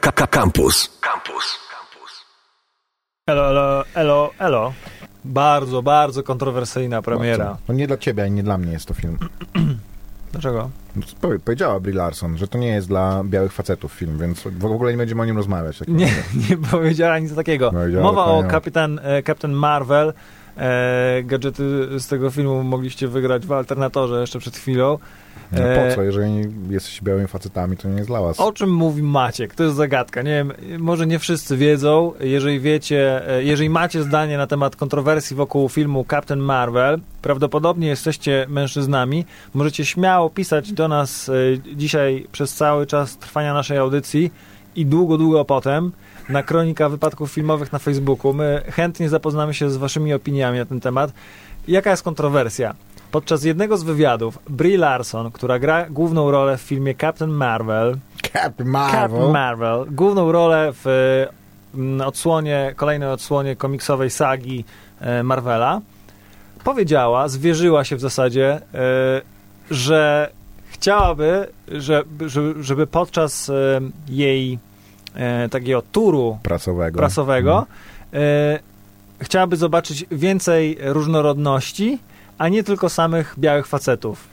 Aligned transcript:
Campus. 0.00 0.98
Campus. 1.00 1.58
Elo, 3.26 3.48
elo, 3.50 3.84
elo, 3.94 4.30
elo. 4.38 4.72
Bardzo, 5.24 5.82
bardzo 5.82 6.22
kontrowersyjna 6.22 7.02
premiera. 7.02 7.56
No 7.68 7.74
nie 7.74 7.86
dla 7.86 7.96
ciebie, 7.96 8.22
ani 8.22 8.34
nie 8.34 8.42
dla 8.42 8.58
mnie 8.58 8.72
jest 8.72 8.86
to 8.86 8.94
film. 8.94 9.18
Dlaczego? 10.32 10.70
No, 10.96 11.02
powie- 11.20 11.38
Powiedziała 11.38 11.80
Brie 11.80 11.94
Larson, 11.94 12.38
że 12.38 12.48
to 12.48 12.58
nie 12.58 12.68
jest 12.68 12.88
dla 12.88 13.24
białych 13.24 13.52
facetów 13.52 13.92
film, 13.92 14.18
więc 14.18 14.42
w 14.58 14.64
ogóle 14.64 14.92
nie 14.92 14.98
będziemy 14.98 15.22
o 15.22 15.24
nim 15.24 15.36
rozmawiać. 15.36 15.78
Tak 15.78 15.88
Nie, 15.88 16.06
nie 16.50 16.56
powiedziała 16.70 17.18
nic 17.18 17.34
takiego. 17.34 17.70
Powiedziała 17.70 18.04
Mowa 18.04 18.24
o 18.24 18.44
kapitan, 18.44 19.00
e, 19.02 19.22
Captain 19.22 19.52
Marvel. 19.54 20.12
E, 20.56 21.22
gadżety 21.22 21.62
z 22.00 22.06
tego 22.08 22.30
filmu 22.30 22.62
mogliście 22.62 23.08
wygrać 23.08 23.46
w 23.46 23.52
Alternatorze 23.52 24.20
jeszcze 24.20 24.38
przed 24.38 24.56
chwilą. 24.56 24.98
No 25.52 25.58
E, 25.62 25.88
po 25.88 25.94
co? 25.94 26.02
Jeżeli 26.02 26.42
jesteś 26.70 27.02
białymi 27.02 27.28
facetami, 27.28 27.76
to 27.76 27.88
nie 27.88 27.96
jest 27.96 28.08
dla 28.08 28.20
was. 28.20 28.40
O 28.40 28.52
czym 28.52 28.74
mówi 28.74 29.02
Maciek? 29.02 29.54
To 29.54 29.64
jest 29.64 29.76
zagadka. 29.76 30.22
Nie 30.22 30.30
wiem, 30.30 30.52
może 30.78 31.06
nie 31.06 31.18
wszyscy 31.18 31.56
wiedzą. 31.56 32.12
Jeżeli 32.20 32.60
wiecie, 32.60 33.28
e, 33.28 33.44
jeżeli 33.44 33.70
macie 33.70 34.02
zdanie 34.02 34.38
na 34.38 34.46
temat 34.46 34.76
kontrowersji 34.76 35.36
wokół 35.36 35.68
filmu 35.68 36.04
Captain 36.10 36.40
Marvel, 36.40 37.00
prawdopodobnie 37.22 37.88
jesteście 37.88 38.46
mężczyznami, 38.48 39.24
możecie 39.54 39.84
śmiało 39.84 40.30
pisać 40.30 40.72
do 40.72 40.88
nas 40.88 41.28
e, 41.28 41.32
dzisiaj 41.76 42.26
przez 42.32 42.54
cały 42.54 42.86
czas 42.86 43.18
trwania 43.18 43.54
naszej 43.54 43.78
audycji 43.78 44.30
i 44.76 44.86
długo, 44.86 45.18
długo 45.18 45.44
potem 45.44 45.92
na 46.28 46.42
Kronika 46.42 46.88
Wypadków 46.88 47.32
Filmowych 47.32 47.72
na 47.72 47.78
Facebooku. 47.78 48.32
My 48.32 48.62
chętnie 48.70 49.08
zapoznamy 49.08 49.54
się 49.54 49.70
z 49.70 49.76
waszymi 49.76 50.14
opiniami 50.14 50.58
na 50.58 50.64
ten 50.64 50.80
temat. 50.80 51.12
Jaka 51.68 51.90
jest 51.90 52.02
kontrowersja? 52.02 52.74
Podczas 53.14 53.44
jednego 53.44 53.76
z 53.76 53.82
wywiadów 53.82 54.38
Brie 54.48 54.78
Larson, 54.78 55.30
która 55.30 55.58
gra 55.58 55.90
główną 55.90 56.30
rolę 56.30 56.56
w 56.56 56.60
filmie 56.60 56.94
Captain 56.94 57.30
Marvel, 57.30 57.96
Captain 58.32 58.70
Marvel. 58.70 59.00
Captain 59.00 59.32
Marvel, 59.32 59.86
główną 59.90 60.32
rolę 60.32 60.72
w 60.72 60.86
mm, 61.74 62.00
odsłonie, 62.08 62.72
kolejnej 62.76 63.08
odsłonie 63.08 63.56
komiksowej 63.56 64.10
sagi 64.10 64.64
e, 65.00 65.22
Marvela, 65.22 65.80
powiedziała, 66.64 67.28
zwierzyła 67.28 67.84
się 67.84 67.96
w 67.96 68.00
zasadzie, 68.00 68.52
e, 68.52 68.60
że 69.70 70.30
chciałaby, 70.70 71.46
żeby, 72.60 72.86
podczas 72.86 73.50
e, 73.50 73.80
jej 74.08 74.58
takiego 75.50 75.82
turu 75.82 76.38
Pracowego. 76.42 76.98
prasowego 76.98 77.66
e, 78.12 78.58
chciałaby 79.20 79.56
zobaczyć 79.56 80.06
więcej 80.10 80.78
różnorodności, 80.80 81.98
a 82.38 82.48
nie 82.48 82.64
tylko 82.64 82.88
samych 82.88 83.34
białych 83.38 83.66
facetów. 83.66 84.24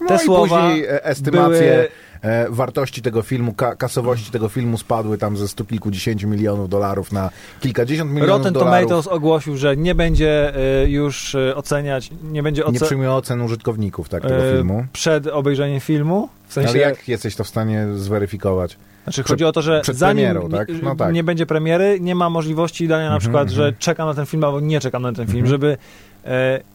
No 0.00 0.06
Te 0.08 0.16
i 0.16 0.18
słowa 0.18 0.60
później 0.62 0.84
e, 0.84 1.04
estymacje 1.04 1.60
były- 1.72 1.88
e, 2.34 2.46
wartości 2.50 3.02
tego 3.02 3.22
filmu, 3.22 3.52
ka 3.52 3.76
kasowości 3.76 4.30
tego 4.30 4.48
filmu 4.48 4.78
spadły 4.78 5.18
tam 5.18 5.36
ze 5.36 5.48
stu 5.48 5.64
kilkudziesięciu 5.64 6.28
milionów 6.28 6.68
dolarów 6.68 7.12
na 7.12 7.30
kilkadziesiąt 7.60 8.10
milionów 8.10 8.28
Rotten 8.36 8.52
dolarów. 8.52 8.88
Tomatoes 8.88 9.06
ogłosił, 9.06 9.56
że 9.56 9.76
nie 9.76 9.94
będzie 9.94 10.54
e, 10.82 10.88
już 10.90 11.36
oceniać, 11.54 12.10
nie 12.22 12.42
będzie 12.42 12.60
Nie 12.62 12.66
oceniać 12.66 12.82
przyjmuje 12.82 13.12
ocen 13.12 13.40
użytkowników 13.40 14.08
tak, 14.08 14.22
tego 14.22 14.34
filmu. 14.52 14.86
przed 14.92 15.26
obejrzeniem 15.26 15.80
filmu. 15.80 16.28
W 16.48 16.52
sensie, 16.52 16.70
Ale 16.70 16.78
jak 16.78 17.08
jesteś 17.08 17.36
to 17.36 17.44
w 17.44 17.48
stanie 17.48 17.86
zweryfikować? 17.96 18.76
znaczy 19.04 19.22
chodzi 19.22 19.44
o 19.44 19.52
to, 19.52 19.62
że 19.62 19.80
przed 19.80 19.96
zanim 19.96 20.16
premierą, 20.26 20.48
tak? 20.50 20.68
nie, 20.68 20.74
No 20.82 20.96
tak. 20.96 21.14
nie 21.14 21.24
będzie 21.24 21.46
premiery, 21.46 21.98
nie 22.00 22.14
ma 22.14 22.30
możliwości 22.30 22.88
dania 22.88 23.02
na 23.04 23.06
Mhm, 23.14 23.20
przykład, 23.20 23.48
że 23.50 23.62
mhm. 23.62 23.76
czekam 23.78 24.08
na 24.08 24.14
ten 24.14 24.26
film 24.26 24.44
albo 24.44 24.60
nie 24.60 24.80
czekam 24.80 25.02
na 25.02 25.12
ten 25.12 25.26
film, 25.26 25.38
Mhm. 25.38 25.46
żeby 25.50 25.68
e, 25.72 25.76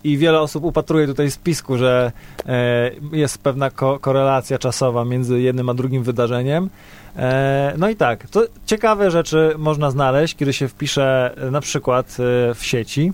i 0.03 0.17
wiele 0.17 0.39
osób 0.41 0.63
upatruje 0.63 1.07
tutaj 1.07 1.31
spisku, 1.31 1.77
że 1.77 2.11
e, 2.45 2.91
jest 3.11 3.37
pewna 3.37 3.69
ko- 3.69 3.99
korelacja 3.99 4.57
czasowa 4.57 5.05
między 5.05 5.41
jednym 5.41 5.69
a 5.69 5.73
drugim 5.73 6.03
wydarzeniem. 6.03 6.69
E, 7.17 7.73
no 7.77 7.89
i 7.89 7.95
tak, 7.95 8.27
to 8.27 8.43
ciekawe 8.65 9.11
rzeczy 9.11 9.53
można 9.57 9.91
znaleźć, 9.91 10.35
kiedy 10.35 10.53
się 10.53 10.67
wpisze 10.67 11.33
e, 11.37 11.51
na 11.51 11.61
przykład 11.61 12.17
e, 12.19 12.53
w 12.53 12.65
sieci 12.65 13.13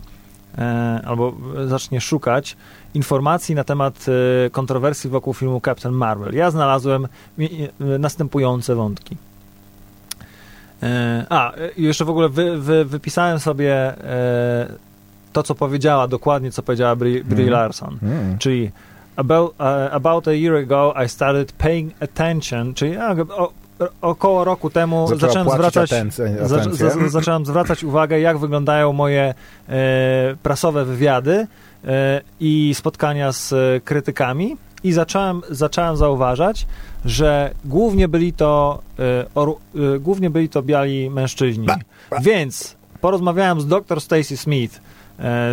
e, 0.57 1.01
albo 1.05 1.33
zacznie 1.65 2.01
szukać 2.01 2.57
informacji 2.93 3.55
na 3.55 3.63
temat 3.63 4.05
e, 4.45 4.49
kontrowersji 4.49 5.09
wokół 5.09 5.33
filmu 5.33 5.61
Captain 5.65 5.95
Marvel. 5.95 6.33
Ja 6.35 6.51
znalazłem 6.51 7.05
e, 7.05 7.47
następujące 7.79 8.75
wątki. 8.75 9.17
E, 10.83 11.25
A, 11.29 11.53
e, 11.53 11.57
jeszcze 11.77 12.05
w 12.05 12.09
ogóle 12.09 12.29
wy, 12.29 12.57
wy, 12.57 12.85
wypisałem 12.85 13.39
sobie 13.39 13.73
e, 13.75 14.88
to, 15.33 15.43
co 15.43 15.55
powiedziała, 15.55 16.07
dokładnie 16.07 16.51
co 16.51 16.63
powiedziała 16.63 16.95
Brie, 16.95 17.23
Brie 17.23 17.45
Mhm. 17.45 17.49
Larson. 17.49 17.97
Mm. 18.03 18.37
Czyli 18.37 18.71
about, 19.15 19.51
uh, 19.59 19.65
about 19.91 20.27
a 20.27 20.31
year 20.33 20.55
ago 20.55 20.93
I 21.05 21.09
started 21.09 21.51
paying 21.51 21.93
attention, 22.03 22.73
czyli 22.73 22.97
o, 23.37 23.51
około 24.01 24.43
roku 24.43 24.69
temu 24.69 25.07
Zaczęła 25.07 25.27
zacząłem 25.27 25.49
zwracać, 25.49 25.91
atencję- 25.91 26.45
za, 26.47 26.55
atencję. 26.61 26.89
za, 26.91 27.09
zacząłem 27.09 27.45
zwracać 27.45 27.83
uwagę, 27.83 28.19
jak 28.19 28.37
wyglądają 28.37 28.93
moje 28.93 29.33
e, 29.69 29.73
prasowe 30.43 30.85
wywiady 30.85 31.47
e, 31.87 32.21
i 32.39 32.73
spotkania 32.75 33.31
z 33.31 33.53
e, 33.53 33.55
krytykami 33.81 34.57
i 34.83 34.91
zacząłem, 34.91 35.41
zacząłem 35.49 35.97
zauważać, 35.97 36.67
że 37.05 37.51
głównie 37.65 38.07
byli 38.07 38.33
to 38.33 38.81
e, 38.99 39.03
e, 39.95 39.99
głównie 39.99 40.29
byli 40.29 40.49
to 40.49 40.61
biali 40.61 41.09
mężczyźni. 41.09 41.65
Ba, 41.65 41.75
ba. 42.09 42.19
Więc 42.19 42.75
porozmawiałem 43.01 43.61
z 43.61 43.67
dr 43.67 44.01
Stacy 44.01 44.37
Smith 44.37 44.81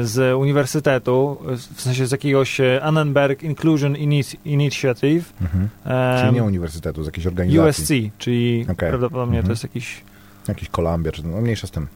z 0.03 0.37
uniwersytetu, 0.38 1.38
w 1.75 1.81
sensie 1.81 2.06
z 2.06 2.12
jakiegoś 2.12 2.60
e, 2.60 2.82
Annenberg 2.82 3.43
Inclusion 3.43 3.93
Ini- 3.94 4.37
Initiative, 4.44 5.32
Mhm. 5.43 5.69
em, 5.84 6.21
Czyli 6.21 6.34
nie 6.34 6.44
uniwersytetu, 6.44 7.03
z 7.03 7.06
jakiejś 7.06 7.27
organizacji. 7.27 7.69
USC, 8.06 8.12
czyli 8.19 8.62
Okej. 8.71 8.88
prawdopodobnie 8.88 9.38
Mhm. 9.38 9.47
to 9.47 9.53
jest 9.53 9.62
jakiś 9.62 10.00
Jakiś 10.49 10.69
Columbia, 10.69 11.12
czy 11.12 11.26
no 11.26 11.41
mniejsza 11.41 11.66
z 11.66 11.71
tym. 11.71 11.87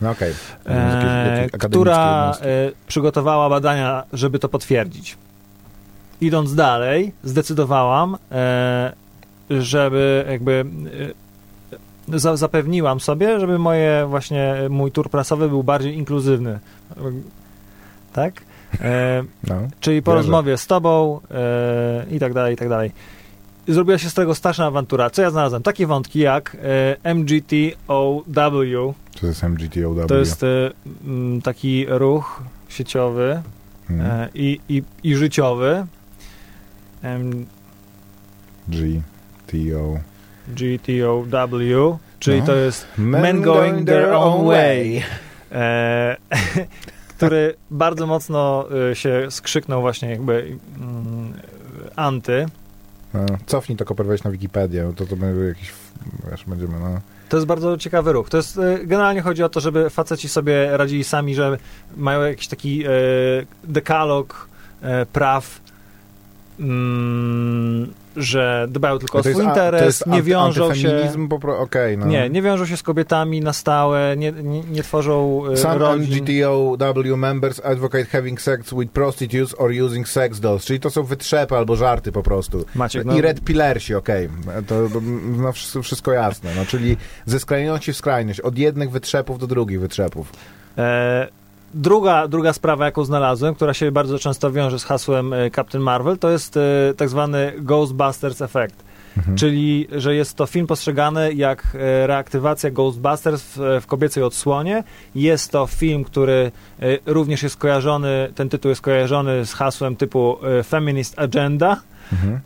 No 0.00 0.10
okej. 0.10 0.32
Z 0.32 0.36
e, 0.66 1.48
która 1.58 2.30
e, 2.40 2.72
przygotowała 2.86 3.48
badania, 3.50 4.02
żeby 4.12 4.38
to 4.38 4.48
potwierdzić. 4.48 5.16
Idąc 6.20 6.54
dalej, 6.54 7.12
zdecydowałam, 7.24 8.16
e, 8.32 8.92
żeby 9.50 10.24
jakby 10.30 10.64
e, 11.10 11.25
za, 12.14 12.36
zapewniłam 12.36 13.00
sobie, 13.00 13.40
żeby 13.40 13.58
moje 13.58 14.06
właśnie 14.08 14.54
mój 14.70 14.92
tur 14.92 15.10
prasowy 15.10 15.48
był 15.48 15.62
bardziej 15.62 15.94
inkluzywny. 15.96 16.58
Tak? 18.12 18.34
E, 18.80 19.24
No. 19.48 19.54
czyli 19.80 20.02
po 20.02 20.10
Wierzę. 20.10 20.22
rozmowie 20.22 20.56
z 20.56 20.66
tobą 20.66 21.20
e, 21.30 22.06
i 22.10 22.18
tak 22.18 22.32
dalej, 22.34 22.54
i 22.54 22.56
tak 22.56 22.68
dalej. 22.68 22.92
Zrobiła 23.68 23.98
się 23.98 24.10
z 24.10 24.14
tego 24.14 24.34
straszna 24.34 24.66
awantura. 24.66 25.10
Co 25.10 25.22
ja 25.22 25.30
znalazłem? 25.30 25.62
Takie 25.62 25.86
wątki 25.86 26.18
jak 26.18 26.56
e, 27.04 27.14
MGTOW, 27.14 28.24
To 29.20 29.26
jest 29.26 29.42
MGTOW. 29.42 30.06
to 30.08 30.14
jest 30.16 30.42
e, 30.42 30.46
m, 31.06 31.40
taki 31.44 31.86
ruch 31.88 32.42
sieciowy 32.68 33.42
Mm. 33.90 34.06
e, 34.06 34.28
i, 34.34 34.60
i, 34.68 34.82
i 35.02 35.16
życiowy. 35.16 35.86
M, 37.02 37.46
G, 38.68 38.78
T, 39.46 39.56
O. 39.78 39.98
GTOW, 40.48 41.98
czyli 42.18 42.40
No. 42.40 42.46
to 42.46 42.54
jest 42.54 42.86
Men 42.98 43.42
going 43.42 43.86
their 43.86 44.12
own 44.12 44.46
way. 44.46 45.02
e, 45.52 46.16
który 47.16 47.54
bardzo 47.70 48.06
mocno 48.06 48.64
e, 48.90 48.96
się 48.96 49.26
skrzyknął 49.30 49.80
właśnie 49.80 50.10
jakby 50.10 50.56
mm, 50.80 51.32
anty. 51.96 52.46
No, 53.14 53.26
cofnij 53.46 53.78
to 53.78 53.84
koper 53.84 54.06
wejść 54.06 54.24
na 54.24 54.30
Wikipedię, 54.30 54.92
to, 54.96 55.06
to 55.06 55.16
będzie 55.16 55.44
jakiś, 55.44 55.72
wiesz, 56.30 56.44
będziemy, 56.46 56.80
no. 56.80 57.00
To 57.28 57.36
jest 57.36 57.46
bardzo 57.46 57.76
ciekawy 57.78 58.12
ruch. 58.12 58.28
To 58.28 58.36
jest, 58.36 58.58
e, 58.58 58.78
generalnie 58.84 59.20
chodzi 59.22 59.42
o 59.42 59.48
to, 59.48 59.60
żeby 59.60 59.90
faceci 59.90 60.28
sobie 60.28 60.76
radzili 60.76 61.04
sami, 61.04 61.34
że 61.34 61.58
mają 61.96 62.22
jakiś 62.22 62.48
taki 62.48 62.84
e, 62.84 62.88
dekalog 63.64 64.48
e, 64.82 65.06
praw, 65.06 65.60
mm, 66.60 67.92
że 68.16 68.66
dbają 68.70 68.98
tylko 68.98 69.18
o 69.18 69.22
swój 69.22 69.32
jest, 69.32 69.44
interes, 69.44 70.06
nie 70.06 70.22
wiążą 70.22 70.74
się... 70.74 71.12
pro- 71.40 71.58
okej, 71.58 71.98
no. 71.98 72.06
Nie, 72.06 72.30
nie 72.30 72.42
wiążą 72.42 72.66
się 72.66 72.76
z 72.76 72.82
kobietami 72.82 73.40
na 73.40 73.52
stałe, 73.52 74.14
nie, 74.16 74.32
nie, 74.32 74.60
nie 74.60 74.82
tworzą 74.82 75.42
e, 75.52 75.56
Some 75.56 75.78
rodzin. 75.78 76.24
MGTOW 76.24 77.16
members 77.16 77.60
advocate 77.64 78.04
having 78.04 78.40
sex 78.40 78.74
with 78.74 78.92
prostitutes 78.92 79.54
or 79.58 79.70
using 79.84 80.08
sex 80.08 80.40
dolls, 80.40 80.64
czyli 80.64 80.80
to 80.80 80.90
są 80.90 81.02
wytrzepy 81.02 81.56
albo 81.56 81.76
żarty 81.76 82.12
po 82.12 82.22
prostu. 82.22 82.64
Maciek, 82.74 83.04
no, 83.04 83.18
I 83.18 83.20
red 83.20 83.40
pillersi, 83.40 83.94
okej, 83.94 84.28
to, 84.66 84.88
to 84.88 85.00
no, 85.36 85.52
wszystko, 85.52 85.82
wszystko 85.82 86.12
jasne, 86.12 86.50
no, 86.56 86.66
czyli 86.66 86.96
ze 87.26 87.40
skrajności 87.40 87.92
w 87.92 87.96
skrajność, 87.96 88.40
od 88.40 88.58
jednych 88.58 88.90
wytrzepów 88.90 89.38
do 89.38 89.46
drugich 89.46 89.80
wytrzepów. 89.80 90.32
E, 90.78 91.28
druga, 91.76 92.28
druga 92.28 92.52
sprawa, 92.52 92.84
jaką 92.84 93.04
znalazłem, 93.04 93.54
która 93.54 93.74
się 93.74 93.92
bardzo 93.92 94.18
często 94.18 94.52
wiąże 94.52 94.78
z 94.78 94.84
hasłem 94.84 95.32
e, 95.32 95.50
Captain 95.50 95.84
Marvel, 95.84 96.18
to 96.18 96.30
jest 96.30 96.56
e, 96.56 96.60
tak 96.96 97.08
zwany 97.08 97.52
Ghostbusters 97.58 98.42
Effect. 98.42 98.84
Mhm. 99.16 99.36
Czyli, 99.36 99.88
że 99.92 100.14
jest 100.14 100.34
to 100.34 100.46
film 100.46 100.66
postrzegany 100.66 101.32
jak 101.32 101.66
e, 101.74 102.06
reaktywacja 102.06 102.70
Ghostbusters 102.70 103.42
w, 103.42 103.80
w 103.82 103.86
kobiecej 103.86 104.22
odsłonie. 104.22 104.84
Jest 105.14 105.52
to 105.52 105.66
film, 105.66 106.04
który 106.04 106.52
również 107.06 107.42
jest 107.42 107.56
kojarzony, 107.56 108.32
ten 108.34 108.48
tytuł 108.48 108.68
jest 108.68 108.80
kojarzony 108.80 109.46
z 109.46 109.52
hasłem 109.52 109.96
typu 109.96 110.38
Feminist 110.66 111.18
Agenda. 111.18 111.80
Mhm. 112.12 112.40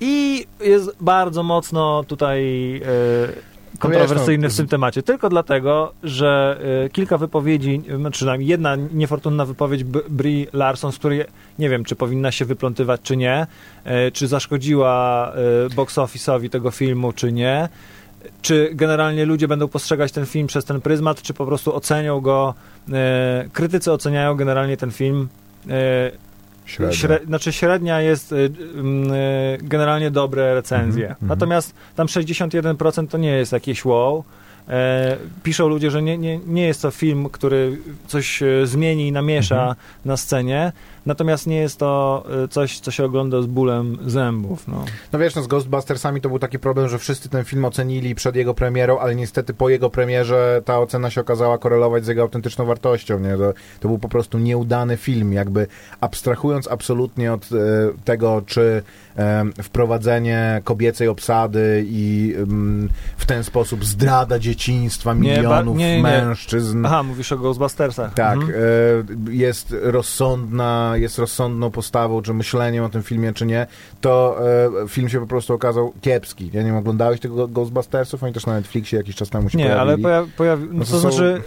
I 0.00 0.46
jest 0.60 0.90
bardzo 1.00 1.42
mocno 1.42 2.04
tutaj 2.04 2.80
kontrowersyjny 3.78 4.48
w 4.48 4.56
tym 4.56 4.68
temacie. 4.68 5.02
Tylko 5.02 5.28
dlatego, 5.28 5.92
że 6.02 6.60
e, 6.84 6.88
kilka 6.90 7.18
wypowiedzi, 7.18 7.82
no, 7.98 8.10
przynajmniej 8.10 8.48
jedna 8.48 8.76
niefortunna 8.76 9.44
wypowiedź 9.44 9.84
Brie 10.08 10.46
Larson, 10.52 10.92
z 10.92 10.98
której 10.98 11.24
nie 11.58 11.70
wiem, 11.70 11.84
czy 11.84 11.96
powinna 11.96 12.32
się 12.32 12.44
wyplątywać, 12.44 13.00
czy 13.04 13.16
nie, 13.16 13.46
e, 13.84 14.10
czy 14.10 14.26
zaszkodziła 14.26 15.32
box 15.76 15.94
office'owi 15.96 16.50
tego 16.50 16.70
filmu, 16.70 17.12
czy 17.12 17.32
nie. 17.32 17.68
Czy 18.42 18.70
generalnie 18.72 19.24
ludzie 19.24 19.48
będą 19.48 19.68
postrzegać 19.68 20.12
ten 20.12 20.26
film 20.26 20.46
przez 20.46 20.64
ten 20.64 20.80
pryzmat, 20.80 21.22
czy 21.22 21.34
po 21.34 21.46
prostu 21.46 21.76
ocenią 21.76 22.20
go. 22.20 22.54
Krytycy 23.52 23.92
oceniają 23.92 24.34
generalnie 24.34 24.76
ten 24.76 24.90
film 24.90 25.28
Średnio. 26.64 26.94
Śre, 26.96 27.20
znaczy 27.26 27.52
średnia 27.52 28.00
jest 28.00 28.32
y, 28.32 28.36
y, 28.36 28.38
y, 28.40 28.50
generalnie 29.62 30.10
dobre 30.10 30.54
recenzje. 30.54 31.02
Mhm, 31.02 31.12
mhm. 31.22 31.28
Natomiast 31.28 31.74
tam 31.96 32.06
61% 32.06 33.08
to 33.08 33.18
nie 33.18 33.30
jest 33.30 33.52
jakieś 33.52 33.84
wow. 33.84 34.24
E, 34.68 35.16
piszą 35.42 35.68
ludzie, 35.68 35.90
że 35.90 36.02
nie, 36.02 36.18
nie, 36.18 36.38
nie 36.46 36.66
jest 36.66 36.82
to 36.82 36.90
film, 36.90 37.28
który 37.28 37.78
coś 38.06 38.42
e, 38.42 38.66
zmieni 38.66 39.08
i 39.08 39.12
namiesza 39.12 39.60
Mhm. 39.60 39.76
na 40.04 40.16
scenie. 40.16 40.72
Natomiast 41.06 41.46
nie 41.46 41.56
jest 41.56 41.78
to 41.78 42.24
e, 42.44 42.48
coś, 42.48 42.80
co 42.80 42.90
się 42.90 43.04
ogląda 43.04 43.42
z 43.42 43.46
bólem 43.46 43.98
zębów. 44.06 44.68
No. 44.68 44.84
No 45.12 45.18
wiesz, 45.18 45.34
no 45.34 45.42
z 45.42 45.46
Ghostbustersami 45.46 46.20
to 46.20 46.28
był 46.28 46.38
taki 46.38 46.58
problem, 46.58 46.88
że 46.88 46.98
wszyscy 46.98 47.28
ten 47.28 47.44
film 47.44 47.64
ocenili 47.64 48.14
przed 48.14 48.36
jego 48.36 48.54
premierą, 48.54 48.98
ale 48.98 49.14
niestety 49.14 49.54
po 49.54 49.68
jego 49.68 49.90
premierze 49.90 50.62
ta 50.64 50.78
ocena 50.80 51.10
się 51.10 51.20
okazała 51.20 51.58
korelować 51.58 52.04
z 52.04 52.08
jego 52.08 52.22
autentyczną 52.22 52.64
wartością, 52.64 53.18
nie? 53.20 53.36
To, 53.36 53.52
to 53.80 53.88
był 53.88 53.98
po 53.98 54.08
prostu 54.08 54.38
nieudany 54.38 54.96
film, 54.96 55.32
jakby 55.32 55.66
abstrahując 56.00 56.68
absolutnie 56.68 57.32
od 57.32 57.44
e, 57.44 57.46
tego, 58.04 58.42
czy 58.46 58.82
e, 59.16 59.44
wprowadzenie 59.62 60.60
kobiecej 60.64 61.08
obsady 61.08 61.84
i 61.88 62.34
em, 62.38 62.88
w 63.16 63.26
ten 63.26 63.44
sposób 63.44 63.84
zdrada 63.84 64.38
dzieciństwa 64.38 65.14
milionów 65.14 65.76
nie, 65.76 65.88
nie, 65.88 65.96
nie. 65.96 66.02
mężczyzn. 66.02 66.86
Aha, 66.86 67.02
mówisz 67.02 67.32
o 67.32 67.36
Ghostbustersach. 67.38 68.14
Tak, 68.14 68.34
Mhm. 68.38 68.54
e, 69.28 69.32
jest 69.32 69.74
rozsądna, 69.82 70.93
jest 71.00 71.18
rozsądną 71.18 71.70
postawą, 71.70 72.22
czy 72.22 72.34
myśleniem 72.34 72.84
o 72.84 72.88
tym 72.88 73.02
filmie, 73.02 73.32
czy 73.32 73.46
nie, 73.46 73.66
to 74.00 74.36
e, 74.84 74.88
film 74.88 75.08
się 75.08 75.20
po 75.20 75.26
prostu 75.26 75.54
okazał 75.54 75.92
kiepski. 76.00 76.50
Ja 76.52 76.60
nie 76.62 76.66
wiem, 76.68 76.76
oglądałeś 76.76 77.20
tego 77.20 77.48
Ghostbustersów? 77.48 78.22
Oni 78.24 78.32
też 78.32 78.46
na 78.46 78.54
Netflixie 78.54 78.96
jakiś 78.98 79.16
czas 79.16 79.30
temu 79.30 79.50
się 79.50 79.58
Nie, 79.58 79.76
ale 79.76 79.98
pojawili. 79.98 80.02
pojawi, 80.02 80.30
pojawi, 80.36 80.64
no 80.70 80.78
No 80.78 80.84
to, 80.84 80.90
to 80.90 81.00
są- 81.00 81.00
znaczy 81.00 81.42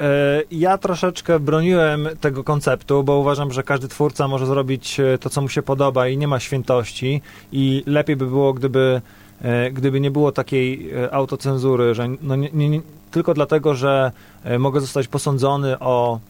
e, 0.00 0.42
ja 0.50 0.78
troszeczkę 0.78 1.40
broniłem 1.40 2.08
tego 2.20 2.44
konceptu, 2.44 3.04
bo 3.04 3.16
uważam, 3.18 3.52
że 3.52 3.62
każdy 3.62 3.88
twórca 3.88 4.28
może 4.28 4.46
zrobić 4.46 5.00
e, 5.00 5.18
to, 5.18 5.30
co 5.30 5.40
mu 5.42 5.48
się 5.48 5.62
podoba 5.62 6.08
i 6.08 6.16
nie 6.16 6.28
ma 6.28 6.40
świętości 6.40 7.22
i 7.52 7.82
lepiej 7.86 8.16
by 8.16 8.26
było, 8.26 8.52
gdyby 8.54 9.00
e, 9.42 9.70
gdyby 9.70 10.00
nie 10.00 10.10
było 10.10 10.32
takiej 10.32 10.90
autocenzury, 11.10 11.94
że 11.94 12.08
no 12.22 12.36
nie, 12.36 12.50
nie, 12.52 12.68
nie, 12.70 12.80
tylko 13.10 13.34
dlatego, 13.34 13.74
że 13.74 14.12
mogę 14.58 14.80
zostać 14.80 15.08
posądzony 15.08 15.78
o 15.78 16.20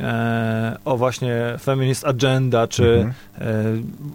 e, 0.00 0.76
o 0.84 0.96
właśnie 0.96 1.36
feminist 1.60 2.06
agenda, 2.06 2.66
czy 2.68 2.84
Mhm. 2.94 3.12
e, 3.38 3.44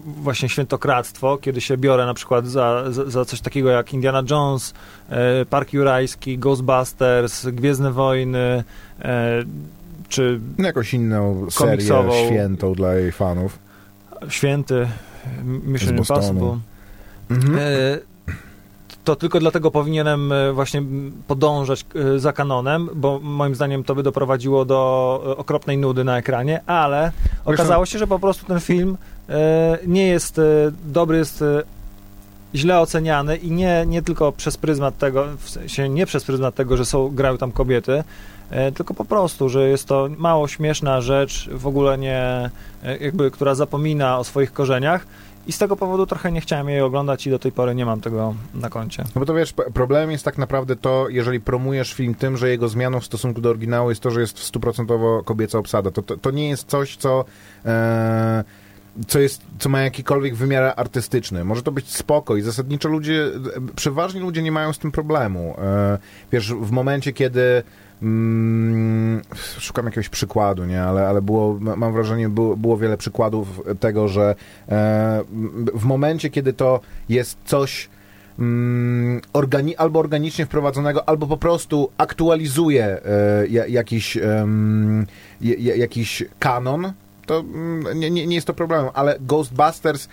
właśnie 0.06 0.48
świętokradztwo, 0.48 1.38
kiedy 1.38 1.60
się 1.60 1.76
biorę 1.76 2.06
na 2.06 2.14
przykład 2.14 2.46
za, 2.46 2.84
za, 2.92 3.10
za 3.10 3.24
coś 3.24 3.40
takiego 3.40 3.70
jak 3.70 3.94
Indiana 3.94 4.22
Jones, 4.30 4.74
e, 5.10 5.44
Park 5.46 5.72
Jurajski, 5.72 6.38
Ghostbusters, 6.38 7.46
Gwiezdne 7.46 7.92
Wojny, 7.92 8.64
czy 10.08 10.40
No, 10.58 10.66
jakąś 10.66 10.94
inną 10.94 11.50
serię 11.50 11.70
Komiksową. 11.72 12.12
świętą 12.26 12.72
dla 12.74 12.94
jej 12.94 13.12
fanów. 13.12 13.58
Święty, 14.28 14.86
Mission. 15.44 15.96
Impossible. 15.96 16.58
Mhm. 17.30 17.58
To 19.04 19.16
tylko 19.16 19.40
dlatego 19.40 19.70
powinienem 19.70 20.32
e, 20.32 20.52
właśnie 20.52 20.82
podążać 21.28 21.86
e, 21.94 22.18
za 22.18 22.32
kanonem, 22.32 22.88
bo 22.94 23.20
moim 23.22 23.54
zdaniem 23.54 23.84
to 23.84 23.94
by 23.94 24.02
doprowadziło 24.02 24.64
do 24.64 25.22
e, 25.26 25.36
okropnej 25.36 25.78
nudy 25.78 26.04
na 26.04 26.18
ekranie, 26.18 26.60
ale 26.66 27.12
okazało 27.44 27.86
się, 27.86 27.98
że 27.98 28.06
po 28.06 28.18
prostu 28.18 28.46
ten 28.46 28.60
film 28.60 28.96
nie 29.86 30.06
jest 30.06 30.40
dobry, 30.84 31.18
jest 31.18 31.44
źle 32.54 32.80
oceniany 32.80 33.36
i 33.36 33.50
nie, 33.50 33.84
nie 33.86 34.02
tylko 34.02 34.32
przez 34.32 34.56
pryzmat 34.56 34.98
tego, 34.98 35.26
w 35.38 35.50
sensie 35.50 35.88
nie 35.88 36.06
przez 36.06 36.24
pryzmat 36.24 36.54
tego, 36.54 36.76
że 36.76 36.84
są, 36.84 37.08
grały 37.08 37.38
tam 37.38 37.52
kobiety, 37.52 38.04
tylko 38.74 38.94
po 38.94 39.04
prostu, 39.04 39.48
że 39.48 39.68
jest 39.68 39.88
to 39.88 40.08
mało 40.18 40.48
śmieszna 40.48 41.00
rzecz, 41.00 41.48
w 41.52 41.66
ogóle 41.66 41.98
nie, 41.98 42.50
jakby, 43.00 43.30
która 43.30 43.54
zapomina 43.54 44.18
o 44.18 44.24
swoich 44.24 44.52
korzeniach 44.52 45.06
i 45.46 45.52
z 45.52 45.58
tego 45.58 45.76
powodu 45.76 46.06
trochę 46.06 46.32
nie 46.32 46.40
chciałem 46.40 46.68
jej 46.68 46.80
oglądać 46.80 47.26
i 47.26 47.30
do 47.30 47.38
tej 47.38 47.52
pory 47.52 47.74
nie 47.74 47.86
mam 47.86 48.00
tego 48.00 48.34
na 48.54 48.70
koncie. 48.70 49.04
No 49.14 49.18
bo 49.20 49.26
to 49.26 49.34
wiesz, 49.34 49.52
problemem 49.74 50.10
jest 50.10 50.24
tak 50.24 50.38
naprawdę 50.38 50.76
to, 50.76 51.08
jeżeli 51.08 51.40
promujesz 51.40 51.94
film 51.94 52.14
tym, 52.14 52.36
że 52.36 52.48
jego 52.48 52.68
zmianą 52.68 53.00
w 53.00 53.04
stosunku 53.04 53.40
do 53.40 53.50
oryginału 53.50 53.90
jest 53.90 54.02
to, 54.02 54.10
że 54.10 54.20
jest 54.20 54.38
stuprocentowo 54.38 55.22
kobieca 55.24 55.58
obsada. 55.58 55.90
To, 55.90 56.02
to, 56.02 56.16
to 56.16 56.30
nie 56.30 56.48
jest 56.48 56.68
coś, 56.68 56.96
co... 56.96 57.24
E, 57.64 58.44
co, 59.08 59.20
jest, 59.20 59.42
co 59.58 59.68
ma 59.68 59.80
jakikolwiek 59.80 60.34
wymiar 60.34 60.74
artystyczny. 60.76 61.44
Może 61.44 61.62
to 61.62 61.72
być 61.72 61.88
spoko 61.88 62.36
i 62.36 62.42
zasadniczo 62.42 62.88
ludzie, 62.88 63.24
e, 63.24 63.30
przeważnie 63.76 64.20
ludzie 64.20 64.42
nie 64.42 64.52
mają 64.52 64.72
z 64.72 64.78
tym 64.78 64.92
problemu. 64.92 65.54
E, 65.58 65.98
wiesz, 66.32 66.54
w 66.54 66.70
momencie, 66.70 67.12
kiedy 67.12 67.62
mm, 68.02 69.22
szukam 69.58 69.84
jakiegoś 69.86 70.08
przykładu, 70.08 70.64
nie, 70.64 70.82
ale, 70.82 71.08
ale 71.08 71.22
było, 71.22 71.56
ma- 71.60 71.76
mam 71.76 71.92
wrażenie, 71.92 72.28
było, 72.28 72.56
było 72.56 72.76
wiele 72.76 72.96
przykładów 72.96 73.62
tego, 73.80 74.08
że 74.08 74.34
e, 74.68 75.22
w 75.74 75.84
momencie, 75.84 76.30
kiedy 76.30 76.52
to 76.52 76.80
jest 77.08 77.38
coś 77.44 77.88
mm, 78.38 79.20
organi- 79.32 79.74
albo 79.78 80.00
organicznie 80.00 80.46
wprowadzonego, 80.46 81.08
albo 81.08 81.26
po 81.26 81.36
prostu 81.36 81.90
aktualizuje 81.98 82.84
e, 82.84 83.00
ja- 83.50 83.66
jakiś, 83.66 84.18
j- 85.40 85.78
jakiś 85.78 86.24
kanon, 86.38 86.92
to 87.26 87.40
mm, 87.40 88.00
nie, 88.00 88.10
nie, 88.10 88.26
nie 88.26 88.34
jest 88.34 88.46
to 88.46 88.54
problemem, 88.54 88.90
ale 88.94 89.18
Ghostbusters 89.20 90.08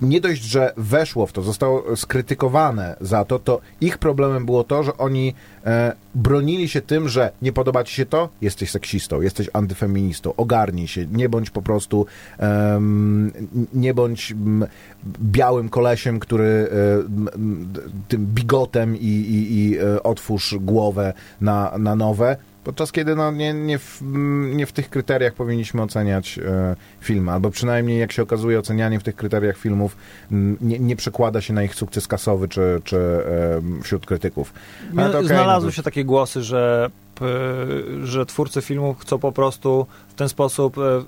nie 0.00 0.20
dość, 0.20 0.42
że 0.42 0.72
weszło 0.76 1.26
w 1.26 1.32
to, 1.32 1.42
zostało 1.42 1.96
skrytykowane 1.96 2.96
za 3.00 3.24
to, 3.24 3.38
to 3.38 3.60
ich 3.80 3.98
problemem 3.98 4.46
było 4.46 4.64
to, 4.64 4.82
że 4.82 4.96
oni 4.96 5.34
e, 5.66 5.92
bronili 6.14 6.68
się 6.68 6.80
tym, 6.80 7.08
że 7.08 7.32
nie 7.42 7.52
podoba 7.52 7.84
ci 7.84 7.94
się 7.94 8.06
to, 8.06 8.28
jesteś 8.40 8.70
seksistą, 8.70 9.20
jesteś 9.20 9.50
antyfeministą, 9.52 10.34
ogarnij 10.36 10.88
się, 10.88 11.06
nie 11.06 11.28
bądź 11.28 11.50
po 11.50 11.62
prostu 11.62 12.06
nie 13.74 13.94
bądź 13.94 14.34
białym 15.20 15.68
kolesiem, 15.68 16.20
który 16.20 16.44
e, 16.44 16.68
tym 18.08 18.26
bigotem 18.26 18.96
i, 18.96 19.06
i, 19.06 19.58
i 19.58 19.78
e, 19.78 20.02
otwórz 20.02 20.54
głowę 20.60 21.12
na, 21.40 21.78
na 21.78 21.96
nowe, 21.96 22.36
podczas 22.68 22.92
kiedy 22.92 23.16
no, 23.16 23.30
nie, 23.30 23.54
nie, 23.54 23.78
w, 23.78 24.02
nie 24.54 24.66
w 24.66 24.72
tych 24.72 24.90
kryteriach 24.90 25.34
powinniśmy 25.34 25.82
oceniać 25.82 26.38
e, 26.38 26.76
filmy, 27.00 27.32
albo 27.32 27.50
przynajmniej 27.50 27.98
jak 28.00 28.12
się 28.12 28.22
okazuje 28.22 28.58
ocenianie 28.58 29.00
w 29.00 29.02
tych 29.02 29.16
kryteriach 29.16 29.56
filmów 29.56 29.96
m, 30.32 30.56
nie, 30.60 30.78
nie 30.78 30.96
przekłada 30.96 31.40
się 31.40 31.52
na 31.52 31.62
ich 31.62 31.74
sukces 31.74 32.08
kasowy 32.08 32.48
czy, 32.48 32.80
czy 32.84 32.96
e, 32.96 33.82
wśród 33.82 34.06
krytyków. 34.06 34.52
Ale 34.96 35.10
to 35.10 35.18
okej, 35.18 35.28
Znalazły 35.28 35.66
no 35.66 35.72
to- 35.72 35.76
się 35.76 35.82
takie 35.82 36.04
głosy, 36.04 36.42
że, 36.42 36.90
p, 37.14 37.24
że 38.04 38.26
twórcy 38.26 38.62
filmów 38.62 39.00
chcą 39.00 39.18
po 39.18 39.32
prostu 39.32 39.86
w 40.08 40.14
ten 40.14 40.28
sposób 40.28 40.76
e, 40.78 41.02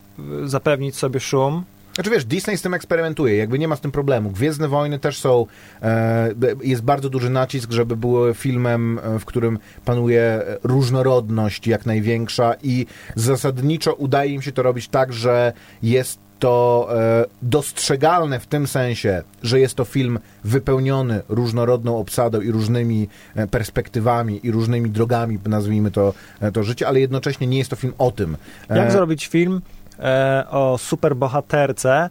zapewnić 0.49 0.97
sobie 0.97 1.21
szum. 1.21 1.65
Znaczy 2.01 2.11
wiesz, 2.11 2.25
Disney 2.25 2.59
z 2.59 2.63
tym 2.63 2.75
eksperymentuje, 2.75 3.37
jakby 3.37 3.59
nie 3.59 3.69
ma 3.69 3.77
z 3.77 3.81
tym 3.81 3.93
problemu. 3.93 4.31
Gwiezdne 4.31 4.69
Wojny 4.69 4.99
też 4.99 5.19
są, 5.19 5.47
e, 5.83 6.31
jest 6.63 6.83
bardzo 6.83 7.11
duży 7.11 7.31
nacisk, 7.31 7.73
żeby 7.73 7.97
były 7.97 8.35
filmem, 8.35 9.01
e, 9.03 9.19
w 9.19 9.25
którym 9.25 9.59
panuje 9.85 10.43
różnorodność 10.63 11.67
jak 11.67 11.87
największa 11.87 12.55
i 12.63 12.87
zasadniczo 13.15 13.95
udaje 13.95 14.33
im 14.35 14.43
się 14.43 14.53
to 14.53 14.63
robić 14.63 14.89
tak, 14.89 15.13
że 15.13 15.53
jest 15.83 16.19
to 16.41 16.89
e, 16.91 17.25
dostrzegalne 17.43 18.41
w 18.41 18.47
tym 18.47 18.67
sensie, 18.67 19.23
że 19.43 19.61
jest 19.61 19.75
to 19.75 19.85
film 19.85 20.19
wypełniony 20.45 21.23
różnorodną 21.29 21.99
obsadą 21.99 22.41
i 22.41 22.51
różnymi 22.51 23.09
e, 23.35 23.47
perspektywami 23.47 24.41
i 24.43 24.51
różnymi 24.51 24.91
drogami, 24.91 25.39
nazwijmy 25.47 25.91
to, 25.91 26.15
e, 26.41 26.53
to 26.53 26.63
życie, 26.63 26.89
ale 26.89 27.01
jednocześnie 27.01 27.47
nie 27.47 27.59
jest 27.59 27.71
to 27.71 27.77
film 27.77 27.93
o 27.99 28.11
tym. 28.11 28.37
Jak 28.71 28.89
E, 28.89 28.91
zrobić 28.91 29.27
film 29.27 29.61
e, 30.01 30.45
o 30.51 30.79
superbohaterce, 30.79 32.11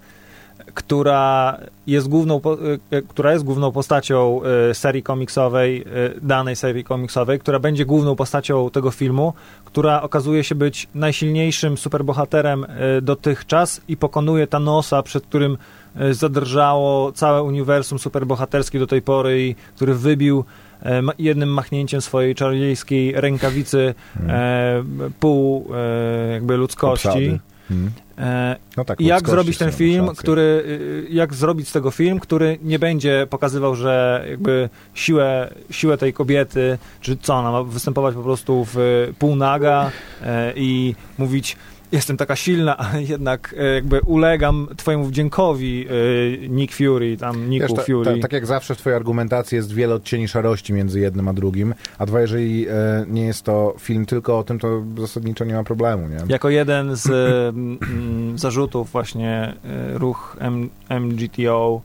która 0.74 1.58
jest 1.88 2.08
główną, 2.08 2.40
po- 2.40 2.58
e, 2.92 3.02
która 3.02 3.34
jest 3.34 3.46
główną 3.46 3.72
postacią 3.72 4.42
e, 4.70 4.74
serii 4.74 5.04
komiksowej, 5.04 5.82
e, 5.82 5.86
danej 6.22 6.56
serii 6.56 6.84
komiksowej, 6.84 7.40
która 7.40 7.60
będzie 7.60 7.86
główną 7.86 8.16
postacią 8.16 8.70
tego 8.70 8.92
filmu, 8.92 9.34
która 9.66 10.02
okazuje 10.02 10.44
się 10.44 10.56
być 10.56 10.88
najsilniejszym 10.96 11.78
superbohaterem 11.78 12.64
e, 12.70 13.02
dotychczas 13.02 13.82
i 13.88 13.98
pokonuje 13.98 14.48
Thanosa, 14.48 15.04
przed 15.04 15.24
którym 15.26 15.58
e, 15.96 16.14
zadrżało 16.14 17.12
całe 17.12 17.44
uniwersum 17.44 18.00
superbohaterskie 18.00 18.80
do 18.80 18.88
tej 18.88 19.02
pory 19.02 19.42
i 19.48 19.56
który 19.76 19.94
wybił 19.96 20.44
e, 20.84 21.02
jednym 21.20 21.50
machnięciem 21.54 22.02
swojej 22.02 22.36
czarodziejskiej 22.36 23.14
rękawicy 23.16 23.94
e, 24.28 24.84
pół 25.20 25.70
e, 25.76 26.32
jakby 26.32 26.58
ludzkości. 26.58 27.08
Obsady. 27.08 27.40
Hmm. 27.70 27.92
E, 28.18 28.56
No 28.78 28.86
tak, 28.86 29.02
jak 29.02 29.30
zrobić 29.30 29.58
ten 29.58 29.72
film, 29.72 30.10
który, 30.18 30.42
y, 30.42 31.08
jak 31.10 31.34
zrobić 31.34 31.70
z 31.70 31.72
tego 31.72 31.92
film, 31.92 32.20
który 32.20 32.58
nie 32.64 32.80
będzie 32.80 33.28
pokazywał, 33.30 33.76
że 33.76 34.26
jakby 34.30 34.70
siłę, 34.94 35.54
siłę 35.72 35.98
tej 35.98 36.14
kobiety, 36.14 36.78
czy 37.02 37.18
co, 37.18 37.34
ona 37.34 37.52
ma 37.52 37.64
występować 37.64 38.16
po 38.16 38.24
prostu 38.24 38.66
w 38.74 38.78
półnaga 39.20 39.92
e, 40.22 40.54
i 40.56 40.96
mówić 41.18 41.58
jestem 41.92 42.18
taka 42.18 42.36
silna, 42.36 42.78
jednak 43.10 43.56
e, 43.58 43.64
jakby 43.74 44.02
ulegam 44.02 44.68
twojemu 44.78 45.06
wdziękowi 45.06 45.88
y, 45.92 46.48
Nick 46.50 46.76
Fury, 46.76 47.18
tam 47.18 47.50
Nicku 47.50 47.68
Wiesz, 47.76 47.86
ta, 47.86 47.92
Fury. 47.94 48.16
ta, 48.16 48.22
tak 48.22 48.34
jak 48.34 48.46
zawsze 48.46 48.76
w 48.76 48.78
twojej 48.78 48.98
argumentacji 48.98 49.56
jest 49.56 49.74
wiele 49.74 49.96
odcieni 49.96 50.28
szarości 50.28 50.74
między 50.74 51.00
jednym 51.00 51.28
a 51.28 51.34
drugim, 51.34 51.74
a 51.98 52.06
dwa, 52.06 52.22
jeżeli 52.22 52.68
e, 52.68 52.72
nie 53.08 53.26
jest 53.26 53.44
to 53.44 53.76
film 53.80 54.06
tylko 54.06 54.40
o 54.40 54.44
tym, 54.44 54.60
to 54.60 54.84
zasadniczo 54.98 55.46
nie 55.46 55.54
ma 55.54 55.64
problemu, 55.64 56.08
nie? 56.08 56.18
Jako 56.28 56.50
jeden 56.50 56.96
z 56.96 57.10
mm, 57.10 57.78
mm, 57.82 58.38
zarzutów 58.38 58.92
właśnie 58.92 59.54
e, 59.66 59.98
ruch 59.98 60.38
M, 60.40 60.70
MGTO 61.00 61.82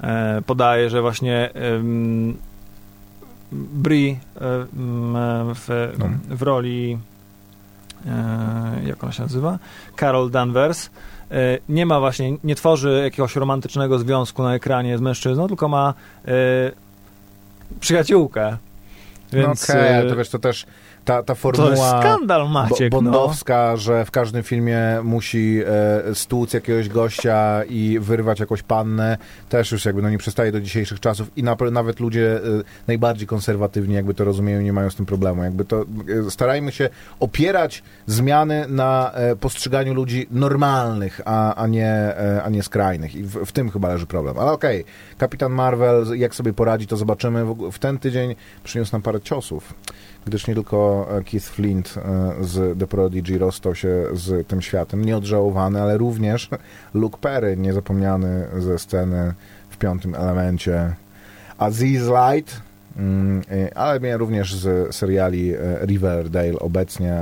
e, 0.00 0.42
podaje, 0.46 0.90
że 0.90 1.02
właśnie 1.02 1.50
em, 1.54 2.36
Brie 3.52 4.16
e, 4.40 4.44
m, 4.76 5.16
w, 5.54 5.68
No. 5.98 6.06
w 6.36 6.42
roli 6.42 6.92
e, 6.92 7.17
jak 8.86 9.04
ona 9.04 9.12
się 9.12 9.22
nazywa? 9.22 9.58
Carol 10.00 10.30
Danvers 10.30 10.90
e, 11.30 11.58
nie 11.68 11.86
ma 11.86 12.00
właśnie, 12.00 12.36
nie 12.44 12.54
tworzy 12.54 13.00
jakiegoś 13.04 13.36
romantycznego 13.36 13.98
związku 13.98 14.42
na 14.42 14.54
ekranie 14.54 14.98
z 14.98 15.00
mężczyzną, 15.00 15.48
tylko 15.48 15.68
ma 15.68 15.94
e, 16.24 16.32
przyjaciółkę. 17.80 18.56
no 19.32 19.38
Więc 19.38 19.70
okej, 19.70 19.94
ale 19.94 20.06
e, 20.06 20.08
to 20.08 20.16
wiesz, 20.16 20.28
to 20.28 20.38
też 20.38 20.66
ta, 21.08 21.22
ta 21.22 21.22
to 21.22 21.34
formuła... 21.34 22.00
skandal, 22.00 22.50
Maciek. 22.50 22.90
Bo- 22.90 23.02
no. 23.02 23.10
Bondowska, 23.10 23.76
że 23.76 24.04
w 24.04 24.10
każdym 24.10 24.42
filmie 24.42 24.78
musi 25.02 25.60
e, 26.10 26.14
stłuc 26.14 26.52
jakiegoś 26.52 26.88
gościa 26.88 27.64
i 27.64 27.98
wyrwać 28.00 28.40
jakąś 28.40 28.62
pannę, 28.62 29.16
też 29.48 29.72
już 29.72 29.84
jakby 29.84 30.02
no 30.02 30.10
nie 30.10 30.18
przestaje 30.18 30.52
do 30.52 30.60
dzisiejszych 30.60 31.00
czasów 31.00 31.30
i 31.36 31.42
na, 31.42 31.56
nawet 31.70 32.00
ludzie 32.00 32.36
e, 32.36 32.40
najbardziej 32.86 33.26
konserwatywni 33.26 33.94
jakby 33.94 34.14
to 34.14 34.24
rozumieją 34.24 34.60
nie 34.60 34.72
mają 34.72 34.90
z 34.90 34.94
tym 34.94 35.06
problemu. 35.06 35.44
Jakby 35.44 35.64
to 35.64 35.84
e, 36.26 36.30
starajmy 36.30 36.72
się 36.72 36.88
opierać 37.20 37.82
zmiany 38.06 38.64
na 38.68 39.12
e, 39.12 39.36
postrzeganiu 39.36 39.94
ludzi 39.94 40.26
normalnych, 40.30 41.20
a, 41.24 41.54
a, 41.54 41.66
nie, 41.66 41.86
e, 41.86 42.42
a 42.44 42.48
nie 42.48 42.62
skrajnych 42.62 43.14
i 43.14 43.22
w, 43.22 43.44
w 43.44 43.52
tym 43.52 43.70
chyba 43.70 43.88
leży 43.88 44.06
problem. 44.06 44.38
Ale 44.38 44.52
okej, 44.52 44.84
Kapitan 45.18 45.52
Marvel, 45.52 46.06
jak 46.18 46.34
sobie 46.34 46.52
poradzi, 46.52 46.86
to 46.86 46.96
zobaczymy. 46.96 47.44
W, 47.44 47.70
w 47.72 47.78
ten 47.78 47.98
tydzień 47.98 48.34
przyniósł 48.64 48.92
nam 48.92 49.02
parę 49.02 49.20
ciosów 49.20 49.74
gdyż 50.28 50.46
nie 50.46 50.54
tylko 50.54 51.08
e, 51.10 51.24
Keith 51.24 51.46
Flint 51.46 51.94
e, 51.96 52.44
z 52.44 52.78
The 52.78 52.86
Prodigy 52.86 53.38
rozstał 53.38 53.74
się 53.74 54.06
z 54.12 54.48
tym 54.48 54.62
światem, 54.62 55.04
nieodżałowany, 55.04 55.82
ale 55.82 55.98
również 55.98 56.48
Luke 56.94 57.18
Perry, 57.20 57.56
niezapomniany 57.56 58.46
ze 58.58 58.78
sceny 58.78 59.34
w 59.68 59.76
piątym 59.76 60.14
elemencie, 60.14 60.94
Aziz 61.58 62.02
Light, 62.02 62.62
mm, 62.96 63.42
e, 63.50 63.78
ale 63.78 64.16
również 64.16 64.54
z 64.54 64.94
seriali 64.94 65.52
Riverdale 65.86 66.58
obecnie, 66.58 67.16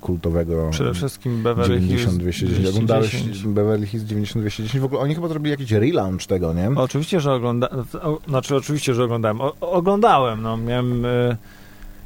kultowego 0.00 0.68
Przede 0.70 0.94
wszystkim 0.94 1.42
Beverly 1.42 1.80
Hills 1.80 1.90
9210. 1.90 2.68
Oglądałeś 2.68 3.10
210. 3.10 3.54
Beverly 3.54 3.86
Hills 3.86 4.04
9210? 4.04 4.80
W 4.80 4.84
ogóle 4.84 5.00
oni 5.00 5.14
chyba 5.14 5.28
zrobili 5.28 5.50
jakiś 5.50 5.72
relaunch 5.72 6.26
tego, 6.26 6.52
nie? 6.52 6.70
Oczywiście, 6.76 7.20
że 7.20 7.32
oglądałem. 7.32 7.84
Znaczy, 8.28 8.56
oczywiście, 8.56 8.94
że 8.94 9.04
oglądałem. 9.04 9.40
O, 9.40 9.54
oglądałem, 9.60 10.42
no. 10.42 10.56
Miałem, 10.56 11.04
e, 11.04 11.36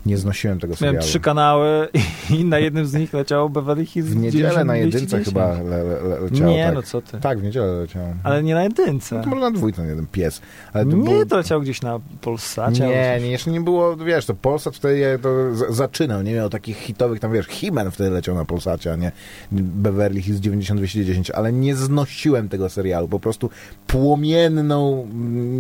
Nie 0.07 0.17
znosiłem 0.19 0.59
tego 0.61 0.73
miałem 0.73 0.79
serialu. 0.79 1.07
trzy 1.07 1.21
kanały 1.21 1.89
i 2.39 2.45
na 2.45 2.59
jednym 2.59 2.87
z 2.87 2.95
nich 2.95 3.13
leciało 3.13 3.49
Beverly 3.49 3.87
Hills 3.87 4.09
W 4.09 4.17
niedzielę 4.17 4.65
na 4.65 4.73
210. 4.75 4.95
jedynce 4.95 5.31
chyba 5.31 5.53
le, 5.53 5.83
le, 5.85 6.03
le, 6.03 6.21
leciało. 6.21 6.51
Nie, 6.51 6.65
tak. 6.65 6.75
no 6.75 6.83
co 6.83 7.03
ty. 7.03 7.19
Tak, 7.21 7.39
w 7.39 7.43
niedzielę 7.43 7.67
leciało. 7.67 8.07
Ale 8.25 8.43
nie 8.43 8.55
na 8.55 8.63
jedynce. 8.65 9.17
No 9.17 9.23
to 9.23 9.29
może 9.31 9.41
na 9.41 9.51
dwójce 9.51 9.87
jeden 9.87 10.07
pies. 10.07 10.41
To 10.73 10.83
nie, 10.83 10.97
było... 11.05 11.27
to 11.27 11.37
leciało 11.37 11.61
gdzieś 11.61 11.83
na 11.83 12.01
Polsacie. 12.21 12.87
Nie, 12.87 13.19
nie, 13.21 13.31
jeszcze 13.31 13.51
nie 13.51 13.61
było, 13.61 13.97
wiesz, 13.97 14.27
to 14.27 14.35
Polsat 14.35 14.77
wtedy 14.77 15.19
to 15.23 15.55
z- 15.55 15.77
zaczynał, 15.77 16.23
nie 16.23 16.35
miał 16.35 16.49
takich 16.49 16.77
hitowych, 16.77 17.21
tam 17.21 17.33
wiesz, 17.33 17.47
Himen 17.47 17.91
wtedy 17.91 18.11
leciał 18.11 18.35
na 18.35 18.45
Polsacie, 18.45 18.93
a 18.93 18.97
nie 18.97 19.13
Beverly 19.53 20.23
Hills 20.23 20.41
9210, 20.41 21.31
ale 21.31 21.53
nie 21.53 21.77
znosiłem 21.77 22.49
tego 22.49 22.69
serialu, 22.69 23.09
po 23.09 23.21
prostu 23.21 23.51
płomienną 23.87 25.09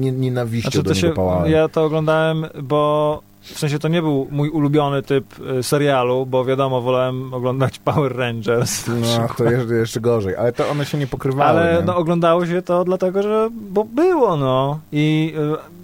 nie, 0.01 0.13
nienawiścią 0.13 0.71
Znaczy, 0.71 0.83
do 0.83 0.91
to 0.95 1.07
niego 1.07 1.43
się, 1.45 1.51
ja 1.51 1.69
to 1.69 1.85
oglądałem, 1.85 2.47
bo 2.63 3.23
w 3.43 3.59
sensie 3.59 3.79
to 3.79 3.89
nie 3.89 4.03
był 4.03 4.29
mój 4.31 4.49
ulubiony 4.49 5.03
typ 5.03 5.27
e, 5.59 5.63
serialu, 5.63 6.27
bo 6.27 6.45
wiadomo, 6.45 6.81
wolałem 6.81 7.35
oglądać 7.35 7.79
Power 7.85 8.17
Rangers. 8.17 8.87
No, 8.87 9.29
to 9.37 9.45
jeszcze, 9.45 9.75
jeszcze 9.75 10.01
gorzej, 10.01 10.37
ale 10.37 10.53
to 10.53 10.71
one 10.71 10.85
się 10.85 10.99
nie 10.99 11.07
pokrywały, 11.07 11.51
Ale 11.51 11.77
nie? 11.79 11.87
no, 11.87 11.97
oglądało 11.97 12.47
się 12.47 12.63
to 12.63 12.85
dlatego, 12.85 13.23
że 13.23 13.49
bo 13.53 13.85
było, 13.85 14.37
no. 14.37 14.81
I 14.93 15.35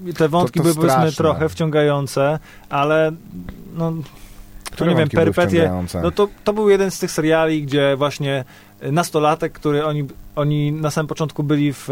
y, 0.09 0.15
te 0.15 0.29
wątki 0.29 0.59
to 0.59 0.63
były 0.63 0.75
powiedzmy 0.75 0.99
straszne. 0.99 1.17
trochę 1.17 1.49
wciągające, 1.49 2.39
ale 2.69 3.13
no, 3.77 3.93
Które 4.73 4.91
nie 4.91 4.97
wiem, 4.97 5.09
były 5.09 5.25
perypetie. 5.25 5.71
No 6.03 6.11
to, 6.11 6.29
to 6.45 6.53
był 6.53 6.69
jeden 6.71 6.91
z 6.91 6.99
tych 6.99 7.11
seriali, 7.11 7.63
gdzie 7.63 7.97
właśnie 7.97 8.45
nastolatek, 8.83 9.53
który 9.53 9.85
oni, 9.85 10.05
oni 10.37 10.73
na 10.73 10.91
samym 10.91 11.07
początku 11.09 11.43
byli 11.43 11.73
w 11.73 11.89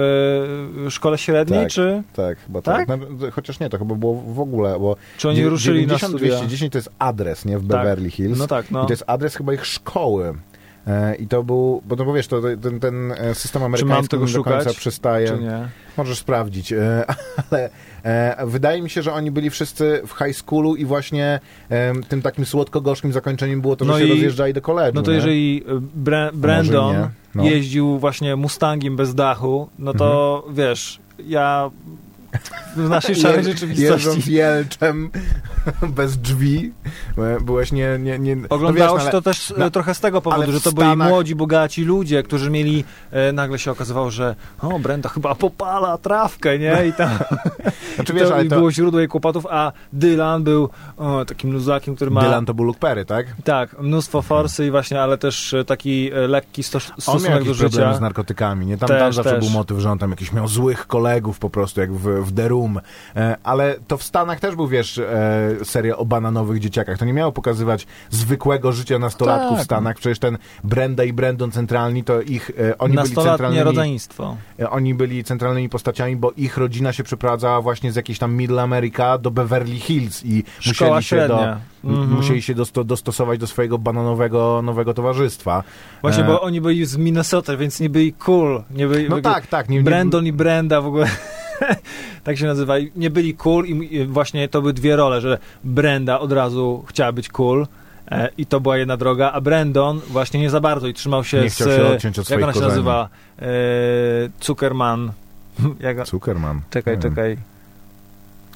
szkole 0.91 1.19
średniej, 1.19 1.61
Tak. 1.61 1.71
czy, 1.71 2.03
Tak, 2.13 2.39
chyba 2.39 2.63
Tak? 2.63 2.87
tak. 2.87 3.01
No, 3.01 3.31
chociaż 3.33 3.61
nie, 3.61 3.71
to 3.71 3.79
chyba 3.79 3.95
było 3.95 4.15
w 4.15 4.41
ogóle, 4.41 4.79
bo 4.81 4.97
czy 5.19 5.29
oni 5.29 5.45
ruszyli 5.45 5.87
na 5.87 5.99
studia? 5.99 6.37
210 6.37 6.73
to 6.73 6.79
jest 6.79 6.91
adres, 6.99 7.45
nie, 7.45 7.59
w 7.59 7.69
Tak. 7.69 7.81
Beverly 7.81 8.11
Hills. 8.11 8.39
No 8.39 8.47
tak, 8.47 8.71
no. 8.71 8.85
I 8.85 8.87
to 8.87 8.93
jest 8.93 9.05
adres 9.07 9.37
chyba 9.37 9.55
ich 9.55 9.67
szkoły. 9.67 10.35
E, 10.87 11.15
I 11.15 11.29
to 11.29 11.43
był, 11.43 11.83
bo, 11.87 11.97
no 11.97 12.05
bo 12.05 12.13
wiesz, 12.13 12.27
to, 12.29 12.41
ten, 12.63 12.81
ten 12.81 13.13
e, 13.13 13.35
system 13.35 13.63
amerykański 13.63 14.09
tego 14.09 14.27
nie 14.27 14.33
do 14.33 14.45
końca 14.45 14.61
szukać, 14.61 14.77
przystaje. 14.77 15.29
Czy 15.29 15.39
nie? 15.39 15.69
Możesz 15.97 16.19
sprawdzić, 16.19 16.73
e, 16.73 17.05
ale 17.51 17.71
wydaje 18.47 18.83
mi 18.83 18.91
się, 18.91 19.03
że 19.03 19.13
oni 19.13 19.31
byli 19.31 19.51
wszyscy 19.51 20.03
w 20.07 20.25
high 20.25 20.37
schoolu 20.37 20.77
i 20.77 20.85
właśnie 20.85 21.41
e, 21.71 21.93
tym 22.09 22.23
takim 22.23 22.45
słodko-gorzkim 22.47 23.13
zakończeniem 23.13 23.61
było 23.61 23.77
to, 23.77 23.85
że 23.85 23.91
No 23.93 23.99
się 23.99 24.05
i- 24.05 24.11
rozjeżdżali 24.11 24.53
do 24.53 24.61
koledżu. 24.61 24.95
No 24.95 25.03
to 25.03 25.11
nie? 25.11 25.17
jeżeli 25.17 25.65
Bre- 26.05 26.31
Brandon. 26.35 26.97
No. 27.35 27.45
jeździł 27.45 27.99
właśnie 27.99 28.37
Mustangiem 28.37 28.97
bez 28.97 29.15
dachu, 29.15 29.69
no 29.79 29.95
to 29.95 30.37
Mhm. 30.37 30.55
wiesz, 30.55 30.99
ja 31.27 31.71
w 32.77 32.89
naszej 32.89 33.17
szarej 33.17 33.45
rzeczywistości 33.45 33.93
Jeżdżąc 33.93 34.27
jelczem 34.27 35.11
bez 35.97 36.19
drzwi, 36.19 36.73
byłeś 37.41 37.73
nie... 37.73 37.99
nie, 37.99 38.19
nie 38.19 38.37
no 38.37 38.49
Oglądało 38.51 38.97
wiesz, 38.97 39.07
się 39.07 39.13
no, 39.13 39.13
to 39.13 39.23
też 39.23 39.55
no, 39.59 39.65
e, 39.67 39.71
trochę 39.71 39.95
z 39.95 40.01
tego 40.01 40.23
powodu, 40.23 40.53
że 40.53 40.61
to 40.61 40.73
byli 40.73 40.87
Stanach- 40.89 41.09
młodzi, 41.09 41.35
bogaci 41.35 41.85
ludzie, 41.85 42.23
którzy 42.23 42.51
mieli, 42.51 42.85
e, 43.11 43.33
nagle 43.33 43.59
się 43.59 43.71
okazywało, 43.71 44.11
że 44.11 44.37
o, 44.63 44.79
Brenda 44.79 45.09
chyba 45.09 45.35
popala 45.35 45.99
trawkę, 45.99 46.59
nie? 46.59 46.87
I 46.87 46.93
tam 46.93 47.11
Znaczy, 47.97 48.13
wiesz, 48.13 48.29
to, 48.29 48.37
to... 48.37 48.57
było 48.57 48.73
źródło 48.73 49.01
jej 49.01 49.09
kłopotów, 49.09 49.47
a 49.51 49.73
Dylan 49.93 50.45
był 50.45 50.69
o, 50.97 51.25
takim 51.25 51.53
luzakiem, 51.53 51.97
który 51.97 52.11
ma 52.11 52.21
Dylan 52.21 52.47
to 52.47 52.55
był 52.55 52.65
Luke 52.65 52.79
Perry, 52.81 53.05
tak? 53.05 53.27
tak, 53.45 53.79
mnóstwo 53.79 54.23
forsy 54.23 54.67
i 54.67 54.71
właśnie, 54.71 55.03
ale 55.03 55.19
też 55.19 55.55
e, 55.55 55.65
taki 55.65 56.11
e, 56.13 56.29
lekki 56.29 56.63
sto- 56.63 56.79
On 56.79 56.83
miał 56.89 57.01
stosunek 57.01 57.33
do 57.33 57.39
jakieś 57.39 57.59
problemy 57.59 57.87
życia. 57.87 57.99
z 57.99 58.01
narkotykami, 58.01 58.67
nie? 58.67 58.79
Tam, 58.79 58.89
Też, 58.89 58.99
tam 59.01 59.13
zawsze 59.13 59.31
też. 59.31 59.45
był 59.45 59.51
motyw, 59.51 59.79
że 59.79 59.91
on 59.91 59.99
tam 59.99 60.11
jakiś 60.11 60.33
miał 60.33 60.49
złych 60.49 60.87
kolegów 60.87 61.39
po 61.39 61.51
prostu, 61.51 61.81
jak 61.81 61.93
w, 61.93 62.26
w 62.27 62.35
The 62.35 62.49
Room. 62.49 62.81
E, 63.17 63.37
ale 63.43 63.75
to 63.89 63.97
w 63.97 64.03
Stanach 64.03 64.41
też 64.41 64.55
był, 64.55 64.69
wiesz, 64.69 64.99
e, 64.99 65.51
seria 65.65 65.97
o 65.97 66.05
bananowych 66.05 66.59
dzieciakach. 66.59 66.99
To 66.99 67.05
nie 67.05 67.13
miało 67.13 67.33
pokazywać 67.33 67.87
zwykłego 68.11 68.73
życia 68.73 68.99
nastolatków 68.99 69.51
Tak. 69.51 69.61
w 69.61 69.65
Stanach. 69.65 69.97
Przecież 69.97 70.19
ten 70.19 70.39
Brenda 70.65 71.05
i 71.05 71.13
Brandon 71.13 71.51
centralni, 71.51 72.05
to 72.05 72.23
ich, 72.23 72.51
e, 72.59 72.79
oni 72.79 72.97
byli 72.97 73.15
centralnymi... 73.15 73.65
rodzeństwo. 73.65 74.37
Oni 74.71 74.95
byli 74.95 75.25
centralnymi 75.25 75.69
postaciami, 75.69 76.17
bo 76.17 76.33
ich 76.37 76.57
rodzina 76.57 76.93
się 76.93 77.05
przeprowadzała 77.05 77.61
właśnie 77.63 77.93
z 77.93 77.97
jakiejś 77.97 78.19
tam 78.19 78.35
Middle 78.35 78.63
America 78.63 79.19
do 79.19 79.31
Beverly 79.31 79.77
Hills 79.77 80.25
i 80.25 80.45
Szkoła 80.61 80.97
musieli 80.97 81.23
się, 81.23 81.29
do. 81.29 81.57
Mhm. 81.85 82.11
musieli 82.11 82.43
się 82.43 82.55
dosto, 82.55 82.85
dostosować 82.85 83.39
do 83.39 83.47
swojego 83.47 83.79
bananowego 83.79 84.63
nowego 84.63 84.95
towarzystwa. 84.95 85.63
Właśnie, 86.03 86.25
E, 86.25 86.27
bo 86.27 86.41
oni 86.41 86.61
byli 86.61 86.87
z 86.87 86.97
Minnesota, 86.97 87.57
więc 87.57 87.81
nie 87.81 87.91
byli 87.91 88.13
cool. 88.13 88.63
Nie 88.71 88.87
byli, 88.87 89.09
No 89.09 89.21
tak, 89.21 89.47
tak. 89.47 89.69
Nie, 89.69 89.79
nie, 89.79 89.85
Brandon 89.85 90.27
i 90.27 90.33
Brenda 90.33 90.81
w 90.81 90.87
ogóle 90.87 91.07
tak 92.25 92.39
się 92.39 92.47
nazywa. 92.47 92.75
Nie 92.97 93.11
byli 93.11 93.35
cool 93.35 93.67
i 93.67 94.07
właśnie 94.07 94.49
to 94.49 94.61
były 94.61 94.73
dwie 94.73 94.97
role, 94.97 95.21
że 95.21 95.39
Brenda 95.65 96.21
od 96.21 96.33
razu 96.33 96.85
chciała 96.89 97.13
być 97.13 97.29
cool 97.29 97.67
e, 98.11 98.29
i 98.39 98.47
to 98.47 98.61
była 98.61 98.77
jedna 98.77 98.97
droga, 98.97 99.33
a 99.33 99.41
Brandon 99.41 100.01
właśnie 100.11 100.41
nie 100.41 100.51
za 100.51 100.61
bardzo 100.61 100.87
i 100.87 100.95
trzymał 100.95 101.25
się 101.25 101.41
Nie 101.41 101.51
z... 101.51 101.55
chciał 101.55 101.69
się 101.69 101.87
odciąć 101.87 102.19
od 102.19 102.31
jak 102.31 102.43
ona 102.43 102.53
się 102.53 102.61
korzeni. 102.61 102.71
nazywa? 102.71 103.09
E, 103.39 103.47
Zuckerman. 104.41 105.13
jak, 105.81 106.07
Zuckerman. 106.07 106.61
czekaj, 106.71 106.97
Nie 106.97 107.03
wiem. 107.03 107.11
czekaj. 107.15 107.37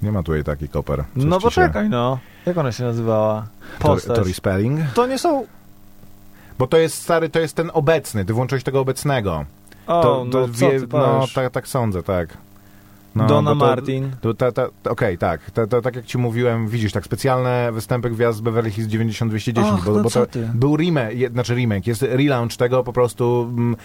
Nie 0.02 0.12
ma 0.12 0.22
tutaj 0.22 0.44
taki 0.44 0.68
koper. 0.68 0.98
Coś 1.14 1.24
No 1.24 1.36
ci 1.36 1.42
się- 1.42 1.46
poczekaj, 1.48 1.88
no. 1.88 2.18
Jak 2.46 2.58
ona 2.58 2.72
się 2.72 2.84
nazywała? 2.84 3.46
Postać. 3.78 4.16
Tori 4.16 4.34
Spelling? 4.34 4.80
To 4.94 5.06
nie 5.06 5.18
są... 5.18 5.46
Bo 6.58 6.66
to 6.66 6.76
jest 6.76 7.02
stary, 7.02 7.28
to 7.28 7.38
jest 7.40 7.56
ten 7.56 7.70
obecny. 7.74 8.24
Ty 8.24 8.32
włączyłeś 8.32 8.64
tego 8.64 8.80
obecnego. 8.80 9.44
O, 9.86 10.02
to, 10.02 10.24
no 10.24 10.30
to 10.32 10.48
co 10.48 10.70
wie- 10.70 10.80
no 10.92 11.26
tak, 11.34 11.50
tak 11.52 11.68
sądzę, 11.68 12.02
tak. 12.02 12.28
No, 13.14 13.26
Donna 13.26 13.50
to- 13.50 13.54
Martin. 13.54 14.10
Okej, 14.88 15.18
tak. 15.18 15.50
To, 15.50 15.66
to, 15.66 15.82
tak 15.82 15.96
jak 15.96 16.04
ci 16.06 16.18
mówiłem, 16.18 16.68
widzisz, 16.68 16.92
tak 16.92 17.04
specjalne 17.04 17.72
występy 17.72 18.10
gwiazd 18.10 18.38
z 18.38 18.40
Beverly 18.40 18.70
Hills 18.70 18.88
9210, 18.88 19.74
Och, 19.74 19.84
bo, 19.84 19.92
no 19.92 20.02
bo 20.02 20.10
to 20.10 20.26
ty. 20.26 20.50
był 20.54 20.76
remake, 20.76 21.32
znaczy 21.32 21.54
remake, 21.54 21.86
jest 21.86 22.02
relaunch 22.02 22.56
tego 22.56 22.84
po 22.84 22.92
prostu 22.92 23.50
mm, 23.56 23.76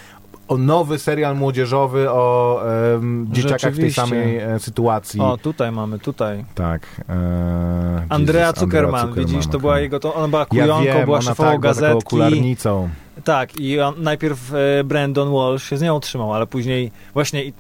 o 0.48 0.58
nowy 0.58 1.00
serial 1.00 1.36
młodzieżowy 1.38 2.12
o 2.12 2.62
em, 2.96 3.28
dzieciakach 3.32 3.74
w 3.74 3.80
tej 3.80 3.94
samej 3.94 4.38
e, 4.38 4.60
sytuacji. 4.60 5.22
O, 5.22 5.38
tutaj 5.38 5.72
mamy, 5.72 6.00
tutaj. 6.00 6.46
Tak. 6.56 6.88
E, 7.10 8.06
Andrea 8.10 8.54
Zuckerman, 8.56 9.14
widzisz, 9.14 9.48
to 9.48 9.60
była 9.60 9.80
jego, 9.80 10.00
to 10.00 10.14
ona 10.16 10.28
była 10.28 10.40
Ja 10.42 10.46
kujonką, 10.46 10.84
wiem, 10.84 11.06
była 11.06 11.18
ona 11.18 11.26
szefową 11.30 11.52
tak, 11.52 11.60
gazetki. 11.62 11.98
okularnicą. 11.98 12.90
Tak, 13.24 13.60
i 13.60 13.80
on, 13.80 13.94
najpierw 13.98 14.54
e, 14.54 14.84
Brandon 14.84 15.32
Walsh 15.34 15.64
się 15.70 15.78
z 15.78 15.82
nią 15.82 16.00
trzymał, 16.00 16.34
ale 16.34 16.48
później 16.48 16.92
właśnie 17.14 17.46
i... 17.46 17.54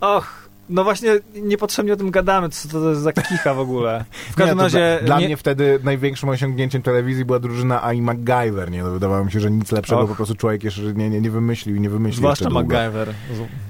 Och, 0.00 0.37
no 0.68 0.84
właśnie 0.84 1.10
niepotrzebnie 1.34 1.92
o 1.92 1.96
tym 1.96 2.10
gadamy, 2.10 2.48
co 2.48 2.68
to 2.68 2.90
jest 2.90 3.02
za 3.02 3.12
kicha 3.12 3.54
w 3.54 3.58
ogóle. 3.58 4.04
W 4.30 4.34
każdym 4.34 4.58
nie, 4.58 4.64
razie... 4.64 4.96
Dla, 4.98 5.06
dla 5.06 5.20
nie- 5.20 5.26
mnie 5.26 5.36
wtedy 5.36 5.80
największym 5.84 6.28
osiągnięciem 6.28 6.82
telewizji 6.82 7.24
była 7.24 7.38
drużyna 7.38 7.92
I. 7.92 8.02
MacGyver. 8.02 8.70
Nie? 8.70 8.82
No, 8.82 8.90
wydawało 8.90 9.24
mi 9.24 9.32
się, 9.32 9.40
że 9.40 9.50
nic 9.50 9.72
lepszego 9.72 10.00
Och. 10.00 10.08
po 10.08 10.16
prostu 10.16 10.34
człowiek 10.34 10.64
jeszcze 10.64 10.82
nie, 10.82 11.10
nie, 11.10 11.20
nie 11.20 11.30
wymyślił 11.30 11.76
i 11.76 11.80
nie 11.80 11.90
wymyślił 11.90 12.18
Zwłaszcza. 12.18 12.50
MacGyver, 12.50 13.14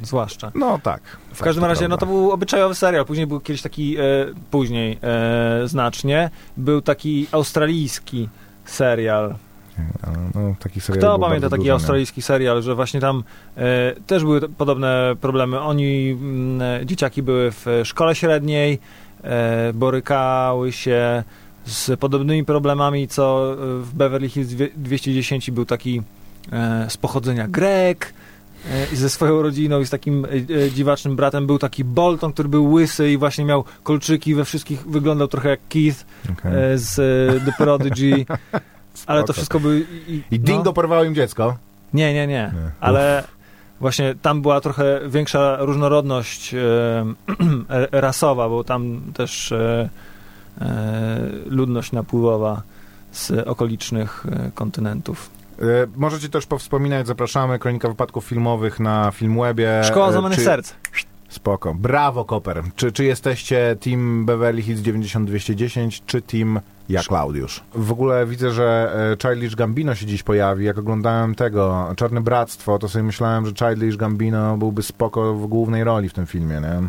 z, 0.02 0.07
zwłaszcza. 0.07 0.52
No 0.55 0.78
tak. 0.83 1.00
W 1.35 1.43
każdym 1.43 1.64
razie, 1.64 1.88
no 1.88 1.97
to 1.97 2.07
był 2.07 2.33
obyczajowy 2.33 2.75
serial. 2.75 3.05
Później 3.05 3.26
był 3.26 3.40
kiedyś 3.40 3.62
taki, 3.62 3.97
e, 3.97 4.02
później 4.50 4.99
e, 5.02 5.69
znacznie, 5.69 6.31
był 6.57 6.83
taki 6.83 7.26
australijski 7.33 8.28
serial. 8.64 9.35
No, 10.35 10.55
taki 10.59 10.81
serial 10.81 10.99
Kto 11.01 11.19
pamięta 11.19 11.49
taki 11.49 11.59
dużo, 11.59 11.67
nie? 11.67 11.73
australijski 11.73 12.23
serial, 12.23 12.63
że 12.63 12.75
właśnie 12.75 13.01
tam 13.01 13.25
e, 13.57 13.95
też 14.07 14.23
były 14.25 14.41
podobne 14.49 15.17
problemy. 15.21 15.61
Oni, 15.61 16.11
mm, 16.11 16.63
e, 16.83 16.87
dzieciaki 16.87 17.23
były 17.23 17.51
w 17.51 17.67
szkole 17.85 18.15
średniej, 18.15 18.79
e, 19.23 19.73
borykały 19.73 20.73
się 20.73 21.23
z 21.65 22.01
podobnymi 22.01 22.45
problemami, 22.45 23.09
co 23.09 23.53
e, 23.53 23.57
w 23.83 23.95
Beverly 23.95 24.29
Hills 24.29 24.49
dwie- 24.49 24.71
210 24.77 25.51
był 25.51 25.65
taki 25.65 26.03
e, 26.53 26.87
z 26.91 26.97
pochodzenia 26.97 27.49
Grek 27.49 28.15
e, 28.71 28.87
i 28.93 28.97
ze 28.97 29.11
swoją 29.11 29.43
rodziną 29.43 29.81
i 29.81 29.87
z 29.87 29.91
takim 29.91 30.27
dziwacznym 30.75 31.17
bratem 31.17 31.47
był 31.47 31.59
taki 31.59 31.85
Bolton, 31.85 32.33
który 32.33 32.49
był 32.49 32.73
łysy 32.73 33.11
i 33.11 33.17
właśnie 33.19 33.45
miał 33.45 33.65
kolczyki 33.83 34.35
we 34.35 34.45
wszystkich, 34.45 34.87
wyglądał 34.87 35.29
trochę 35.29 35.49
jak 35.49 35.61
Keith 35.69 36.07
e, 36.45 36.79
z 36.79 36.95
The 37.45 37.53
Prodigy, 37.59 38.27
ale 39.09 39.25
to 39.25 39.33
wszystko 39.33 39.61
był... 39.61 39.73
I, 39.79 40.23
I 40.31 40.38
no. 40.38 40.45
Dingo 40.45 40.73
porwało 40.73 41.05
im 41.05 41.15
dziecko. 41.15 41.57
Nie, 41.95 42.15
nie, 42.15 42.27
nie. 42.27 42.53
Ale 42.81 43.25
właśnie 43.81 44.15
tam 44.23 44.43
była 44.43 44.61
trochę 44.61 45.00
większa 45.09 45.57
różnorodność 45.61 46.55
e, 46.55 48.00
rasowa, 48.00 48.49
bo 48.49 48.65
tam 48.65 49.00
też 49.15 49.53
e, 49.53 49.88
e, 50.61 51.21
ludność 51.47 51.93
napływowa 51.93 52.62
z 53.12 53.31
okolicznych 53.49 54.27
e, 54.31 54.50
kontynentów. 54.55 55.31
E, 55.59 55.65
możecie 55.97 56.29
też 56.29 56.47
powspominać, 56.47 57.07
zapraszamy, 57.07 57.59
Kronika 57.59 57.88
Wypadków 57.88 58.25
Filmowych 58.25 58.81
na 58.81 59.11
Filmwebie. 59.11 59.81
Szkoła 59.85 60.12
złamanych 60.12 60.38
czy- 60.38 60.45
serc. 60.45 60.73
Spoko. 61.29 61.75
Brawo, 61.75 62.25
Koper. 62.25 62.63
Czy, 62.77 62.93
czy 62.93 63.05
jesteście 63.05 63.77
team 63.81 64.27
Beverly 64.27 64.63
Hills 64.63 64.81
90210, 64.81 66.03
czy 66.07 66.23
team 66.23 66.61
ja, 66.89 67.03
Klaudiusz? 67.03 67.61
W 67.75 67.93
ogóle 67.93 68.27
widzę, 68.27 68.51
że 68.51 68.93
e, 69.23 69.29
Childish 69.29 69.55
Gambino 69.57 69.95
się 69.95 70.07
dziś 70.07 70.23
pojawi. 70.23 70.65
Jak 70.65 70.79
oglądałem 70.79 71.35
tego, 71.35 71.93
Czarne 71.97 72.21
Bractwo, 72.21 72.79
to 72.79 72.89
sobie 72.89 73.03
myślałem, 73.03 73.47
że 73.47 73.53
Childish 73.53 73.97
Gambino 73.97 74.57
byłby 74.57 74.83
spoko 74.83 75.35
w 75.35 75.47
głównej 75.47 75.85
roli 75.85 76.09
w 76.09 76.13
tym 76.15 76.27
filmie, 76.27 76.61
nie? 76.61 76.89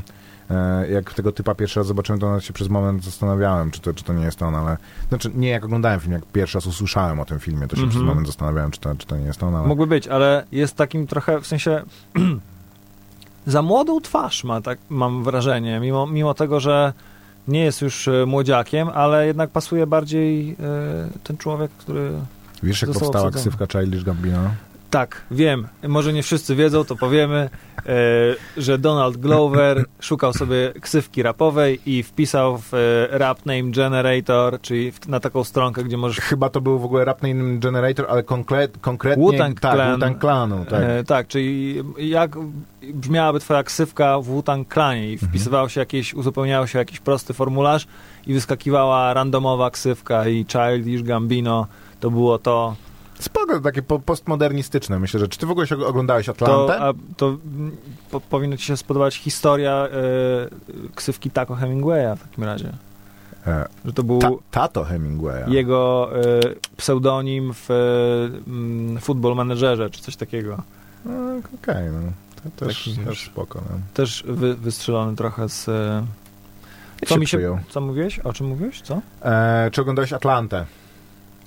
E, 0.56 0.88
Jak 0.92 1.14
tego 1.14 1.32
typa 1.32 1.56
pierwszy 1.56 1.80
raz 1.80 1.88
zobaczyłem, 1.88 2.20
to 2.20 2.28
nawet 2.28 2.44
się 2.44 2.54
przez 2.54 2.70
moment 2.70 3.04
zastanawiałem, 3.04 3.72
czy 3.72 3.82
to, 3.82 3.94
czy 3.94 4.04
to 4.04 4.14
nie 4.14 4.24
jest 4.24 4.42
on, 4.44 4.56
ale... 4.56 4.78
Znaczy, 5.10 5.32
nie 5.36 5.50
jak 5.50 5.66
oglądałem 5.66 6.00
film, 6.00 6.14
jak 6.14 6.26
pierwszy 6.26 6.58
raz 6.58 6.66
usłyszałem 6.68 7.20
o 7.20 7.26
tym 7.26 7.40
filmie, 7.40 7.68
to 7.68 7.76
się 7.76 7.82
Mhm. 7.82 7.90
przez 7.90 8.04
moment 8.04 8.28
zastanawiałem, 8.28 8.72
czy 8.72 8.80
to, 8.80 8.96
czy 8.96 9.08
to 9.08 9.18
nie 9.18 9.26
jest 9.26 9.44
on, 9.44 9.56
ale... 9.56 9.68
Mógłby 9.68 9.88
być, 9.88 10.08
ale 10.08 10.46
jest 10.52 10.76
takim 10.76 11.08
trochę, 11.08 11.42
w 11.42 11.48
sensie 11.48 11.82
za 13.50 13.62
młodą 13.62 14.02
twarz 14.02 14.44
ma, 14.44 14.62
tak 14.62 14.78
mam 14.90 15.24
wrażenie, 15.24 15.80
mimo, 15.80 16.08
mimo 16.08 16.34
tego, 16.34 16.60
że 16.60 16.94
nie 17.48 17.64
jest 17.64 17.82
już 17.82 18.08
e, 18.08 18.26
młodziakiem, 18.26 18.90
ale 18.90 19.28
jednak 19.28 19.50
pasuje 19.50 19.88
bardziej 19.88 20.52
e, 20.52 20.56
ten 21.24 21.38
człowiek, 21.38 21.72
który 21.72 22.12
Wiesz, 22.64 22.82
jak 22.82 22.92
powstała 22.92 23.10
obsadzony. 23.10 23.32
ksywka 23.42 23.68
Childish 23.80 24.04
Gambino? 24.04 24.40
Tak, 24.90 25.22
wiem. 25.32 25.68
Może 25.88 26.14
nie 26.14 26.24
wszyscy 26.24 26.56
wiedzą, 26.56 26.86
to 26.86 26.96
powiemy, 26.96 27.50
e, 27.78 27.90
że 28.58 28.78
Donald 28.78 29.18
Glover 29.18 29.86
szukał 30.00 30.34
sobie 30.34 30.74
ksywki 30.82 31.24
rapowej 31.24 31.80
i 31.86 32.04
wpisał 32.04 32.58
w 32.58 32.74
e, 32.74 32.78
rap 33.18 33.46
name 33.46 33.64
generator, 33.72 34.62
czyli 34.62 34.92
w, 34.92 35.08
na 35.08 35.20
taką 35.20 35.44
stronkę, 35.44 35.84
gdzie 35.84 35.98
możesz... 35.98 36.20
Chyba 36.20 36.50
to 36.50 36.62
był 36.62 36.80
w 36.80 36.86
ogóle 36.86 37.06
rap 37.06 37.22
name 37.24 37.58
generator, 37.60 38.06
ale 38.10 38.24
konkret, 38.24 38.78
konkretnie... 38.82 39.24
Wu-Tang 39.24 39.60
tak, 39.60 39.74
Clan. 39.76 39.94
Wu-Tang 40.00 40.22
Clanu, 40.22 40.66
tak. 40.66 40.84
E, 40.84 41.04
tak, 41.04 41.28
czyli 41.28 41.76
jak 41.98 42.36
brzmiałaby 42.94 43.40
twoja 43.40 43.64
ksywka 43.64 44.20
w 44.20 44.26
Wu-Tang 44.26 44.74
Clanie 44.74 45.10
i 45.10 45.14
Mhm. 45.14 45.30
wpisywało 45.30 45.70
się 45.70 45.80
jakieś, 45.80 46.14
uzupełniało 46.14 46.68
się 46.68 46.80
jakiś 46.80 47.00
prosty 47.00 47.34
formularz 47.34 47.88
i 48.28 48.34
wyskakiwała 48.34 49.14
randomowa 49.14 49.72
ksywka 49.72 50.28
i 50.28 50.46
Childish 50.46 51.04
Gambino 51.04 51.68
to 52.00 52.12
było 52.12 52.40
to. 52.40 52.76
Spoko, 53.20 53.60
takie 53.60 53.82
po, 53.82 54.00
postmodernistyczne. 54.00 55.00
Myślę, 55.00 55.20
że... 55.20 55.28
Czy 55.28 55.40
ty 55.40 55.46
w 55.46 55.52
ogóle 55.52 55.68
się 55.68 55.86
oglądałeś 55.86 56.26
To, 56.26 56.32
Atlantę? 56.32 56.80
a, 56.80 56.94
to 57.18 57.38
po, 58.12 58.20
powinno 58.20 58.58
ci 58.58 58.66
się 58.66 58.78
spodobać 58.78 59.16
historia 59.16 59.72
e, 59.72 59.90
ksywki 60.96 61.32
Taco 61.32 61.56
Hemingwaya 61.56 62.16
w 62.18 62.24
takim 62.24 62.44
razie. 62.44 62.74
E, 63.48 63.68
Że 63.86 63.94
to 63.94 64.04
był 64.04 64.20
ta, 64.20 64.30
tato 64.52 64.84
Hemingwaya. 64.84 65.44
jego 65.54 66.10
e, 66.16 66.40
pseudonim 66.78 67.54
w 67.54 67.70
mm, 68.48 69.00
Football 69.00 69.36
Managerze, 69.36 69.90
czy 69.90 70.02
coś 70.02 70.16
takiego. 70.16 70.64
No, 71.06 71.12
Okej, 71.62 71.86
no. 71.92 72.12
To 72.58 72.66
też, 72.66 72.86
Taki 72.86 72.98
też 73.06 73.26
spoko. 73.26 73.62
No. 73.70 73.78
Też 73.94 74.24
wy, 74.28 74.56
wystrzelony 74.56 75.16
trochę 75.16 75.50
z... 75.50 75.66
Co 77.08 77.18
mi 77.18 77.28
się... 77.28 77.38
przyjął? 77.38 77.60
Co 77.70 77.82
mówiłeś? 77.82 78.20
O 78.20 78.34
czym 78.34 78.48
mówiłeś? 78.48 78.82
Co? 78.82 79.02
E, 79.22 79.70
czy 79.72 79.82
oglądałeś 79.82 80.14
Atlantę? 80.14 80.66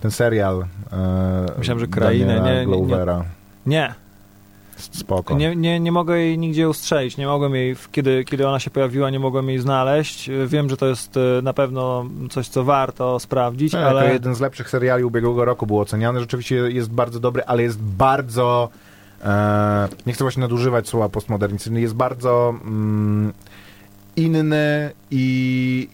Ten 0.03 0.11
serial. 0.11 0.65
E, 0.93 1.47
Myślałem, 1.59 1.81
że 1.81 1.87
krainę, 1.87 2.27
Daniela 2.27 2.65
nie, 2.65 2.83
nie, 2.83 3.25
nie. 3.67 3.95
Spoko. 4.77 5.37
nie, 5.37 5.57
nie, 5.57 5.81
nie 5.81 5.93
mogę 5.93 6.19
jej 6.19 6.39
nigdzie 6.39 6.69
ustrzelić. 6.69 7.17
Nie 7.17 7.27
mogłem 7.27 7.55
jej, 7.55 7.77
kiedy, 7.93 8.25
kiedy 8.25 8.49
ona 8.49 8.59
się 8.59 8.71
pojawiła, 8.71 9.11
nie 9.11 9.19
mogłem 9.19 9.49
jej 9.49 9.59
znaleźć. 9.59 10.31
Wiem, 10.47 10.71
że 10.71 10.77
to 10.77 10.87
jest 10.87 11.17
e, 11.17 11.43
na 11.43 11.53
pewno 11.53 12.07
coś, 12.31 12.49
co 12.49 12.65
warto 12.65 13.21
sprawdzić, 13.21 13.73
No, 13.73 13.79
ale... 13.79 14.01
Jako 14.03 14.13
jeden 14.13 14.35
z 14.35 14.41
lepszych 14.41 14.71
seriali 14.71 15.05
ubiegłego 15.05 15.45
roku 15.45 15.67
był 15.67 15.81
oceniany. 15.81 16.21
Rzeczywiście 16.21 16.55
jest 16.55 16.91
bardzo 16.91 17.21
dobry, 17.21 17.43
ale 17.45 17.63
jest 17.63 17.83
bardzo... 17.83 18.69
E, 19.25 19.89
nie 20.07 20.13
chcę 20.13 20.25
właśnie 20.25 20.41
nadużywać 20.41 20.89
słowa 20.89 21.09
postmodernistyczny. 21.09 21.81
Jest 21.81 21.95
bardzo 21.95 22.55
mm, 22.65 23.33
inny 24.17 24.91
i 25.11 25.89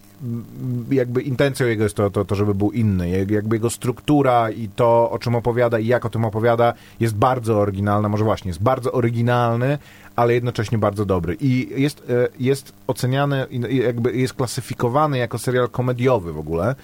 jakby 0.90 1.22
intencją 1.22 1.66
jego 1.66 1.82
jest 1.82 1.96
to, 1.96 2.10
to, 2.10 2.24
to, 2.24 2.34
żeby 2.34 2.54
był 2.54 2.70
inny. 2.72 3.08
Jak- 3.10 3.30
Jakby 3.30 3.56
jego 3.56 3.70
struktura 3.70 4.50
i 4.50 4.68
to, 4.68 5.10
o 5.10 5.18
czym 5.18 5.34
opowiada 5.34 5.78
i 5.78 5.86
jak 5.86 6.04
o 6.04 6.10
tym 6.10 6.24
opowiada, 6.24 6.72
jest 7.00 7.14
bardzo 7.14 7.58
oryginalna. 7.60 8.08
Może 8.08 8.24
właśnie, 8.24 8.48
jest 8.48 8.62
bardzo 8.62 8.92
oryginalny, 8.92 9.78
ale 10.16 10.34
jednocześnie 10.34 10.78
bardzo 10.78 11.04
dobry. 11.04 11.36
I 11.40 11.80
jest, 11.82 12.02
e, 12.10 12.28
jest 12.40 12.72
oceniany, 12.86 13.46
jakby 13.70 14.16
jest 14.16 14.34
klasyfikowany 14.34 15.18
jako 15.18 15.38
serial 15.38 15.68
komediowy 15.68 16.32
w 16.32 16.38
ogóle. 16.38 16.74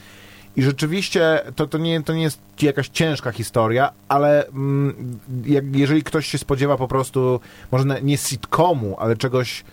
I 0.56 0.62
rzeczywiście 0.62 1.40
to, 1.56 1.66
to, 1.66 1.78
nie, 1.78 2.02
to 2.02 2.12
nie 2.14 2.22
jest 2.22 2.38
jakaś 2.62 2.88
ciężka 2.88 3.32
historia, 3.32 3.90
ale 4.08 4.46
mm, 4.48 5.18
jak, 5.46 5.76
jeżeli 5.76 6.02
ktoś 6.02 6.26
się 6.26 6.38
spodziewa 6.38 6.76
po 6.76 6.88
prostu, 6.88 7.40
może 7.72 7.84
nie 8.02 8.16
sitcomu, 8.16 8.96
ale 8.98 9.16
czegoś 9.16 9.64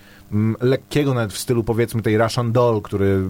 lekkiego 0.61 1.13
nawet 1.13 1.33
w 1.33 1.37
stylu 1.37 1.63
powiedzmy 1.63 2.01
tej 2.01 2.17
Russian 2.17 2.51
Doll, 2.51 2.81
który 2.81 3.21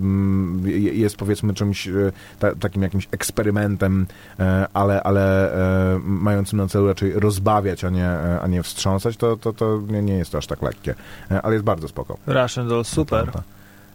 je- 0.65 0.93
jest 0.93 1.15
powiedzmy 1.17 1.53
czymś 1.53 1.87
e, 1.87 1.91
ta, 2.39 2.55
takim 2.55 2.81
jakimś 2.81 3.07
eksperymentem, 3.11 4.05
e, 4.39 4.67
ale, 4.73 5.03
ale 5.03 5.53
e, 5.95 5.99
mającym 6.05 6.57
na 6.57 6.67
celu 6.67 6.87
raczej 6.87 7.13
rozbawiać, 7.13 7.83
a 7.83 7.89
nie, 7.89 8.09
a 8.41 8.47
nie 8.47 8.63
wstrząsać, 8.63 9.17
to, 9.17 9.37
to, 9.37 9.53
to 9.53 9.81
nie, 9.87 10.01
nie 10.01 10.13
jest 10.17 10.31
to 10.31 10.37
aż 10.37 10.47
tak 10.47 10.61
lekkie. 10.61 10.95
Ale 11.43 11.53
jest 11.53 11.65
bardzo 11.65 11.87
spoko. 11.87 12.17
Russian 12.27 12.67
Doll, 12.67 12.83
super. 12.85 13.19
Atlanta. 13.19 13.43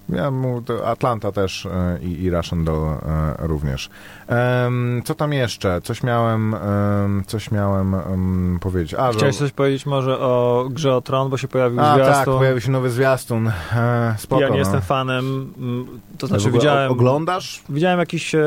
Ja 0.08 0.30
mu, 0.30 0.62
to 0.62 0.86
Atlanta 0.88 1.32
też 1.32 1.66
e, 1.66 1.98
i, 2.02 2.22
i 2.22 2.30
Russian 2.30 2.64
Doll 2.64 2.88
e, 2.88 2.98
również. 3.38 3.90
Co 5.04 5.14
tam 5.14 5.32
jeszcze? 5.32 5.80
Coś 5.80 6.02
miałem, 6.02 6.54
em, 6.54 7.22
coś 7.26 7.50
miałem 7.50 7.94
em, 7.94 8.58
powiedzieć. 8.60 8.94
A, 8.94 9.12
że- 9.12 9.18
Chciałeś 9.18 9.36
coś 9.36 9.52
powiedzieć 9.52 9.86
może 9.86 10.18
o 10.18 10.66
grze 10.70 10.94
o 10.94 11.00
Tron, 11.00 11.30
bo 11.30 11.36
się 11.36 11.48
pojawił 11.48 11.80
A 11.80 11.84
tak, 11.84 12.04
zwiastun. 12.04 12.38
pojawił 12.38 12.60
się 12.60 12.70
nowy 12.70 12.90
zwiastun. 12.90 13.48
E, 13.76 14.14
spoko, 14.18 14.42
ja 14.42 14.48
nie 14.48 14.52
no. 14.52 14.58
jestem 14.58 14.80
fanem, 14.80 15.52
mm, 15.58 15.86
to 16.18 16.26
znaczy 16.26 16.50
widziałem... 16.50 16.92
Oglądasz? 16.92 17.62
Widziałem 17.68 17.98
jakiś 17.98 18.34
e, 18.34 18.46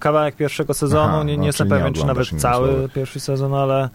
kawałek 0.00 0.36
pierwszego 0.36 0.74
sezonu, 0.74 1.14
Aha, 1.14 1.24
nie, 1.24 1.36
no, 1.36 1.40
nie 1.40 1.46
jestem 1.46 1.66
czyli 1.68 1.74
nie 1.74 1.80
pewien, 1.80 1.94
czy 1.94 2.06
nawet 2.06 2.28
cały 2.40 2.88
pierwszy 2.88 3.20
sezon, 3.20 3.54
ale 3.54 3.88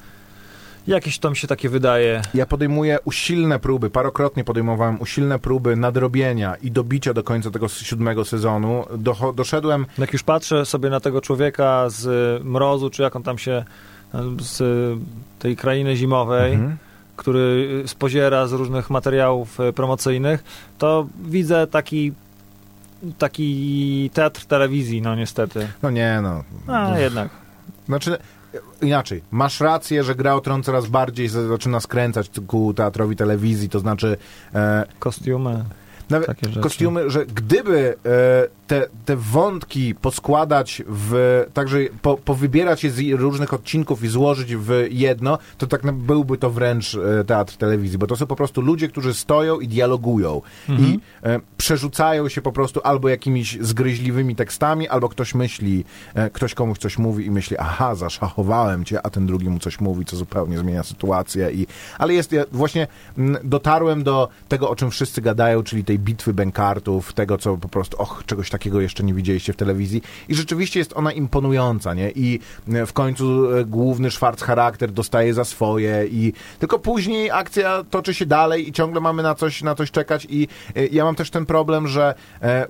Jakieś 0.88 1.20
to 1.20 1.30
mi 1.30 1.36
się 1.38 1.48
takie 1.48 1.70
wydaje. 1.70 2.22
Ja 2.34 2.46
podejmuję 2.46 3.00
usilne 3.06 3.60
próby, 3.60 3.90
parokrotnie 3.90 4.44
podejmowałem 4.44 5.02
usilne 5.02 5.40
próby 5.40 5.76
nadrobienia 5.76 6.56
i 6.56 6.72
dobicia 6.72 7.14
do 7.14 7.24
końca 7.24 7.52
tego 7.52 7.68
siódmego 7.68 8.26
sezonu. 8.26 8.84
Docho- 8.98 9.36
doszedłem 9.36 9.86
Jak 9.98 10.14
już 10.14 10.24
patrzę 10.24 10.66
sobie 10.66 10.90
na 10.90 11.00
tego 11.00 11.22
człowieka 11.22 11.90
z 11.90 12.06
y, 12.42 12.44
mrozu, 12.46 12.90
czy 12.90 13.02
jak 13.02 13.16
on 13.16 13.24
tam 13.24 13.38
się 13.38 13.64
y, 14.16 14.18
z 14.44 14.64
tej 15.40 15.56
krainy 15.56 15.96
zimowej, 15.96 16.54
Mhm. 16.54 16.78
który 17.16 17.82
y, 17.86 17.88
spoziera 17.88 18.48
z 18.48 18.52
różnych 18.54 18.90
materiałów 18.90 19.58
promocyjnych, 19.76 20.44
to 20.78 21.08
widzę 21.24 21.68
taki 21.68 22.12
taki 23.18 24.10
teatr 24.14 24.46
telewizji, 24.46 25.02
no 25.02 25.16
niestety. 25.16 25.68
No 25.84 25.90
nie, 25.90 26.20
no. 26.24 26.44
A 26.74 27.00
jednak. 27.00 27.30
Znaczy, 27.86 28.18
inaczej. 28.82 29.24
Masz 29.32 29.60
rację, 29.60 30.04
że 30.04 30.16
gra 30.16 30.36
o 30.36 30.42
Tron 30.42 30.64
coraz 30.64 30.88
bardziej 30.88 31.28
zaczyna 31.28 31.80
skręcać 31.80 32.32
ku 32.48 32.74
teatrowi 32.74 33.16
telewizji, 33.16 33.70
to 33.70 33.80
znaczy 33.80 34.18
e, 34.54 34.86
Kostiumy, 35.00 35.66
nawet 36.12 36.28
takie 36.28 36.48
rzeczy. 36.48 36.60
kostiumy, 36.60 37.10
że 37.10 37.26
gdyby 37.26 37.96
e, 38.06 38.48
te, 38.68 38.88
te 39.06 39.16
wątki 39.16 39.96
poskładać 39.96 40.84
w, 40.88 41.44
także 41.54 41.80
po, 42.02 42.18
powybierać 42.18 42.84
je 42.84 42.92
z 42.92 43.20
różnych 43.20 43.54
odcinków 43.54 44.04
i 44.04 44.08
złożyć 44.08 44.56
w 44.56 44.88
jedno, 44.90 45.38
to 45.58 45.68
tak 45.68 45.92
byłby 45.92 46.38
to 46.38 46.50
wręcz 46.50 46.96
e, 46.96 47.24
teatr 47.24 47.58
telewizji, 47.58 47.98
bo 47.98 48.08
to 48.08 48.16
są 48.16 48.28
po 48.28 48.36
prostu 48.36 48.62
ludzie, 48.62 48.88
którzy 48.88 49.14
stoją 49.14 49.60
i 49.60 49.68
dialogują 49.68 50.42
Mhm. 50.70 50.90
i 50.90 51.00
e, 51.24 51.40
przerzucają 51.58 52.30
się 52.30 52.42
po 52.42 52.52
prostu 52.52 52.80
albo 52.84 53.10
jakimiś 53.10 53.58
zgryźliwymi 53.62 54.36
tekstami, 54.36 54.88
albo 54.88 55.10
ktoś 55.10 55.36
myśli, 55.36 55.86
e, 56.14 56.30
ktoś 56.30 56.54
komuś 56.54 56.78
coś 56.78 56.98
mówi 56.98 57.26
i 57.26 57.32
myśli, 57.32 57.58
aha, 57.58 57.96
zaszachowałem 57.96 58.86
cię, 58.86 59.06
a 59.06 59.10
ten 59.10 59.26
drugi 59.26 59.50
mu 59.50 59.60
coś 59.60 59.80
mówi, 59.80 60.06
co 60.06 60.16
zupełnie 60.16 60.58
zmienia 60.58 60.84
sytuację 60.84 61.52
i, 61.52 61.68
ale 61.98 62.14
jest, 62.14 62.32
ja 62.32 62.44
właśnie 62.52 62.88
mm, 63.18 63.38
dotarłem 63.44 64.04
do 64.04 64.30
tego, 64.48 64.70
o 64.70 64.76
czym 64.76 64.92
wszyscy 64.92 65.22
gadają, 65.22 65.64
czyli 65.64 65.84
tej 65.84 66.00
bitwy 66.02 66.34
bękartów, 66.34 67.14
tego, 67.14 67.38
co 67.38 67.58
po 67.58 67.70
prostu, 67.70 68.02
och, 68.02 68.24
czegoś 68.26 68.50
takiego 68.50 68.82
jeszcze 68.82 69.04
nie 69.04 69.14
widzieliście 69.14 69.54
w 69.54 69.56
telewizji 69.56 70.02
i 70.30 70.36
rzeczywiście 70.36 70.80
jest 70.80 70.94
ona 70.96 71.12
imponująca, 71.12 71.94
nie? 71.94 72.12
I 72.12 72.40
e, 72.74 72.86
w 72.86 72.94
końcu 72.94 73.52
e, 73.52 73.66
główny 73.66 74.12
Schwarz 74.12 74.42
charakter 74.42 74.92
dostaje 74.92 75.34
za 75.34 75.46
swoje 75.46 76.08
i 76.08 76.34
tylko 76.60 76.80
później 76.80 77.32
akcja 77.32 77.84
toczy 77.90 78.14
się 78.14 78.26
dalej 78.26 78.70
i 78.70 78.72
ciągle 78.72 79.02
mamy 79.02 79.24
na 79.24 79.36
coś, 79.36 79.64
na 79.64 79.76
coś 79.76 79.92
czekać 79.92 80.28
i 80.30 80.48
e, 80.76 80.88
ja 80.88 81.06
mam 81.06 81.16
też 81.16 81.30
ten 81.30 81.46
problem, 81.46 81.88
że 81.88 82.14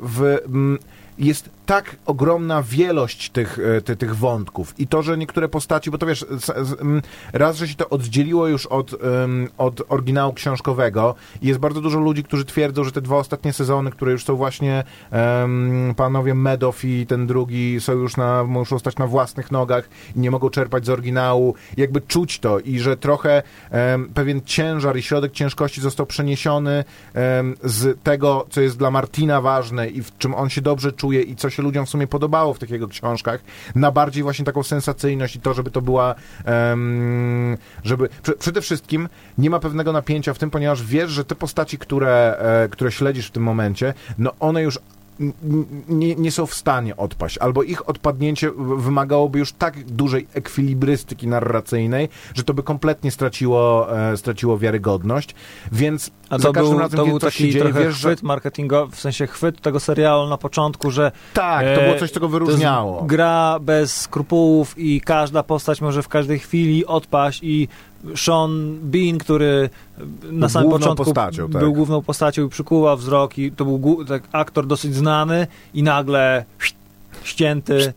w... 0.02 0.38
mm, 0.46 0.80
jest 1.18 1.50
tak 1.66 1.96
ogromna 2.06 2.64
wielość 2.64 3.30
tych, 3.30 3.60
e, 3.78 3.82
ty, 3.82 3.96
tych 3.96 4.16
wątków. 4.16 4.80
I 4.80 4.88
to, 4.88 5.02
że 5.02 5.18
niektóre 5.18 5.50
postaci, 5.50 5.92
bo 5.92 5.98
to 5.98 6.06
wiesz, 6.06 6.26
raz, 7.34 7.58
że 7.58 7.68
się 7.68 7.76
to 7.76 7.90
oddzieliło 7.90 8.48
już 8.48 8.66
od, 8.66 8.96
od 9.58 9.82
oryginału 9.90 10.34
książkowego 10.34 11.16
i 11.42 11.48
jest 11.48 11.60
bardzo 11.60 11.82
dużo 11.82 12.00
ludzi, 12.00 12.24
którzy 12.24 12.46
twierdzą, 12.46 12.84
że 12.84 12.92
te 12.92 13.02
dwa 13.02 13.18
ostatnie 13.18 13.54
sezony, 13.54 13.92
które 13.92 14.12
już 14.12 14.24
są 14.24 14.36
właśnie 14.36 14.84
em, 15.12 15.94
panowie 15.98 16.34
Medoff 16.34 16.86
i 16.86 17.06
ten 17.06 17.28
drugi 17.28 17.82
są 17.82 17.94
już 17.94 18.18
na, 18.18 18.44
muszą 18.44 18.80
stać 18.80 18.96
na 18.98 19.08
własnych 19.08 19.52
nogach 19.52 19.90
i 20.16 20.20
nie 20.20 20.32
mogą 20.32 20.50
czerpać 20.50 20.86
z 20.86 20.90
oryginału, 20.90 21.56
jakby 21.78 22.02
czuć 22.02 22.40
to 22.40 22.60
i 22.60 22.80
że 22.80 22.98
trochę 22.98 23.44
em, 23.70 24.10
pewien 24.14 24.42
ciężar 24.46 24.98
i 24.98 25.02
środek 25.02 25.32
ciężkości 25.32 25.82
został 25.82 26.06
przeniesiony 26.06 26.84
em, 27.14 27.56
z 27.64 28.04
tego, 28.04 28.46
co 28.50 28.62
jest 28.62 28.78
dla 28.78 28.92
Martina 28.92 29.42
ważne 29.42 29.88
i 29.88 30.04
w 30.04 30.18
czym 30.18 30.36
on 30.36 30.50
się 30.50 30.62
dobrze 30.62 30.94
i 31.12 31.36
co 31.36 31.50
się 31.50 31.64
ludziom 31.64 31.86
w 31.86 31.90
sumie 31.90 32.08
podobało 32.08 32.54
w 32.54 32.60
tych 32.60 32.70
jego 32.70 32.88
książkach, 32.88 33.44
na 33.76 33.92
bardziej 33.92 34.24
właśnie 34.24 34.46
taką 34.46 34.64
sensacyjność 34.64 35.36
i 35.36 35.40
to, 35.40 35.54
żeby 35.54 35.72
to 35.72 35.82
była 35.82 36.16
em, 36.46 37.58
żeby, 37.84 38.10
prze, 38.24 38.34
przede 38.34 38.62
wszystkim 38.62 39.10
nie 39.38 39.50
ma 39.50 39.60
pewnego 39.60 39.94
napięcia 39.94 40.34
w 40.34 40.40
tym, 40.40 40.50
ponieważ 40.50 40.84
wiesz, 40.84 41.12
że 41.12 41.26
te 41.26 41.36
postaci, 41.36 41.78
które, 41.78 42.38
e, 42.40 42.70
które 42.70 42.92
śledzisz 42.92 43.28
w 43.28 43.32
tym 43.32 43.44
momencie, 43.44 43.94
no 44.18 44.32
one 44.40 44.64
już 44.64 44.80
nie, 45.90 46.16
nie 46.16 46.32
są 46.32 46.46
w 46.46 46.54
stanie 46.54 46.98
odpaść, 46.98 47.38
albo 47.38 47.64
ich 47.64 47.90
odpadnięcie 47.90 48.52
wymagałoby 48.78 49.40
już 49.40 49.54
tak 49.54 49.84
dużej 49.84 50.28
ekwilibrystyki 50.34 51.28
narracyjnej, 51.28 52.10
że 52.34 52.44
to 52.44 52.54
by 52.54 52.64
kompletnie 52.64 53.12
straciło, 53.12 53.88
e, 54.12 54.18
straciło 54.18 54.58
wiarygodność, 54.58 55.36
więc 55.72 56.12
A 56.30 56.38
za 56.38 56.48
to 56.48 56.54
każdym 56.54 56.72
był, 56.72 56.80
razem, 56.80 56.98
to 57.00 57.06
był 57.06 57.20
coś 57.20 57.36
się 57.36 57.44
taki 57.44 57.52
dzieje, 57.54 57.66
trochę 57.66 57.84
wiesz, 57.84 57.96
że 57.96 58.10
chwyt 58.10 58.24
marketingowy, 58.24 58.96
w 58.96 59.00
sensie 59.00 59.28
chwyt 59.28 59.62
tego 59.62 59.80
serialu 59.80 60.30
na 60.30 60.38
początku, 60.38 60.92
że 60.92 61.12
tak, 61.34 61.66
to 61.66 61.82
E, 61.82 61.86
było 61.88 62.00
coś, 62.00 62.12
co 62.12 62.20
go 62.20 62.28
wyróżniało. 62.30 63.04
gra 63.04 63.60
bez 63.62 64.02
skrupułów 64.02 64.74
i 64.78 65.02
każda 65.02 65.44
postać 65.44 65.82
może 65.82 66.04
w 66.04 66.08
każdej 66.08 66.40
chwili 66.40 66.86
odpaść 66.86 67.40
i 67.44 67.68
Sean 68.16 68.80
Bean, 68.82 69.18
który 69.18 69.70
na 70.32 70.50
samym 70.50 70.70
główną 70.70 70.86
początku 70.88 71.06
postacią, 71.06 71.50
tak. 71.50 71.62
był 71.62 71.74
główną 71.74 72.02
postacią 72.02 72.46
i 72.46 72.50
przykuwał 72.50 72.98
wzrok 72.98 73.38
i 73.38 73.52
to 73.52 73.66
był 73.66 74.06
tak, 74.06 74.24
aktor 74.32 74.68
dosyć 74.68 74.96
znany 74.96 75.48
i 75.74 75.84
nagle 75.84 76.46
ścięty. 77.24 77.94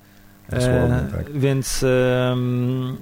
Dosłownie, 0.48 1.04
tak. 1.12 1.32
Więc 1.32 1.84
em, 2.32 2.96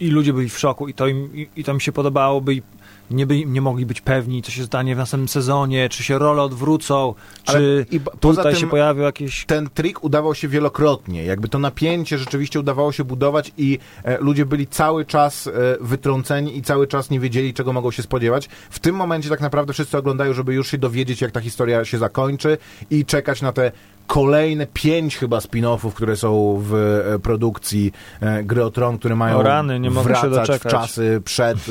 i, 0.00 0.10
ludzie 0.10 0.32
byli 0.32 0.48
w 0.48 0.58
szoku 0.58 0.88
i 0.88 0.94
to 0.94 1.06
im, 1.06 1.36
i, 1.36 1.48
i 1.56 1.64
to 1.64 1.74
mi 1.74 1.80
się 1.80 1.92
podobało, 1.92 2.40
by 2.40 2.62
nie, 3.10 3.26
by, 3.26 3.44
nie 3.44 3.60
mogli 3.60 3.86
być 3.86 4.00
pewni, 4.00 4.42
co 4.42 4.50
się 4.50 4.64
stanie 4.64 4.94
w 4.94 4.98
następnym 4.98 5.28
sezonie, 5.28 5.88
czy 5.88 6.02
się 6.02 6.18
role 6.18 6.42
odwrócą, 6.42 7.14
Ale 7.46 7.58
czy 7.58 7.86
i 7.90 8.00
tutaj 8.20 8.52
tym- 8.52 8.60
się 8.60 8.66
pojawią 8.68 9.02
jakieś 9.02 9.44
ten 9.46 9.68
trik 9.74 10.04
udawał 10.04 10.34
się 10.34 10.48
wielokrotnie. 10.48 11.24
Jakby 11.24 11.48
to 11.48 11.58
napięcie 11.58 12.18
rzeczywiście 12.18 12.60
udawało 12.60 12.92
się 12.92 13.04
budować 13.04 13.52
i 13.58 13.78
e, 14.04 14.18
ludzie 14.18 14.46
byli 14.46 14.66
cały 14.66 15.04
czas 15.04 15.46
e, 15.46 15.50
wytrąceni 15.80 16.58
i 16.58 16.62
cały 16.62 16.86
czas 16.86 17.10
nie 17.10 17.20
wiedzieli, 17.20 17.54
czego 17.54 17.72
mogą 17.72 17.90
się 17.90 18.02
spodziewać. 18.02 18.48
W 18.70 18.78
tym 18.78 18.96
momencie 18.96 19.28
tak 19.28 19.40
naprawdę 19.40 19.72
wszyscy 19.72 19.98
oglądają, 19.98 20.32
żeby 20.32 20.54
już 20.54 20.70
się 20.70 20.78
dowiedzieć, 20.78 21.20
jak 21.20 21.30
ta 21.32 21.40
historia 21.40 21.84
się 21.84 21.98
zakończy 21.98 22.58
i 22.90 23.04
czekać 23.04 23.42
na 23.42 23.52
te 23.52 23.72
kolejne 24.06 24.66
pięć 24.66 25.16
chyba 25.16 25.38
spin-offów, 25.38 25.92
które 25.92 26.16
są 26.16 26.62
w 26.62 26.74
e, 26.74 27.18
produkcji 27.18 27.92
e, 28.20 28.44
Gry 28.44 28.64
o 28.64 28.70
Tron, 28.70 28.98
które 28.98 29.16
mają 29.16 29.36
O 29.36 29.42
rany, 29.42 29.80
nie 29.80 29.90
mogę 29.90 30.14
się 30.14 30.30
w 30.30 30.60
czasy 30.68 31.22
przed 31.24 31.58
e, 31.58 31.62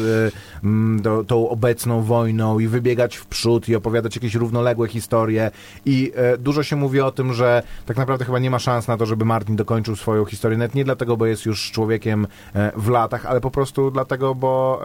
do, 1.02 1.24
tą 1.24 1.50
obecną 1.50 2.02
wojną 2.02 2.60
i 2.60 2.68
wybiegać 2.68 3.16
w 3.16 3.26
przód 3.26 3.70
i 3.70 3.76
opowiadać 3.76 4.16
jakieś 4.16 4.36
równoległe 4.36 4.88
historie. 4.88 5.52
I 5.86 6.12
dużo 6.40 6.64
się 6.64 6.76
mówi 6.76 7.02
o 7.02 7.12
tym, 7.12 7.34
że 7.34 7.64
tak 7.86 7.98
naprawdę 7.98 8.26
chyba 8.26 8.40
nie 8.40 8.50
ma 8.50 8.60
szans 8.60 8.88
na 8.88 8.98
to, 8.98 9.06
żeby 9.06 9.26
Martin 9.26 9.56
dokończył 9.56 9.96
swoją 9.96 10.26
historię, 10.26 10.58
nawet 10.58 10.76
nie 10.76 10.86
dlatego, 10.86 11.18
bo 11.18 11.26
jest 11.26 11.46
już 11.46 11.72
człowiekiem 11.72 12.28
w 12.76 12.90
latach, 12.90 13.26
ale 13.26 13.42
po 13.42 13.52
prostu 13.52 13.92
dlatego, 13.92 14.36
bo 14.36 14.82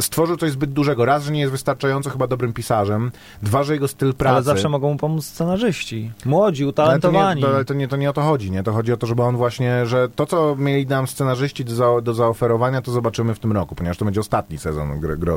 stworzył 0.00 0.36
coś 0.36 0.50
zbyt 0.50 0.72
dużego. 0.72 1.04
Raz, 1.04 1.24
że 1.24 1.32
nie 1.32 1.40
jest 1.40 1.52
wystarczająco 1.52 2.10
chyba 2.10 2.26
dobrym 2.26 2.52
pisarzem, 2.52 3.10
dwa, 3.42 3.64
że 3.64 3.72
jego 3.72 3.88
styl 3.88 4.14
pracy... 4.14 4.34
Ale 4.34 4.42
zawsze 4.42 4.68
mogą 4.68 4.92
mu 4.92 4.96
pomóc 4.96 5.24
scenarzyści. 5.26 6.12
Młodzi, 6.24 6.62
Ale 6.64 6.72
to, 6.72 6.82
utalentowani. 6.82 7.40
nie, 7.40 7.46
to, 7.48 7.54
ale 7.54 7.64
to, 7.64 7.74
nie, 7.74 7.88
to 7.88 7.96
nie 7.96 8.10
o 8.10 8.12
to 8.12 8.22
chodzi, 8.22 8.50
nie? 8.50 8.62
To 8.62 8.72
chodzi 8.72 8.92
o 8.92 8.96
to, 8.96 9.06
żeby 9.06 9.22
on 9.22 9.36
właśnie, 9.36 9.86
że 9.86 10.08
to, 10.08 10.26
co 10.26 10.56
mieli 10.58 10.86
nam 10.86 11.06
scenarzyści 11.06 11.64
do, 11.64 11.74
za, 11.74 12.00
do 12.00 12.14
zaoferowania, 12.14 12.82
to 12.82 12.92
zobaczymy 12.92 13.34
w 13.34 13.38
tym 13.38 13.52
roku, 13.52 13.74
ponieważ 13.74 13.96
to 13.98 14.04
będzie 14.04 14.20
ostatni 14.20 14.58
sezon 14.58 15.00
Gry, 15.00 15.16
Gry. 15.16 15.32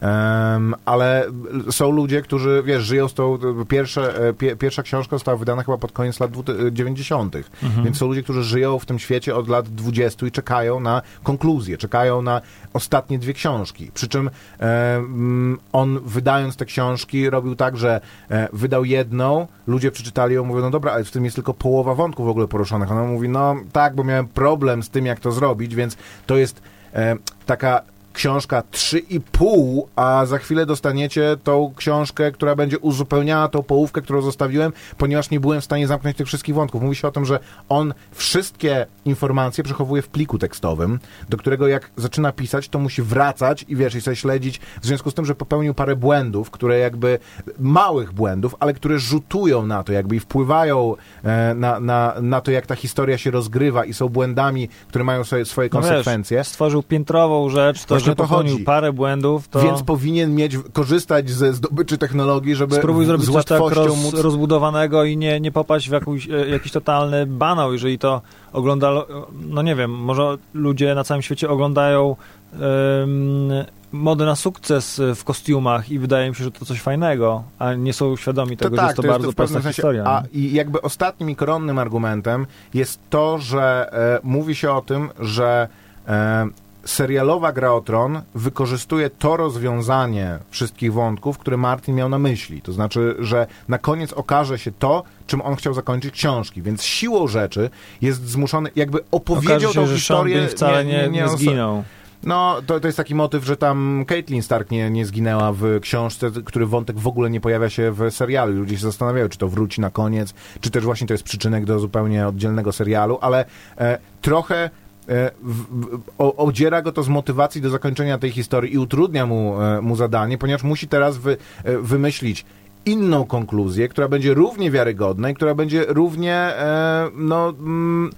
Em, 0.00 0.74
ale 0.84 1.26
są 1.70 1.90
ludzie, 1.90 2.22
którzy, 2.22 2.62
wiesz, 2.66 2.82
żyją 2.82 3.08
z 3.08 3.14
tą, 3.14 3.38
pierwsze, 3.68 4.28
e, 4.28 4.32
pie, 4.32 4.56
pierwsza 4.56 4.82
książka 4.82 5.16
została 5.16 5.36
wydana 5.36 5.62
chyba 5.62 5.78
pod 5.78 5.92
koniec 5.92 6.20
lat 6.20 6.30
dwu- 6.30 6.70
90., 6.72 7.36
Mhm. 7.62 7.84
więc 7.84 7.96
są 7.98 8.06
ludzie, 8.06 8.22
którzy 8.22 8.42
żyją 8.44 8.78
w 8.78 8.86
tym 8.86 8.98
świecie 8.98 9.36
od 9.36 9.48
lat 9.48 9.68
20 9.68 10.26
i 10.26 10.30
czekają 10.30 10.80
na 10.80 11.02
konkluzję, 11.22 11.78
czekają 11.78 12.22
na 12.22 12.40
ostatnie 12.72 12.93
dwie 13.02 13.32
książki. 13.32 13.90
Przy 13.94 14.08
czym 14.08 14.30
e, 14.60 14.96
mm, 14.96 15.58
on 15.72 16.00
wydając 16.04 16.56
te 16.56 16.64
książki 16.64 17.30
robił 17.30 17.56
tak, 17.56 17.76
że 17.76 18.00
e, 18.30 18.48
wydał 18.52 18.84
jedną, 18.84 19.46
ludzie 19.66 19.90
przeczytali 19.90 20.34
ją, 20.34 20.44
mówią, 20.44 20.60
no 20.60 20.70
dobra, 20.70 20.92
ale 20.92 21.04
w 21.04 21.10
tym 21.10 21.24
jest 21.24 21.36
tylko 21.36 21.54
połowa 21.54 21.94
wątków 21.94 22.26
w 22.26 22.28
ogóle 22.28 22.48
poruszonych. 22.48 22.92
Ona 22.92 23.04
mówi, 23.04 23.28
no 23.28 23.56
tak, 23.72 23.94
bo 23.94 24.04
miałem 24.04 24.28
problem 24.28 24.82
z 24.82 24.90
tym, 24.90 25.06
jak 25.06 25.20
to 25.20 25.32
zrobić, 25.32 25.74
więc 25.74 25.96
to 26.26 26.36
jest 26.36 26.62
e, 26.94 27.16
taka 27.46 27.82
książka 28.14 28.62
3,5, 28.72 29.82
a 29.96 30.26
za 30.26 30.38
chwilę 30.38 30.66
dostaniecie 30.66 31.36
tą 31.44 31.72
książkę, 31.76 32.32
która 32.32 32.56
będzie 32.56 32.78
uzupełniała 32.78 33.48
tą 33.48 33.62
połówkę, 33.62 34.02
którą 34.02 34.22
zostawiłem, 34.22 34.72
ponieważ 34.98 35.30
nie 35.30 35.40
byłem 35.40 35.60
w 35.60 35.64
stanie 35.64 35.86
zamknąć 35.86 36.16
tych 36.16 36.26
wszystkich 36.26 36.54
wątków. 36.54 36.82
Mówi 36.82 36.96
się 36.96 37.08
o 37.08 37.10
tym, 37.10 37.24
że 37.24 37.38
on 37.68 37.94
wszystkie 38.12 38.86
informacje 39.04 39.64
przechowuje 39.64 40.02
w 40.02 40.08
pliku 40.08 40.38
tekstowym, 40.38 40.98
do 41.28 41.36
którego 41.36 41.68
jak 41.68 41.90
zaczyna 41.96 42.32
pisać, 42.32 42.68
to 42.68 42.78
musi 42.78 43.02
wracać 43.02 43.64
i 43.68 43.76
wiesz, 43.76 43.94
i 43.94 44.00
sobie 44.00 44.16
śledzić, 44.16 44.60
w 44.82 44.86
związku 44.86 45.10
z 45.10 45.14
tym, 45.14 45.24
że 45.24 45.34
popełnił 45.34 45.74
parę 45.74 45.96
błędów, 45.96 46.50
które 46.50 46.78
jakby, 46.78 47.18
małych 47.58 48.12
błędów, 48.12 48.54
ale 48.60 48.74
które 48.74 48.98
rzutują 48.98 49.66
na 49.66 49.82
to, 49.82 49.92
jakby 49.92 50.16
i 50.16 50.20
wpływają 50.20 50.94
e, 51.24 51.54
na, 51.54 51.80
na, 51.80 52.14
na 52.22 52.40
to, 52.40 52.50
jak 52.50 52.66
ta 52.66 52.74
historia 52.74 53.18
się 53.18 53.30
rozgrywa 53.30 53.84
i 53.84 53.94
są 53.94 54.08
błędami, 54.08 54.68
które 54.88 55.04
mają 55.04 55.24
swoje, 55.24 55.44
swoje 55.44 55.68
No 55.72 55.80
wiesz, 55.80 55.88
konsekwencje. 55.90 56.44
stworzył 56.44 56.82
piętrową 56.82 57.50
rzecz, 57.50 57.84
to 57.84 57.94
że 58.04 58.12
o 58.12 58.14
to 58.14 58.22
popełnił 58.22 58.52
chodzi. 58.52 58.64
parę 58.64 58.92
błędów, 58.92 59.48
to 59.48 59.60
Więc 59.60 59.82
powinien 59.82 60.34
mieć, 60.34 60.58
korzystać 60.72 61.30
ze 61.30 61.52
zdobyczy 61.52 61.98
technologii, 61.98 62.54
żeby 62.54 62.76
spróbuj 62.76 63.06
zrobić 63.06 63.30
coś 63.30 63.44
tak 63.44 63.60
roz, 63.60 64.02
móc... 64.02 64.14
rozbudowanego 64.14 65.04
i 65.04 65.16
nie, 65.16 65.40
nie 65.40 65.52
popaść 65.52 65.88
w 65.88 65.92
jakiś, 65.92 66.28
e, 66.30 66.48
jakiś 66.48 66.72
totalny 66.72 67.26
banał, 67.26 67.72
jeżeli 67.72 67.98
to 67.98 68.22
ogląda, 68.52 68.92
no 69.40 69.62
nie 69.62 69.76
wiem, 69.76 69.90
może 69.90 70.38
ludzie 70.54 70.94
na 70.94 71.04
całym 71.04 71.22
świecie 71.22 71.48
oglądają 71.48 72.16
em, 72.52 73.64
mody 73.94 74.24
na 74.24 74.36
sukces 74.36 75.00
w 75.14 75.24
kostiumach 75.24 75.90
i 75.90 75.98
wydaje 75.98 76.28
mi 76.28 76.36
się, 76.36 76.44
że 76.44 76.50
to 76.50 76.64
coś 76.64 76.80
fajnego, 76.80 77.42
a 77.58 77.74
nie 77.74 77.92
są 77.92 78.16
świadomi 78.16 78.56
tego, 78.56 78.76
że 78.76 78.82
jest 78.82 78.96
to, 78.96 79.02
tak, 79.02 79.10
jest 79.10 79.14
bardzo 79.14 79.32
w 79.32 79.34
pewnym 79.34 79.62
prosta 79.62 79.62
sensie, 79.62 79.76
historia. 79.76 80.04
A 80.06 80.22
i 80.32 80.52
jakby 80.52 80.82
ostatnim 80.82 81.30
i 81.30 81.36
koronnym 81.36 81.78
argumentem 81.78 82.46
jest 82.74 83.00
to, 83.10 83.38
że 83.38 83.92
e, 83.92 84.20
mówi 84.22 84.54
się 84.54 84.72
o 84.72 84.80
tym, 84.82 85.10
że 85.20 85.68
e, 86.08 86.48
serialowa 86.84 87.52
gra 87.52 87.72
o 87.72 87.80
tron 87.80 88.22
wykorzystuje 88.34 89.10
to 89.10 89.36
rozwiązanie 89.36 90.38
wszystkich 90.50 90.92
wątków, 90.92 91.38
które 91.38 91.56
Martin 91.56 91.94
miał 91.94 92.08
na 92.08 92.18
myśli. 92.18 92.62
To 92.62 92.72
znaczy, 92.72 93.16
że 93.18 93.46
na 93.68 93.78
koniec 93.78 94.12
okaże 94.12 94.58
się 94.58 94.72
to, 94.72 95.02
czym 95.26 95.40
on 95.42 95.56
chciał 95.56 95.74
zakończyć 95.74 96.14
książki. 96.14 96.62
Więc 96.62 96.82
siłą 96.82 97.28
rzeczy 97.28 97.70
jest 98.02 98.28
zmuszony, 98.28 98.70
jakby 98.76 98.98
opowiedział 99.10 99.60
się, 99.72 99.80
tą 99.80 99.86
Sean 99.86 99.96
historię. 99.96 100.36
Bean 100.36 100.48
wcale 100.48 100.84
nie, 100.84 101.08
nie, 101.08 101.24
on- 101.26 101.38
zginął. 101.38 101.84
no, 102.22 102.56
to, 102.66 102.80
to 102.80 102.88
jest 102.88 102.96
taki 102.96 103.14
motyw, 103.14 103.44
że 103.44 103.56
tam 103.56 104.04
Caitlin 104.08 104.42
Stark 104.42 104.70
nie, 104.70 104.90
nie 104.90 105.06
zginęła 105.06 105.52
w 105.52 105.80
książce, 105.80 106.30
który 106.44 106.66
wątek 106.66 106.98
w 106.98 107.06
ogóle 107.06 107.30
nie 107.30 107.40
pojawia 107.40 107.70
się 107.70 107.92
w 107.92 108.10
serialu. 108.10 108.52
Ludzie 108.52 108.76
się 108.76 108.82
zastanawiają, 108.82 109.28
czy 109.28 109.38
to 109.38 109.48
wróci 109.48 109.80
na 109.80 109.90
koniec, 109.90 110.34
czy 110.60 110.70
też 110.70 110.84
właśnie 110.84 111.06
to 111.06 111.14
jest 111.14 111.24
przyczynek 111.24 111.64
do 111.64 111.78
zupełnie 111.78 112.28
oddzielnego 112.28 112.72
serialu, 112.72 113.18
ale 113.20 113.44
e, 113.78 113.98
trochę 114.22 114.70
w, 115.06 115.62
w, 115.70 116.00
o, 116.18 116.36
odziera 116.36 116.82
go 116.82 116.92
to 116.92 117.02
z 117.02 117.08
motywacji 117.08 117.60
do 117.60 117.70
zakończenia 117.70 118.18
tej 118.18 118.30
historii 118.30 118.74
i 118.74 118.78
utrudnia 118.78 119.26
mu, 119.26 119.62
e, 119.62 119.80
mu 119.80 119.96
zadanie, 119.96 120.38
ponieważ 120.38 120.62
musi 120.62 120.88
teraz 120.88 121.18
wy, 121.18 121.36
e, 121.64 121.78
wymyślić 121.78 122.44
inną 122.86 123.24
konkluzję, 123.24 123.88
która 123.88 124.08
będzie 124.08 124.34
równie 124.34 124.70
wiarygodna 124.70 125.30
i 125.30 125.34
która 125.34 125.54
będzie 125.54 125.84
równie, 125.88 126.34
e, 126.34 127.10
no, 127.14 127.48
mm, 127.48 128.10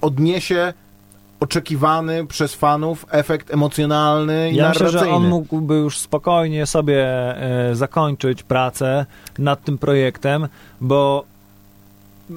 odniesie 0.00 0.72
oczekiwany 1.40 2.26
przez 2.26 2.54
fanów 2.54 3.06
efekt 3.10 3.54
emocjonalny 3.54 4.50
i 4.50 4.56
Ja 4.56 4.68
myślę, 4.68 4.86
narracyjny. 4.86 5.14
że 5.14 5.16
on 5.16 5.28
mógłby 5.28 5.74
już 5.74 5.98
spokojnie 5.98 6.66
sobie 6.66 7.04
e, 7.70 7.74
zakończyć 7.74 8.42
pracę 8.42 9.06
nad 9.38 9.64
tym 9.64 9.78
projektem, 9.78 10.48
bo 10.80 11.24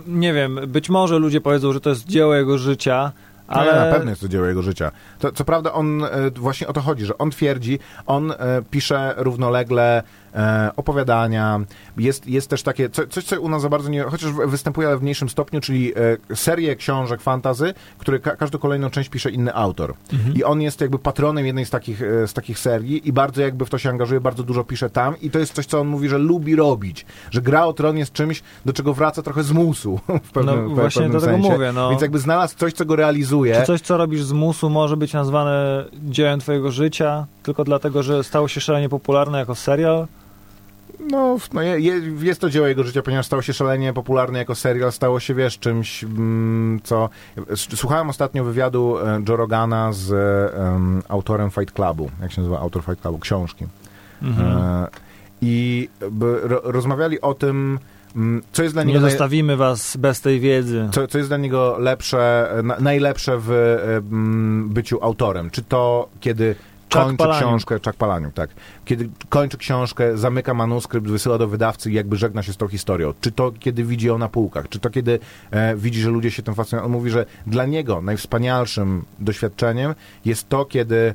nie 0.07 0.33
wiem, 0.33 0.59
być 0.67 0.89
może 0.89 1.19
ludzie 1.19 1.41
powiedzą, 1.41 1.73
że 1.73 1.81
to 1.81 1.89
jest 1.89 2.05
dzieło 2.05 2.35
jego 2.35 2.57
życia, 2.57 3.11
ale. 3.47 3.85
Na 3.85 3.91
pewno 3.95 4.09
jest 4.09 4.21
to 4.21 4.27
dzieło 4.27 4.45
jego 4.45 4.61
życia. 4.61 4.91
To, 5.19 5.31
co 5.31 5.45
prawda 5.45 5.73
on, 5.73 6.03
e, 6.03 6.09
właśnie 6.35 6.67
o 6.67 6.73
to 6.73 6.81
chodzi, 6.81 7.05
że 7.05 7.17
on 7.17 7.31
twierdzi, 7.31 7.79
on 8.05 8.31
e, 8.31 8.35
pisze 8.71 9.13
równolegle 9.17 10.03
e, 10.35 10.69
opowiadania, 10.75 11.59
jest, 11.97 12.27
jest 12.27 12.49
też 12.49 12.63
takie, 12.63 12.89
co, 12.89 13.07
coś 13.07 13.23
co 13.23 13.41
u 13.41 13.49
nas 13.49 13.61
za 13.61 13.69
bardzo 13.69 13.89
nie, 13.89 14.03
chociaż 14.03 14.31
występuje 14.31 14.87
ale 14.87 14.97
w 14.97 15.01
mniejszym 15.01 15.29
stopniu, 15.29 15.61
czyli 15.61 15.93
e, 16.31 16.35
serię 16.35 16.75
książek 16.75 17.21
fantazy, 17.21 17.73
które 17.97 18.19
ka 18.19 18.35
każdą 18.35 18.57
kolejną 18.59 18.89
część 18.89 19.09
pisze 19.09 19.29
inny 19.31 19.53
autor. 19.55 19.93
I 20.35 20.43
on 20.43 20.61
jest 20.61 20.81
jakby 20.81 20.99
patronem 20.99 21.45
jednej 21.45 21.65
z 21.65 21.69
takich, 21.69 22.01
e, 22.01 22.27
z 22.27 22.33
takich 22.33 22.59
serii 22.59 23.07
i 23.07 23.13
bardzo 23.13 23.41
jakby 23.41 23.65
w 23.65 23.69
to 23.69 23.77
się 23.77 23.89
angażuje, 23.89 24.21
bardzo 24.21 24.43
dużo 24.43 24.63
pisze 24.63 24.89
tam 24.89 25.15
i 25.21 25.31
to 25.31 25.39
jest 25.39 25.53
coś, 25.53 25.65
co 25.65 25.79
on 25.79 25.87
mówi, 25.87 26.09
że 26.09 26.17
lubi 26.17 26.55
robić, 26.55 27.05
że 27.31 27.41
gra 27.41 27.65
o 27.65 27.73
tron 27.73 27.97
jest 27.97 28.13
czymś, 28.13 28.43
do 28.65 28.73
czego 28.73 28.93
wraca 28.93 29.21
trochę 29.21 29.43
z 29.43 29.51
musu 29.51 29.99
w 30.23 30.31
pewnym, 30.31 30.63
No, 30.63 30.75
właśnie 30.75 31.01
pewnym 31.01 31.19
do 31.19 31.25
tego 31.25 31.33
sensie. 31.37 31.51
mówię, 31.51 31.71
no. 31.71 31.89
Więc 31.89 32.01
jakby 32.01 32.19
znalazł 32.19 32.55
coś, 32.57 32.73
co 32.73 32.85
go 32.85 32.95
realizuje. 32.95 33.55
czy 33.59 33.65
coś, 33.65 33.81
co 33.81 33.97
robisz 33.97 34.23
z 34.23 34.31
musu, 34.31 34.69
może 34.69 34.97
być 34.97 35.13
nazwane 35.13 35.85
dziełem 35.93 36.39
twojego 36.39 36.71
życia, 36.71 37.25
tylko 37.43 37.63
dlatego, 37.63 38.03
że 38.03 38.23
stało 38.23 38.47
się 38.47 38.61
szalenie 38.61 38.89
popularne 38.89 39.39
jako 39.39 39.55
serial? 39.55 40.07
No, 40.99 41.37
no 41.53 41.61
je, 41.61 41.79
je, 41.79 42.01
jest 42.21 42.41
to 42.41 42.49
dzieło 42.49 42.67
jego 42.67 42.83
życia, 42.83 43.01
ponieważ 43.01 43.25
stało 43.25 43.41
się 43.41 43.53
szalenie 43.53 43.93
popularne 43.93 44.39
jako 44.39 44.55
serial, 44.55 44.91
stało 44.91 45.19
się, 45.19 45.33
wiesz, 45.33 45.59
czymś, 45.59 46.03
mm, 46.03 46.79
co... 46.83 47.09
Słuchałem 47.55 48.09
ostatnio 48.09 48.43
wywiadu 48.43 48.97
e, 48.99 49.21
Joe 49.29 49.35
Rogana 49.35 49.93
z 49.93 50.11
em, 50.55 51.01
autorem 51.09 51.51
Fight 51.51 51.71
Clubu, 51.75 52.11
jak 52.21 52.31
się 52.31 52.41
nazywa 52.41 52.59
autor 52.59 52.83
Fight 52.83 53.01
Clubu, 53.01 53.19
książki. 53.19 53.65
Mhm. 54.21 54.57
E, 54.57 54.87
I 55.41 55.89
ro, 56.43 56.61
rozmawiali 56.63 57.21
o 57.21 57.33
tym, 57.33 57.79
mm, 58.15 58.41
co 58.51 58.63
jest 58.63 58.75
dla 58.75 58.83
Nie 58.83 58.93
niego... 58.93 59.05
naj- 59.05 59.09
zostawimy 59.09 59.57
was 59.57 59.97
bez 59.97 60.21
tej 60.21 60.39
wiedzy. 60.39 60.89
co, 60.91 61.07
co 61.07 61.17
jest 61.17 61.29
dla 61.29 61.37
niego 61.37 61.75
lepsze, 61.79 62.49
na, 62.63 62.79
najlepsze 62.79 63.37
w 63.37 63.51
e, 63.51 64.01
byciu 64.73 64.99
autorem? 65.01 65.49
Czy 65.49 65.61
to, 65.63 66.09
kiedy 66.19 66.55
kończy 66.89 67.17
Palahniuk. 67.17 67.47
książkę, 67.47 67.79
Chuck 67.85 67.97
Palaniuk, 67.97 68.33
tak. 68.33 68.49
Kiedy 68.85 69.09
kończy 69.29 69.57
książkę, 69.57 70.17
zamyka 70.17 70.53
manuskrypt, 70.53 71.07
wysyła 71.07 71.37
do 71.37 71.47
wydawcy 71.47 71.91
i 71.91 71.93
jakby 71.93 72.17
żegna 72.17 72.43
się 72.43 72.53
z 72.53 72.57
tą 72.57 72.67
historią. 72.67 73.13
Czy 73.21 73.31
to, 73.31 73.51
kiedy 73.59 73.83
widzi 73.83 74.07
ją 74.07 74.17
na 74.17 74.29
półkach? 74.29 74.69
Czy 74.69 74.79
to, 74.79 74.89
kiedy 74.89 75.19
e, 75.51 75.75
widzi, 75.75 76.01
że 76.01 76.09
ludzie 76.09 76.31
się 76.31 76.43
tym 76.43 76.55
fascynują? 76.55 76.85
On 76.85 76.91
mówi, 76.91 77.09
że 77.09 77.25
dla 77.47 77.65
niego 77.65 78.01
najwspanialszym 78.01 79.05
doświadczeniem 79.19 79.95
jest 80.25 80.49
to, 80.49 80.65
kiedy 80.65 81.13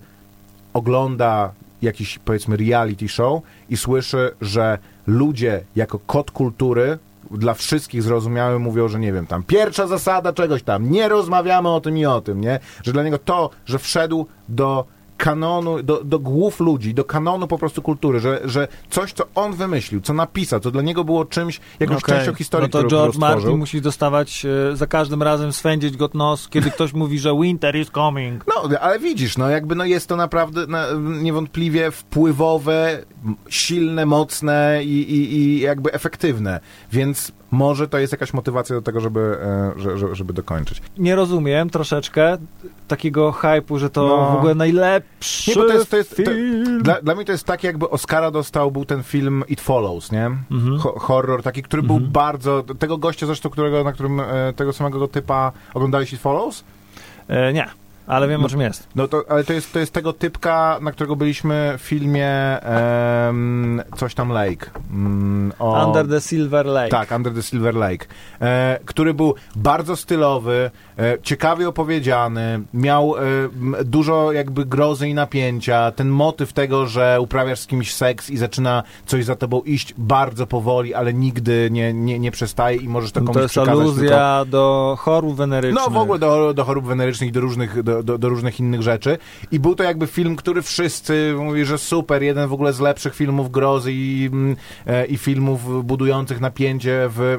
ogląda 0.72 1.52
jakiś, 1.82 2.18
powiedzmy, 2.18 2.56
reality 2.56 3.08
show 3.08 3.42
i 3.70 3.76
słyszy, 3.76 4.30
że 4.40 4.78
ludzie 5.06 5.64
jako 5.76 5.98
kod 5.98 6.30
kultury 6.30 6.98
dla 7.30 7.54
wszystkich 7.54 8.02
zrozumiały 8.02 8.58
mówią, 8.58 8.88
że 8.88 9.00
nie 9.00 9.12
wiem, 9.12 9.26
tam 9.26 9.42
pierwsza 9.42 9.86
zasada 9.86 10.32
czegoś 10.32 10.62
tam, 10.62 10.90
nie 10.90 11.08
rozmawiamy 11.08 11.68
o 11.68 11.80
tym 11.80 11.98
i 11.98 12.06
o 12.06 12.20
tym, 12.20 12.40
nie? 12.40 12.60
Że 12.84 12.92
dla 12.92 13.02
niego 13.02 13.18
to, 13.18 13.50
że 13.66 13.78
wszedł 13.78 14.26
do 14.48 14.84
kanonu, 15.22 15.82
do, 15.82 16.04
do 16.04 16.18
głów 16.18 16.60
ludzi, 16.60 16.94
do 16.94 17.04
kanonu 17.04 17.48
po 17.48 17.58
prostu 17.58 17.82
kultury, 17.82 18.20
że, 18.20 18.40
że 18.44 18.68
coś, 18.90 19.12
co 19.12 19.24
on 19.34 19.52
wymyślił, 19.52 20.00
co 20.00 20.14
napisał, 20.14 20.60
co 20.60 20.70
dla 20.70 20.82
niego 20.82 21.04
było 21.04 21.24
czymś, 21.24 21.60
jakąś 21.80 22.02
Okej. 22.02 22.14
częścią 22.14 22.34
historii, 22.34 22.68
No 22.72 22.82
to 22.82 22.88
George 22.88 23.14
stworzył. 23.14 23.36
Martin 23.36 23.58
musi 23.58 23.80
dostawać 23.80 24.46
e, 24.72 24.76
za 24.76 24.86
każdym 24.86 25.22
razem 25.22 25.52
swędzić 25.52 25.96
go 25.96 26.10
nos, 26.14 26.48
kiedy 26.48 26.70
ktoś 26.70 26.92
mówi, 27.02 27.18
że 27.18 27.34
winter 27.40 27.76
is 27.76 27.90
coming. 27.90 28.44
No, 28.46 28.78
ale 28.80 28.98
widzisz, 28.98 29.38
no 29.38 29.48
jakby 29.48 29.74
no 29.74 29.84
jest 29.84 30.08
to 30.08 30.16
naprawdę 30.16 30.66
na, 30.66 30.86
niewątpliwie 31.22 31.90
wpływowe, 31.90 33.04
silne, 33.48 34.06
mocne 34.06 34.80
i, 34.84 35.12
i, 35.12 35.34
i 35.34 35.60
jakby 35.60 35.92
efektywne, 35.92 36.60
więc 36.92 37.32
może 37.52 37.88
to 37.88 37.98
jest 37.98 38.12
jakaś 38.12 38.32
motywacja 38.32 38.76
do 38.76 38.82
tego, 38.82 39.00
żeby, 39.00 39.36
e, 39.42 39.72
że- 39.80 39.98
że- 39.98 40.14
żeby 40.14 40.32
dokończyć. 40.32 40.82
Nie 40.98 41.16
rozumiem 41.16 41.70
troszeczkę 41.70 42.38
takiego 42.88 43.32
hypu, 43.32 43.78
że 43.78 43.90
to 43.90 44.06
No. 44.06 44.32
w 44.32 44.36
ogóle 44.36 44.54
najlepszy 44.54 45.50
Nie, 45.50 45.56
bo 45.56 45.62
to 45.68 45.72
jest- 45.74 45.90
to 45.90 45.96
jest- 45.96 46.10
to- 46.10 46.16
film. 46.16 46.82
Dla, 46.82 47.00
dla 47.02 47.14
mnie 47.14 47.24
to 47.24 47.32
jest 47.32 47.44
tak, 47.44 47.64
jakby 47.64 47.90
Oscara 47.90 48.30
dostał, 48.30 48.70
był 48.70 48.84
ten 48.84 49.02
film 49.02 49.44
It 49.48 49.60
Follows, 49.60 50.12
nie? 50.12 50.26
Mhm. 50.50 50.78
Ho- 50.78 50.98
horror 50.98 51.42
taki, 51.42 51.62
który 51.62 51.82
był 51.82 52.00
bardzo, 52.00 52.62
tego 52.78 52.98
gościa 52.98 53.26
zresztą, 53.26 53.50
którego, 53.50 53.84
na 53.84 53.92
którym, 53.92 54.20
e, 54.20 54.52
tego 54.56 54.72
samego 54.72 55.08
typa 55.08 55.52
oglądałeś 55.74 56.12
It 56.12 56.20
Follows? 56.20 56.64
E, 57.28 57.52
nie, 57.52 57.66
ale 58.06 58.28
wiem 58.28 58.40
No. 58.40 58.46
o 58.46 58.50
czym 58.50 58.60
jest. 58.60 58.88
No 58.94 59.08
to, 59.08 59.22
ale 59.28 59.44
to 59.44 59.52
jest, 59.52 59.72
to 59.72 59.78
jest 59.78 59.92
tego 59.92 60.12
typka, 60.12 60.78
na 60.82 60.92
którego 60.92 61.16
byliśmy 61.16 61.74
w 61.78 61.82
filmie 61.82 62.28
em, 62.60 63.82
coś 63.96 64.14
tam 64.14 64.28
Lake. 64.28 64.70
Mm, 64.90 65.52
o, 65.58 65.86
Under 65.86 66.08
the 66.08 66.20
Silver 66.20 66.66
Lake. 66.66 66.88
Tak, 66.88 67.10
Under 67.10 67.34
the 67.34 67.42
Silver 67.42 67.74
Lake, 67.74 68.06
e, 68.40 68.78
który 68.84 69.14
był 69.14 69.34
bardzo 69.56 69.96
stylowy, 69.96 70.70
e, 70.98 71.18
ciekawie 71.22 71.68
opowiedziany, 71.68 72.62
miał 72.74 73.14
e, 73.16 73.20
dużo 73.84 74.32
jakby 74.32 74.64
grozy 74.66 75.08
i 75.08 75.14
napięcia, 75.14 75.92
ten 75.92 76.08
motyw 76.08 76.52
tego, 76.52 76.86
że 76.86 77.18
uprawiasz 77.20 77.58
z 77.60 77.66
kimś 77.66 77.94
seks 77.94 78.30
i 78.30 78.36
zaczyna 78.36 78.82
coś 79.06 79.24
za 79.24 79.36
tobą 79.36 79.60
iść 79.60 79.94
bardzo 79.98 80.46
powoli, 80.46 80.94
ale 80.94 81.14
nigdy 81.14 81.68
nie, 81.72 81.92
nie, 81.92 82.18
nie 82.18 82.30
przestaje 82.30 82.76
i 82.76 82.88
możesz 82.88 83.12
to 83.12 83.20
No 83.20 83.26
komuś 83.26 83.36
to 83.36 83.42
jest 83.42 83.52
przekazać 83.52 83.74
tylko... 83.74 83.90
aluzja 83.90 84.44
do 84.44 84.96
chorób 85.00 85.36
wenerycznych. 85.36 85.84
No 85.84 85.90
w 85.90 85.96
ogóle 85.96 86.18
do, 86.18 86.54
do 86.54 86.64
chorób 86.64 86.86
wenerycznych 86.86 87.28
i 87.30 87.32
do 87.32 87.40
różnych, 87.40 87.82
do, 87.82 87.91
do, 88.02 88.18
do 88.18 88.28
różnych 88.28 88.60
innych 88.60 88.82
rzeczy. 88.82 89.18
I 89.50 89.60
był 89.60 89.74
to 89.74 89.82
jakby 89.82 90.06
film, 90.06 90.36
który 90.36 90.62
wszyscy 90.62 91.34
mówili, 91.38 91.66
że 91.66 91.78
super, 91.78 92.22
jeden 92.22 92.48
w 92.48 92.52
ogóle 92.52 92.72
z 92.72 92.80
lepszych 92.80 93.14
filmów 93.14 93.50
grozy 93.50 93.92
i, 93.92 94.28
mm, 94.32 94.56
e, 94.86 95.06
i 95.06 95.16
filmów 95.16 95.86
budujących 95.86 96.40
napięcie 96.40 97.08
w, 97.08 97.38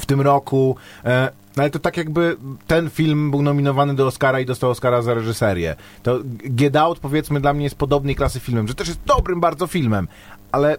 w 0.00 0.06
tym 0.06 0.20
roku. 0.20 0.76
E, 1.04 1.30
no 1.56 1.62
ale 1.62 1.70
to 1.70 1.78
tak 1.78 1.96
jakby 1.96 2.36
ten 2.66 2.90
film 2.90 3.30
był 3.30 3.42
nominowany 3.42 3.94
do 3.94 4.06
Oscara 4.06 4.40
i 4.40 4.46
dostał 4.46 4.70
Oscara 4.70 5.02
za 5.02 5.14
reżyserię. 5.14 5.76
To 6.02 6.20
Get 6.44 6.76
Out 6.76 6.98
powiedzmy 6.98 7.40
dla 7.40 7.54
mnie 7.54 7.64
jest 7.64 7.76
podobnej 7.76 8.14
klasy 8.14 8.40
filmem, 8.40 8.68
że 8.68 8.74
też 8.74 8.88
jest 8.88 9.00
dobrym 9.06 9.40
bardzo 9.40 9.66
filmem, 9.66 10.08
ale 10.52 10.76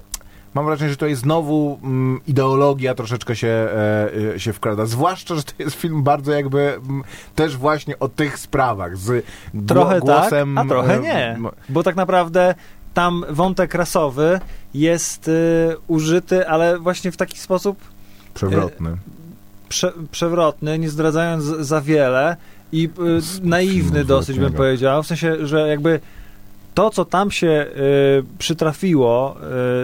mam 0.56 0.65
wrażenie, 0.65 0.89
że 0.89 0.96
tutaj 0.96 1.15
znowu 1.15 1.80
mm, 1.84 2.20
ideologia 2.28 2.96
troszeczkę 2.96 3.36
się, 3.36 3.48
e, 3.48 4.10
e, 4.36 4.39
się 4.39 4.54
wkrada. 4.54 4.86
Zwłaszcza, 4.86 5.36
że 5.36 5.44
to 5.44 5.52
jest 5.60 5.76
film 5.76 6.04
bardzo 6.04 6.32
jakby 6.32 6.60
mm, 6.74 7.04
też 7.36 7.58
właśnie 7.58 8.00
o 8.00 8.08
tych 8.10 8.38
sprawach, 8.39 8.98
z 8.98 9.26
Trochę 9.68 10.00
głosem... 10.00 10.56
tak, 10.56 10.65
a 10.65 10.70
trochę 10.70 10.96
e, 10.96 11.00
nie. 11.00 11.28
m- 11.30 11.48
Bo 11.70 11.84
tak 11.84 11.96
naprawdę 11.96 12.56
tam 12.94 13.26
wątek 13.30 13.74
rasowy 13.74 14.39
jest 14.74 15.28
y, 15.28 15.32
użyty, 15.88 16.48
ale 16.48 16.80
właśnie 16.80 17.12
w 17.12 17.18
taki 17.18 17.39
sposób 17.39 17.78
Przewrotny. 18.34 18.98
prze, 19.70 19.94
przewrotny, 20.12 20.80
nie 20.80 20.89
zdradzając 20.89 21.44
za 21.44 21.82
wiele 21.82 22.38
i 22.72 22.89
y, 23.44 23.48
naiwny 23.48 24.06
dosyć 24.06 24.39
bym 24.39 24.54
powiedział. 24.54 25.04
W 25.04 25.08
sensie, 25.08 25.48
że 25.48 25.68
jakby 25.68 26.00
to, 26.75 26.89
co 26.89 27.05
tam 27.05 27.31
się 27.31 27.47
y, 27.47 28.23
przytrafiło 28.38 29.35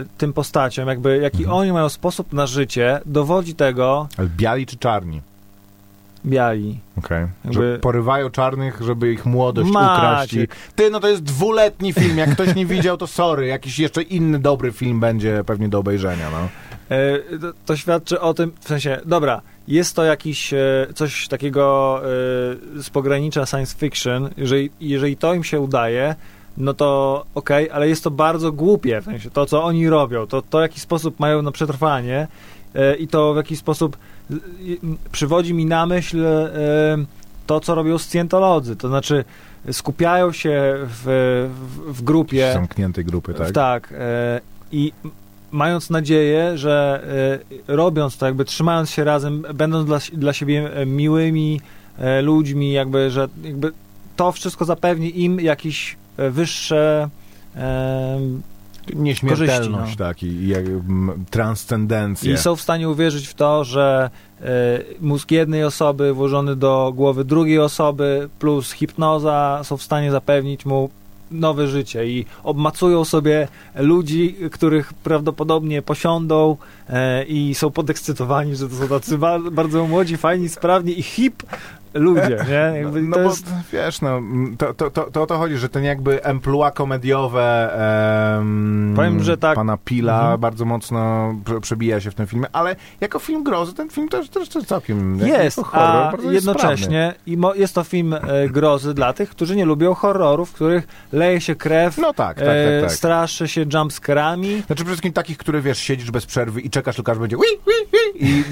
y, 0.01 0.05
tym 0.17 0.33
postaciom, 0.33 0.87
jakby 0.87 1.17
jaki 1.17 1.37
Mhm. 1.37 1.57
oni 1.57 1.71
mają 1.73 1.89
sposób 1.89 2.33
na 2.33 2.47
życie, 2.47 2.99
dowodzi 3.05 3.55
tego 3.55 4.07
Ale 4.17 4.27
biali 4.37 4.65
czy 4.65 4.77
czarni? 4.77 5.21
biali. 6.25 6.79
Okej. 6.97 7.27
Jakby- 7.45 7.53
Że 7.73 7.79
porywają 7.79 8.29
czarnych, 8.29 8.81
żeby 8.81 9.13
ich 9.13 9.25
młodość 9.25 9.71
Maciek. 9.71 9.97
ukraść. 9.97 10.33
I... 10.33 10.47
Ty, 10.75 10.89
no 10.89 10.99
to 10.99 11.07
jest 11.07 11.23
dwuletni 11.23 11.93
film. 11.93 12.17
Jak 12.17 12.29
ktoś 12.31 12.55
nie 12.55 12.65
widział, 12.65 12.97
to 12.97 13.07
sorry. 13.07 13.47
Jakiś 13.47 13.79
jeszcze 13.79 14.01
inny 14.01 14.39
dobry 14.39 14.71
film 14.71 14.99
będzie 14.99 15.43
pewnie 15.45 15.69
do 15.69 15.79
obejrzenia, 15.79 16.29
no. 16.31 16.47
E, 16.97 17.19
to, 17.39 17.47
to 17.65 17.75
świadczy 17.75 18.19
o 18.19 18.33
tym, 18.33 18.51
w 18.59 18.67
sensie, 18.67 18.99
dobra, 19.05 19.41
jest 19.67 19.95
to 19.95 20.03
jakiś 20.03 20.53
e, 20.53 20.59
coś 20.95 21.27
takiego 21.27 21.97
e, 22.03 22.07
z 22.83 22.89
pogranicza 22.89 23.45
science 23.45 23.75
fiction, 23.77 24.29
jeżeli, 24.37 24.69
jeżeli 24.81 25.17
to 25.17 25.33
im 25.33 25.43
się 25.43 25.59
udaje, 25.59 26.15
no 26.57 26.73
to 26.73 27.25
okej, 27.35 27.69
ale 27.71 27.89
jest 27.89 28.03
to 28.03 28.11
bardzo 28.11 28.51
głupie, 28.51 29.01
w 29.01 29.05
sensie 29.05 29.29
to, 29.29 29.45
co 29.45 29.63
oni 29.63 29.89
robią, 29.89 30.27
to, 30.27 30.41
to 30.41 30.57
w 30.57 30.61
jaki 30.61 30.79
sposób 30.79 31.19
mają 31.19 31.41
na 31.41 31.51
przetrwanie 31.51 32.27
e, 32.75 32.95
i 32.95 33.07
to 33.07 33.33
w 33.33 33.37
jaki 33.37 33.55
sposób 33.57 33.97
m, 34.31 34.39
przywodzi 35.11 35.53
mi 35.53 35.65
na 35.65 35.85
myśl 35.85 36.25
e, 36.25 36.51
to, 37.47 37.59
co 37.59 37.75
robią 37.75 37.97
scjentolodzy, 37.97 38.75
to 38.75 38.87
znaczy 38.87 39.23
skupiają 39.71 40.31
się 40.31 40.73
w, 40.87 41.03
w, 41.53 41.93
w 41.97 42.03
grupie, 42.03 42.53
Zamkniętej 42.53 43.05
grupy, 43.05 43.33
tak? 43.33 43.51
tak. 43.51 43.93
e, 43.97 44.41
I 44.71 44.93
mając 45.51 45.89
nadzieję, 45.89 46.57
że 46.57 47.03
robiąc 47.67 48.17
to, 48.17 48.25
jakby 48.25 48.45
trzymając 48.45 48.89
się 48.89 49.03
razem, 49.03 49.43
będąc 49.53 49.85
dla, 49.85 49.99
dla 50.13 50.33
siebie 50.33 50.69
miłymi 50.85 51.61
ludźmi, 52.21 52.71
jakby, 52.71 53.11
że 53.11 53.27
jakby 53.43 53.71
to 54.15 54.31
wszystko 54.31 54.65
zapewni 54.65 55.21
im 55.23 55.39
jakieś 55.39 55.93
e, 55.93 56.00
wyższe 56.17 57.09
em, 57.55 58.41
Nieśmiertelność, 58.95 59.59
korzyści, 59.59 59.99
no. 59.99 60.05
tak, 60.05 60.23
i, 60.23 60.25
i 60.27 60.53
transcendencję. 61.29 62.33
i 62.33 62.37
są 62.37 62.55
w 62.55 62.61
stanie 62.61 62.89
uwierzyć 62.89 63.27
w 63.27 63.33
to, 63.33 63.63
że 63.63 64.09
e, 64.41 64.45
mózg 65.01 65.31
jednej 65.31 65.63
osoby 65.63 66.13
włożony 66.13 66.55
do 66.55 66.93
głowy 66.95 67.25
drugiej 67.25 67.59
osoby 67.59 68.29
plus 68.39 68.71
hipnoza 68.71 69.59
są 69.63 69.77
w 69.77 69.83
stanie 69.83 70.11
zapewnić 70.11 70.65
mu 70.65 70.89
nowe 71.31 71.67
życie 71.67 72.07
i 72.07 72.25
obmacują 72.43 73.05
sobie 73.05 73.47
ludzi, 73.75 74.35
których 74.51 74.93
prawdopodobnie 74.93 75.81
posiądą 75.81 76.57
e, 76.89 77.23
i 77.23 77.55
są 77.55 77.71
podekscytowani, 77.71 78.55
że 78.55 78.69
to 78.69 78.75
są 78.75 78.87
tacy 78.87 79.17
ba- 79.17 79.39
bardzo 79.51 79.87
młodzi, 79.87 80.17
fajni, 80.17 80.49
sprawni 80.49 80.99
i 80.99 81.03
hip 81.03 81.43
ludzie, 81.93 82.45
nie? 82.49 82.79
Jakby 82.81 83.01
no 83.01 83.15
to 83.17 83.23
bo 83.23 83.29
jest... 83.29 83.45
wiesz, 83.73 84.01
no, 84.01 84.21
to, 84.57 84.73
to, 84.73 84.89
to, 84.91 85.03
to 85.11 85.21
o 85.23 85.25
to 85.27 85.37
chodzi, 85.37 85.57
że 85.57 85.69
ten 85.69 85.83
jakby 85.83 86.23
emploi 86.23 86.71
komediowe 86.71 87.73
em, 88.37 88.93
Powiem, 88.95 89.23
że 89.23 89.37
tak. 89.37 89.55
pana 89.55 89.77
Pila 89.85 90.21
Mhm. 90.21 90.39
bardzo 90.39 90.65
mocno 90.65 91.33
prze, 91.45 91.61
przebija 91.61 91.99
się 92.01 92.11
w 92.11 92.15
tym 92.15 92.27
filmie, 92.27 92.47
ale 92.53 92.75
jako 93.01 93.19
film 93.19 93.43
grozy 93.43 93.73
ten 93.73 93.89
film 93.89 94.09
też, 94.09 94.29
też, 94.29 94.49
też 94.49 94.63
całkiem 94.65 95.19
Jest, 95.19 95.57
jako 95.57 95.69
horror, 95.69 96.19
a 96.19 96.21
jest 96.21 96.33
jednocześnie 96.33 97.13
i 97.25 97.37
mo- 97.37 97.53
jest 97.53 97.75
to 97.75 97.83
film 97.83 98.13
e, 98.13 98.19
grozy 98.49 98.93
dla 98.93 99.13
tych, 99.13 99.29
którzy 99.29 99.55
nie 99.55 99.65
lubią 99.65 99.93
horrorów, 99.93 100.49
w 100.49 100.53
których 100.53 100.87
leje 101.13 101.41
się 101.41 101.55
krew, 101.55 101.97
No 101.97 102.13
tak, 102.13 102.37
tak, 102.37 102.47
e, 102.47 102.79
tak, 102.81 102.89
tak. 102.89 102.97
straszy 102.97 103.47
się 103.47 103.65
jumpscarami. 103.73 104.49
Znaczy 104.57 104.75
przede 104.75 104.85
wszystkim 104.89 105.13
takich, 105.13 105.37
które 105.37 105.61
wiesz, 105.61 105.77
siedzisz 105.79 106.11
bez 106.11 106.25
przerwy 106.25 106.61
i 106.61 106.69
czekasz, 106.69 106.95
tylko 106.95 107.11
aż 107.11 107.17
będzie 107.17 107.37
ui, 107.37 107.43
ui, 107.67 107.70
i 108.15 108.43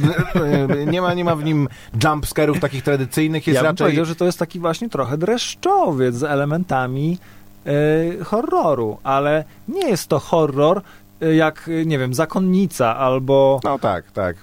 e, 0.79 0.85
nie 0.85 1.01
ma, 1.01 1.13
nie 1.13 1.23
ma 1.23 1.35
w 1.35 1.43
nim 1.43 1.67
jumpscarów 2.03 2.59
takich 2.59 2.83
tradycyjnych, 2.83 3.47
jest 3.47 3.55
ja 3.55 3.61
bym 3.61 3.69
raczej... 3.69 3.85
powiedział, 3.85 4.05
że 4.05 4.15
to 4.15 4.25
jest 4.25 4.39
taki 4.39 4.59
właśnie 4.59 4.89
trochę 4.89 5.17
dreszczowiec 5.17 6.15
z 6.15 6.23
elementami 6.23 7.17
e, 7.65 8.23
horroru, 8.23 8.97
ale 9.03 9.43
nie 9.67 9.89
jest 9.89 10.07
to 10.07 10.19
horror 10.19 10.81
e, 11.21 11.35
jak, 11.35 11.69
e, 11.81 11.85
nie 11.85 11.99
wiem, 11.99 12.13
Zakonnica 12.13 12.97
albo... 12.97 13.59
No 13.63 13.79
tak, 13.79 14.11
tak. 14.11 14.35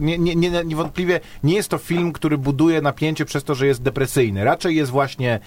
Nie, 0.00 0.18
nie, 0.18 0.36
nie, 0.36 0.64
niewątpliwie 0.64 1.20
nie 1.44 1.54
jest 1.54 1.68
to 1.68 1.78
film, 1.78 2.12
który 2.12 2.38
buduje 2.38 2.82
napięcie 2.82 3.24
przez 3.24 3.44
to, 3.44 3.54
że 3.54 3.66
jest 3.66 3.82
depresyjny. 3.82 4.44
Raczej 4.44 4.76
jest 4.76 4.90
właśnie 4.90 5.40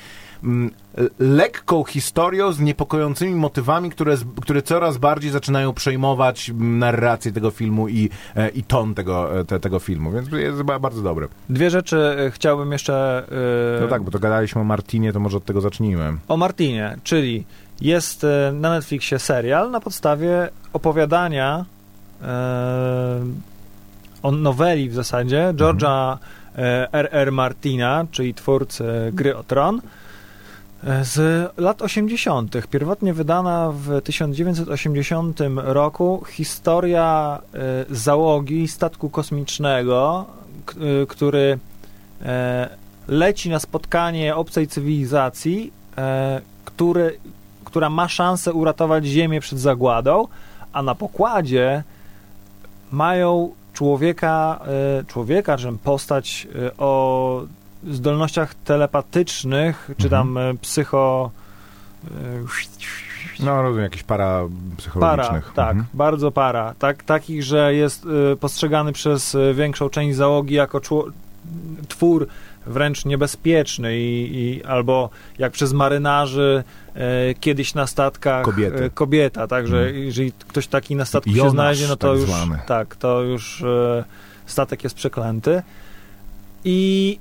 lekką 1.19 1.83
historią 1.83 2.51
z 2.51 2.59
niepokojącymi 2.59 3.35
motywami, 3.35 3.89
które, 3.89 4.15
które 4.41 4.61
coraz 4.61 4.97
bardziej 4.97 5.31
zaczynają 5.31 5.73
przejmować 5.73 6.49
mm, 6.49 6.79
narrację 6.79 7.31
tego 7.31 7.51
filmu 7.51 7.87
i, 7.87 8.09
e, 8.35 8.49
i 8.49 8.63
ton 8.63 8.93
tego, 8.95 9.39
e, 9.39 9.45
te, 9.45 9.59
tego 9.59 9.79
filmu, 9.79 10.11
więc 10.11 10.31
jest 10.31 10.61
ba- 10.61 10.79
bardzo 10.79 11.01
dobry. 11.01 11.27
Dwie 11.49 11.69
rzeczy 11.69 12.15
e, 12.27 12.31
chciałbym 12.31 12.71
jeszcze... 12.71 13.23
e, 13.77 13.81
No 13.81 13.87
tak, 13.87 14.03
bo 14.03 14.11
to 14.11 14.19
gadaliśmy 14.19 14.61
o 14.61 14.63
Martinie, 14.63 15.13
to 15.13 15.19
może 15.19 15.37
od 15.37 15.45
tego 15.45 15.61
zacznijmy. 15.61 16.13
O 16.27 16.37
Martinie, 16.37 16.97
czyli 17.03 17.45
jest 17.81 18.25
na 18.53 18.69
Netflixie 18.69 19.19
serial 19.19 19.71
na 19.71 19.79
podstawie 19.79 20.49
opowiadania 20.73 21.65
e, 22.21 23.19
o 24.23 24.31
noweli 24.31 24.89
w 24.89 24.93
zasadzie 24.93 25.53
George'a 25.53 26.17
e, 26.57 26.87
R.R. 26.93 27.31
Martina, 27.31 28.05
czyli 28.11 28.33
twórcy 28.33 28.83
Gry 29.13 29.35
o 29.37 29.43
Tron 29.43 29.81
z 31.01 31.51
lat 31.57 31.81
80. 31.81 32.67
Pierwotnie 32.69 33.13
wydana 33.13 33.71
w 33.71 34.01
1980 34.01 35.39
roku 35.55 36.23
historia 36.29 37.39
e, 37.53 37.95
załogi 37.95 38.67
statku 38.67 39.09
kosmicznego, 39.09 40.25
e, 40.69 41.05
który 41.05 41.59
e, 42.21 42.69
leci 43.07 43.49
na 43.49 43.59
spotkanie 43.59 44.35
obcej 44.35 44.67
cywilizacji, 44.67 45.71
e, 45.97 46.41
który, 46.65 47.19
która 47.65 47.89
ma 47.89 48.07
szansę 48.07 48.53
uratować 48.53 49.05
Ziemię 49.05 49.39
przed 49.39 49.59
zagładą, 49.59 50.27
a 50.73 50.81
na 50.81 50.95
pokładzie 50.95 51.83
mają 52.91 53.51
człowieka, 53.73 54.59
e, 54.99 55.03
człowieka, 55.03 55.57
czy 55.57 55.73
postać 55.83 56.47
e, 56.67 56.77
o 56.77 57.41
zdolnościach 57.91 58.55
telepatycznych, 58.55 59.89
czy 59.97 60.09
tam 60.09 60.37
e, 60.37 60.53
psycho... 60.61 61.31
e, 62.07 63.43
No 63.43 63.61
rozumiem, 63.61 63.83
jakichś 63.83 64.03
para 64.03 64.41
Para, 64.45 64.47
psychologicznych. 64.77 65.51
tak, 65.55 65.69
Mhm. 65.69 65.85
bardzo 65.93 66.31
para. 66.31 66.73
Tak, 66.79 67.03
takich, 67.03 67.43
że 67.43 67.73
jest 67.73 68.05
y, 68.33 68.35
postrzegany 68.35 68.93
przez 68.93 69.37
większą 69.53 69.89
część 69.89 70.17
załogi 70.17 70.53
jako 70.55 70.81
twór 71.87 72.27
wręcz 72.67 73.05
niebezpieczny 73.05 73.97
i, 73.99 74.37
i 74.39 74.63
albo 74.63 75.09
jak 75.39 75.51
przez 75.53 75.73
marynarzy 75.73 76.63
e, 76.95 77.33
kiedyś 77.33 77.73
na 77.73 77.87
statkach 77.87 78.45
Kobiety. 78.45 78.83
e, 78.83 78.89
kobieta, 78.89 79.47
także 79.47 79.77
Mhm. 79.77 79.95
jeżeli 80.03 80.31
ktoś 80.31 80.67
taki 80.67 80.95
na 80.95 81.05
statku 81.05 81.29
się 81.29 81.37
Jonasz, 81.37 81.51
znajdzie, 81.53 81.87
no 81.87 81.95
to 81.95 82.07
tak 82.11 82.19
już 82.19 82.29
zwany. 82.29 82.59
tak, 82.67 82.95
to 82.95 83.21
już 83.21 83.61
e, 83.61 84.03
statek 84.45 84.83
jest 84.83 84.95
przeklęty. 84.95 85.61
I 86.65 87.19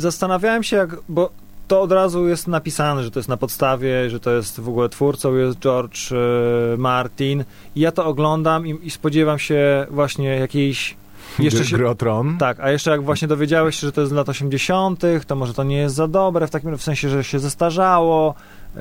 zastanawiałem 0.00 0.62
się, 0.62 0.76
jak, 0.76 0.96
bo 1.08 1.30
to 1.70 1.82
od 1.82 1.92
razu 1.92 2.28
jest 2.28 2.48
napisane, 2.48 3.02
że 3.02 3.10
to 3.10 3.18
jest 3.18 3.28
na 3.28 3.36
podstawie, 3.36 4.10
że 4.10 4.20
to 4.20 4.30
jest 4.30 4.60
w 4.60 4.68
ogóle 4.68 4.88
twórcą 4.88 5.36
jest 5.36 5.58
George 5.58 6.12
e, 6.12 6.76
Martin. 6.76 7.44
I 7.76 7.80
ja 7.80 7.92
to 7.92 8.06
oglądam 8.06 8.66
i, 8.66 8.86
i 8.86 8.90
spodziewam 8.90 9.38
się 9.38 9.86
właśnie 9.90 10.28
jakiejś 10.28 10.96
jeszcze 11.38 11.64
się, 11.64 11.76
Gry 11.76 11.88
o 11.88 11.94
Tron. 11.94 12.38
tak, 12.38 12.60
a 12.60 12.70
jeszcze 12.70 12.90
jak 12.90 13.02
właśnie 13.02 13.28
dowiedziałeś 13.28 13.80
się, 13.80 13.86
że 13.86 13.92
to 13.92 14.00
jest 14.00 14.12
z 14.12 14.14
lat 14.14 14.28
80., 14.28 15.02
to 15.26 15.36
może 15.36 15.54
to 15.54 15.64
nie 15.64 15.76
jest 15.76 15.94
za 15.94 16.08
dobre, 16.08 16.46
w 16.46 16.50
takim 16.50 16.78
w 16.78 16.82
sensie, 16.82 17.08
że 17.08 17.24
się 17.24 17.38
zestarzało, 17.38 18.34
e, 18.76 18.80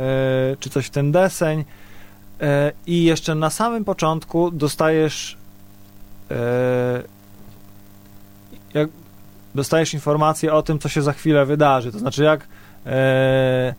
czy 0.60 0.70
coś 0.70 0.86
w 0.86 0.90
ten 0.90 1.12
deseń. 1.12 1.64
E, 2.42 2.72
I 2.88 3.04
jeszcze 3.04 3.36
na 3.36 3.50
samym 3.50 3.86
początku 3.86 4.52
dostajesz 4.52 5.38
jak 8.74 8.90
dostajesz 9.56 9.94
informację 9.94 10.54
o 10.54 10.62
tym, 10.62 10.80
co 10.80 10.90
się 10.90 11.02
za 11.02 11.14
chwilę 11.14 11.46
wydarzy. 11.46 11.92
To 11.92 12.00
znaczy, 12.00 12.24
jak 12.24 12.48
e, 12.86 13.74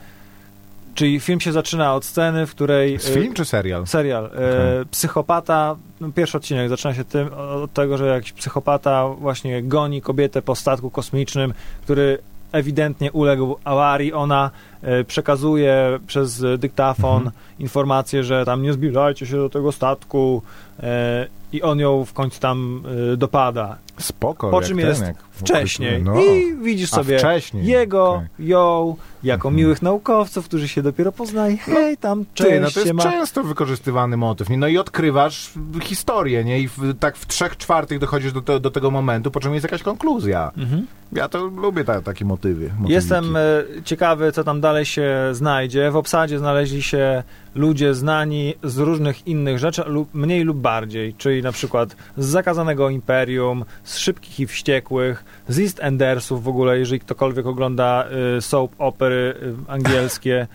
czyli 0.95 1.21
film 1.21 1.41
się 1.41 1.53
zaczyna 1.53 1.95
od 1.95 2.05
sceny, 2.05 2.47
w 2.47 2.51
której 2.51 2.99
Z 2.99 3.11
e, 3.11 3.15
film 3.15 3.35
czy 3.35 3.45
serial? 3.45 3.87
Serial. 3.87 4.25
E, 4.25 4.29
Okej. 4.29 4.87
psychopata, 4.91 5.77
no, 6.01 6.13
pierwszy 6.13 6.37
odcinek 6.37 6.69
zaczyna 6.69 6.95
się 6.95 7.05
tym, 7.05 7.29
od 7.35 7.73
tego, 7.73 7.99
że 7.99 8.07
jakiś 8.07 8.33
psychopata 8.33 9.09
właśnie 9.09 9.63
goni 9.63 10.03
kobietę 10.03 10.43
po 10.43 10.55
statku 10.55 10.91
kosmicznym, 10.91 11.55
który 11.83 12.19
ewidentnie 12.53 13.13
uległ 13.13 13.57
awarii. 13.65 14.13
Ona 14.13 14.51
e, 14.51 14.70
przekazuje 15.07 15.99
przez 16.07 16.45
dyktafon 16.59 17.17
Mhm. 17.17 17.33
informację, 17.59 18.25
że 18.25 18.45
tam 18.45 18.63
nie 18.63 18.73
zbliżajcie 18.73 19.27
się 19.27 19.37
do 19.37 19.49
tego 19.51 19.73
statku. 19.73 20.43
E, 20.83 21.27
i 21.53 21.63
on 21.63 21.79
ją 21.79 22.05
w 22.05 22.13
końcu 22.13 22.41
tam 22.41 22.83
y, 23.13 23.17
dopada. 23.17 23.77
Spoko, 23.99 24.51
Po 24.51 24.63
czym 24.63 24.79
ten, 24.79 24.87
jest 24.89 25.01
jak 25.03 25.17
wcześniej. 25.33 26.03
No. 26.03 26.21
I 26.21 26.57
widzisz 26.63 26.91
sobie 26.91 27.19
jego, 27.55 28.23
ją, 28.39 28.97
jako 29.23 29.49
Mhm. 29.49 29.57
miłych 29.57 29.83
naukowców, 29.83 30.45
którzy 30.45 30.69
się 30.69 30.83
dopiero 30.83 31.13
poznają. 31.13 31.57
Hej, 31.57 31.97
tam, 31.97 32.25
cześć, 32.35 32.51
Ty, 32.51 32.61
no 32.61 32.71
to 32.71 32.81
jest 32.81 32.89
siema. 32.89 33.03
często 33.03 33.43
wykorzystywany 33.43 34.17
motyw. 34.17 34.51
Nie? 34.51 34.57
No 34.59 34.69
i 34.69 34.79
odkrywasz 34.79 35.51
historię, 35.83 36.45
nie? 36.45 36.61
I 36.61 36.69
w, 36.69 36.79
tak 37.01 37.17
w 37.17 37.27
trzech 37.27 37.57
czwartych 37.57 37.99
dochodzisz 37.99 38.33
do, 38.33 38.43
te, 38.43 38.61
do 38.61 38.71
tego 38.71 38.91
momentu, 38.91 39.31
po 39.31 39.41
czym 39.41 39.55
jest 39.55 39.65
jakaś 39.65 39.83
konkluzja. 39.83 40.51
Mhm. 40.57 40.87
Ja 41.13 41.29
to 41.29 41.45
lubię 41.47 41.85
ta, 41.85 42.03
takie 42.03 42.25
motywy. 42.25 42.65
motywiki. 42.69 42.93
Jestem 42.93 43.37
e, 43.37 43.41
ciekawy, 43.85 44.33
co 44.33 44.45
tam 44.45 44.61
dalej 44.61 44.70
się 44.85 45.29
znajdzie. 45.33 45.91
W 45.91 45.97
obsadzie 45.97 46.39
znaleźli 46.39 46.83
się 46.83 47.23
ludzie 47.55 47.95
znani 47.95 48.55
z 48.63 48.79
różnych 48.79 49.27
innych 49.27 49.59
rzeczy, 49.59 49.83
lub 49.87 50.15
mniej 50.15 50.45
lub 50.45 50.57
bardziej, 50.57 51.15
czyli 51.15 51.43
na 51.43 51.53
przykład 51.53 51.97
z 52.17 52.27
Zakazanego 52.27 52.91
Imperium, 52.91 53.65
z 53.85 53.97
Szybkich 53.97 54.41
i 54.41 54.47
Wściekłych, 54.47 55.25
z 55.49 55.59
East 55.59 55.81
Endersów 55.83 56.45
w 56.45 56.49
ogóle, 56.49 56.79
jeżeli 56.79 57.01
ktokolwiek 57.01 57.47
ogląda 57.47 58.05
y, 58.39 58.43
soap 58.43 58.73
opery 58.79 59.35
y, 59.69 59.73
angielskie. 59.73 60.47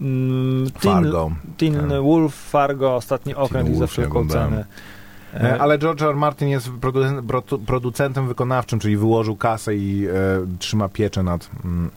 Mm, 0.00 0.70
Teen, 0.70 0.94
Fargo. 0.94 1.30
Teen 1.56 1.74
Tak. 1.74 2.02
Wolf, 2.02 2.34
Fargo, 2.34 2.96
Ostatni 2.96 3.34
Okręt 3.34 3.70
i 3.70 3.74
za 3.74 3.86
wszelką 3.86 4.28
cenę. 4.28 4.64
E, 5.34 5.60
Ale 5.60 5.78
George 5.78 6.02
R. 6.02 6.16
Martin 6.16 6.48
jest 6.48 6.68
producen- 6.70 7.20
produ- 7.22 7.58
producentem 7.58 8.28
wykonawczym, 8.28 8.78
czyli 8.78 8.96
wyłożył 8.96 9.36
kasę 9.36 9.76
i 9.76 10.06
e, 10.06 10.10
trzyma 10.58 10.88
pieczę 10.88 11.22
nad 11.22 11.50
mm, 11.64 11.90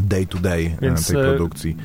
day 0.00 0.26
to 0.26 0.38
day 0.38 0.66
e, 0.66 0.80
Więc 0.82 1.06
tej 1.06 1.16
e, 1.20 1.24
produkcji. 1.24 1.76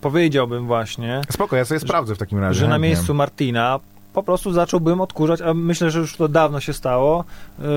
powiedziałbym 0.00 0.66
właśnie, 0.66 1.20
Spoko, 1.30 1.56
ja 1.56 1.64
sobie 1.64 1.80
sprawdzę 1.80 2.14
w 2.14 2.18
takim 2.18 2.38
razie. 2.38 2.60
że 2.60 2.68
na 2.68 2.78
miejscu 2.78 3.14
Martina 3.14 3.80
po 4.12 4.22
prostu 4.22 4.52
zacząłbym 4.52 5.00
odkurzać, 5.00 5.40
a 5.40 5.54
myślę, 5.54 5.90
że 5.90 5.98
już 5.98 6.16
to 6.16 6.28
dawno 6.28 6.60
się 6.60 6.72
stało, 6.72 7.24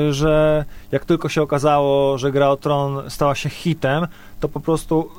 y, 0.09 0.13
że 0.13 0.65
jak 0.91 1.05
tylko 1.05 1.29
się 1.29 1.41
okazało, 1.41 2.17
że 2.17 2.31
Gra 2.31 2.49
o 2.49 2.57
Tron 2.57 3.09
stała 3.09 3.35
się 3.35 3.49
hitem, 3.49 4.07
to 4.39 4.49
po 4.49 4.59
prostu 4.59 5.09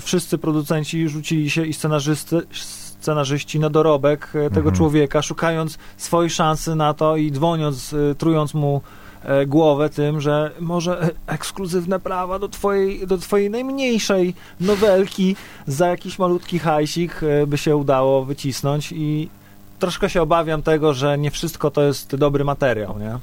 wszyscy 0.00 0.38
producenci 0.38 1.08
rzucili 1.08 1.50
się 1.50 1.66
i 1.66 1.72
scenarzysty, 1.74 2.40
scenarzyści 2.52 3.60
na 3.60 3.70
dorobek 3.70 4.30
tego 4.32 4.46
Mhm. 4.56 4.74
człowieka, 4.76 5.22
szukając 5.22 5.78
swojej 5.96 6.30
szansy 6.30 6.74
na 6.74 6.94
to 6.94 7.16
i 7.16 7.32
dzwoniąc, 7.32 7.94
trując 8.18 8.54
mu 8.54 8.76
e, 8.76 8.80
głowę 9.46 9.90
tym, 9.90 10.20
że 10.20 10.50
może 10.60 11.02
e, 11.02 11.10
ekskluzywne 11.26 12.00
prawa 12.00 12.38
do 12.38 12.48
twojej, 12.48 13.06
do 13.06 13.18
twojej 13.18 13.50
najmniejszej 13.50 14.34
nowelki 14.60 15.36
za 15.66 15.88
jakiś 15.88 16.18
malutki 16.18 16.58
hajsik 16.58 17.20
e, 17.22 17.46
by 17.46 17.58
się 17.58 17.76
udało 17.76 18.24
wycisnąć 18.24 18.92
i 18.92 19.28
troszkę 19.78 20.10
się 20.10 20.22
obawiam 20.22 20.62
tego, 20.62 20.94
że 20.94 21.18
nie 21.18 21.30
wszystko 21.30 21.70
to 21.70 21.82
jest 21.82 22.16
dobry 22.16 22.44
materiał, 22.44 22.98
nie? 22.98 23.18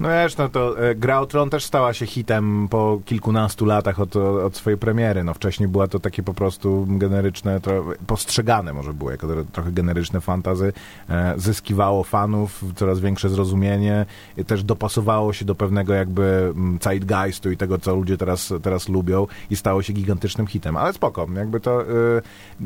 No 0.00 0.08
wiesz, 0.08 0.36
no 0.36 0.48
to 0.48 0.88
e, 0.88 0.94
Gra 0.94 1.20
o 1.20 1.26
Tron 1.26 1.50
też 1.50 1.64
stała 1.64 1.92
się 1.92 2.06
hitem 2.06 2.68
po 2.70 3.00
kilkunastu 3.04 3.64
latach 3.66 4.00
od, 4.00 4.16
od 4.16 4.56
swojej 4.56 4.78
premiery. 4.78 5.24
No 5.24 5.34
wcześniej 5.34 5.68
była 5.68 5.88
to 5.88 6.00
takie 6.00 6.22
po 6.22 6.34
prostu 6.34 6.86
generyczne, 6.88 7.60
tro, 7.60 7.84
postrzegane 8.06 8.72
może 8.72 8.94
było 8.94 9.10
jako 9.10 9.26
tro, 9.26 9.44
trochę 9.44 9.72
generyczne 9.72 10.20
fantazy. 10.20 10.72
E, 11.08 11.34
zyskiwało 11.36 12.04
fanów, 12.04 12.64
coraz 12.76 13.00
większe 13.00 13.28
zrozumienie, 13.28 14.06
i 14.36 14.44
też 14.44 14.64
dopasowało 14.64 15.32
się 15.32 15.44
do 15.44 15.54
pewnego 15.54 15.94
jakby 15.94 16.22
mm, 16.22 16.78
zeitgeistu 16.82 17.50
i 17.50 17.56
tego, 17.56 17.78
co 17.78 17.94
ludzie 17.94 18.16
teraz, 18.16 18.52
teraz 18.62 18.88
lubią 18.88 19.26
i 19.50 19.56
stało 19.56 19.82
się 19.82 19.92
gigantycznym 19.92 20.46
hitem. 20.46 20.76
Ale 20.76 20.92
spoko, 20.92 21.26
jakby 21.36 21.60
to... 21.60 21.82
E, 21.82 21.86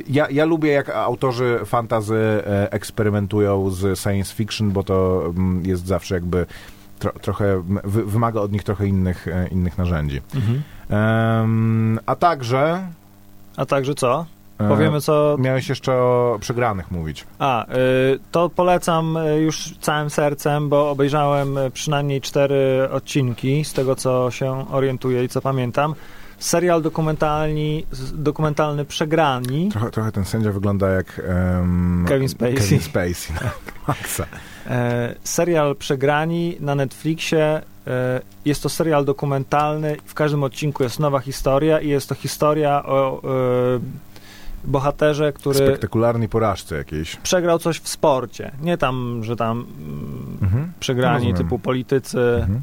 ja, 0.08 0.30
ja 0.30 0.44
lubię, 0.44 0.70
jak 0.70 0.88
autorzy 0.88 1.60
fantazy 1.64 2.16
e, 2.16 2.72
eksperymentują 2.72 3.70
z 3.70 3.98
science 3.98 4.34
fiction, 4.34 4.70
bo 4.70 4.82
to 4.82 5.26
mm, 5.36 5.66
jest 5.66 5.86
zawsze 5.86 6.14
jakby 6.14 6.46
tro, 7.10 7.12
trochę, 7.20 7.62
wy, 7.84 8.04
wymaga 8.04 8.40
od 8.40 8.52
nich 8.52 8.64
trochę 8.64 8.86
innych, 8.86 9.28
e, 9.28 9.48
innych 9.48 9.78
narzędzi. 9.78 10.20
Em, 10.90 11.98
a 12.06 12.14
także... 12.16 12.86
A 13.56 13.66
także 13.66 13.94
co? 13.94 14.26
e, 14.58 14.68
Powiemy 14.68 15.00
co... 15.00 15.36
Miałeś 15.38 15.68
jeszcze 15.68 15.92
o 15.92 16.38
przegranych 16.40 16.90
mówić. 16.90 17.26
A, 17.38 17.66
y, 17.66 17.68
to 18.30 18.48
polecam 18.50 19.16
y, 19.16 19.40
już 19.40 19.74
całym 19.80 20.10
sercem, 20.10 20.68
bo 20.68 20.90
obejrzałem 20.90 21.58
y, 21.58 21.70
przynajmniej 21.70 22.20
cztery 22.20 22.88
odcinki 22.92 23.64
z 23.64 23.72
tego, 23.72 23.96
co 23.96 24.30
się 24.30 24.66
orientuję 24.70 25.24
i 25.24 25.28
co 25.28 25.40
pamiętam. 25.40 25.94
Serial 26.38 26.82
dokumentalni, 26.82 27.86
z- 27.90 28.22
dokumentalny 28.22 28.84
Przegrani. 28.84 29.68
Trochę, 29.68 29.90
trochę 29.90 30.12
ten 30.12 30.24
sędzia 30.24 30.52
wygląda 30.52 30.88
jak... 30.88 31.20
em, 31.28 32.04
Kevin 32.08 32.28
Spacey. 32.28 32.54
Kevin 32.54 32.80
Spacey. 32.80 33.34
no, 33.44 33.50
Maxa. 33.88 34.24
E, 34.66 35.14
serial 35.24 35.76
Przegrani 35.76 36.56
na 36.60 36.74
Netflixie. 36.74 37.62
E, 37.86 38.20
jest 38.44 38.62
to 38.62 38.68
serial 38.68 39.04
dokumentalny. 39.04 39.96
W 40.04 40.14
każdym 40.14 40.42
odcinku 40.44 40.82
jest 40.82 41.00
nowa 41.00 41.20
historia 41.20 41.80
i 41.80 41.88
jest 41.88 42.08
to 42.08 42.14
historia 42.14 42.82
o 42.86 43.20
e, 43.24 43.80
bohaterze, 44.64 45.32
który 45.32 45.54
Spektakularnej 45.58 46.28
porażce 46.28 46.76
jakiejś. 46.76 47.16
przegrał 47.16 47.58
coś 47.58 47.78
w 47.78 47.88
sporcie. 47.88 48.50
Nie 48.62 48.78
tam, 48.78 49.20
że 49.24 49.36
tam 49.36 49.66
mm, 49.78 50.38
Mhm. 50.42 50.72
przegrani 50.80 51.14
Rozumiem. 51.14 51.36
typu 51.36 51.58
politycy. 51.58 52.18
Mhm. 52.40 52.62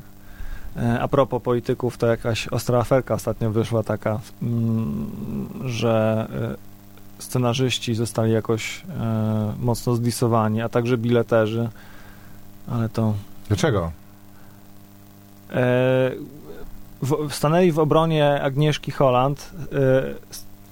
A 1.02 1.08
propos 1.08 1.42
polityków, 1.44 1.98
to 1.98 2.08
jakaś 2.08 2.48
ostra 2.48 2.80
aferka 2.80 3.14
ostatnio 3.14 3.52
wyszła 3.52 3.84
taka, 3.84 4.20
mm, 4.42 5.10
że 5.66 6.28
scenarzyści 7.20 7.96
zostali 7.96 8.32
jakoś 8.34 8.84
mocno 9.60 9.96
zdisowani, 9.96 10.62
a 10.62 10.70
także 10.70 10.98
bileterzy, 10.98 11.70
ale 12.72 12.90
to 12.90 13.14
Dlaczego? 13.48 13.92
e, 15.54 16.12
w, 17.02 17.34
stanęli 17.34 17.72
w 17.72 17.80
obronie 17.80 18.42
Agnieszki 18.42 18.92
Holland. 18.92 19.52
E, 19.74 20.14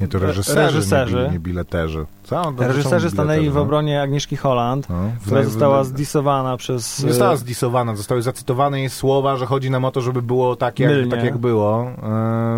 Nie, 0.01 0.07
to 0.07 0.17
Re- 0.17 0.27
reżyserzy, 0.27 0.59
reżyserzy. 0.59 1.23
Nie, 1.27 1.33
nie 1.33 1.39
bileterzy. 1.39 2.05
Co? 2.23 2.51
No, 2.51 2.53
reżyserzy 2.67 3.09
stanęli 3.09 3.39
bileterzy, 3.39 3.51
w 3.51 3.55
no. 3.55 3.61
obronie 3.61 4.01
Agnieszki 4.01 4.35
Holland, 4.37 4.89
No, 4.89 4.95
która 5.25 5.43
została 5.43 5.83
zdisowana 5.83 6.57
przez... 6.57 7.03
Nie 7.03 7.09
e, 7.09 7.13
została 7.13 7.35
zdisowana, 7.35 7.95
zostały 7.95 8.21
zacytowane 8.21 8.79
jej 8.79 8.89
słowa, 8.89 9.37
że 9.37 9.45
chodzi 9.45 9.71
nam 9.71 9.85
o 9.85 9.91
to, 9.91 10.01
żeby 10.01 10.21
było 10.21 10.55
tak, 10.55 10.79
jak, 10.79 10.91
tak, 11.09 11.23
jak 11.23 11.37
było. 11.37 11.91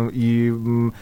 Yy, 0.06 0.12
I 0.12 0.48
mm, 0.48 0.92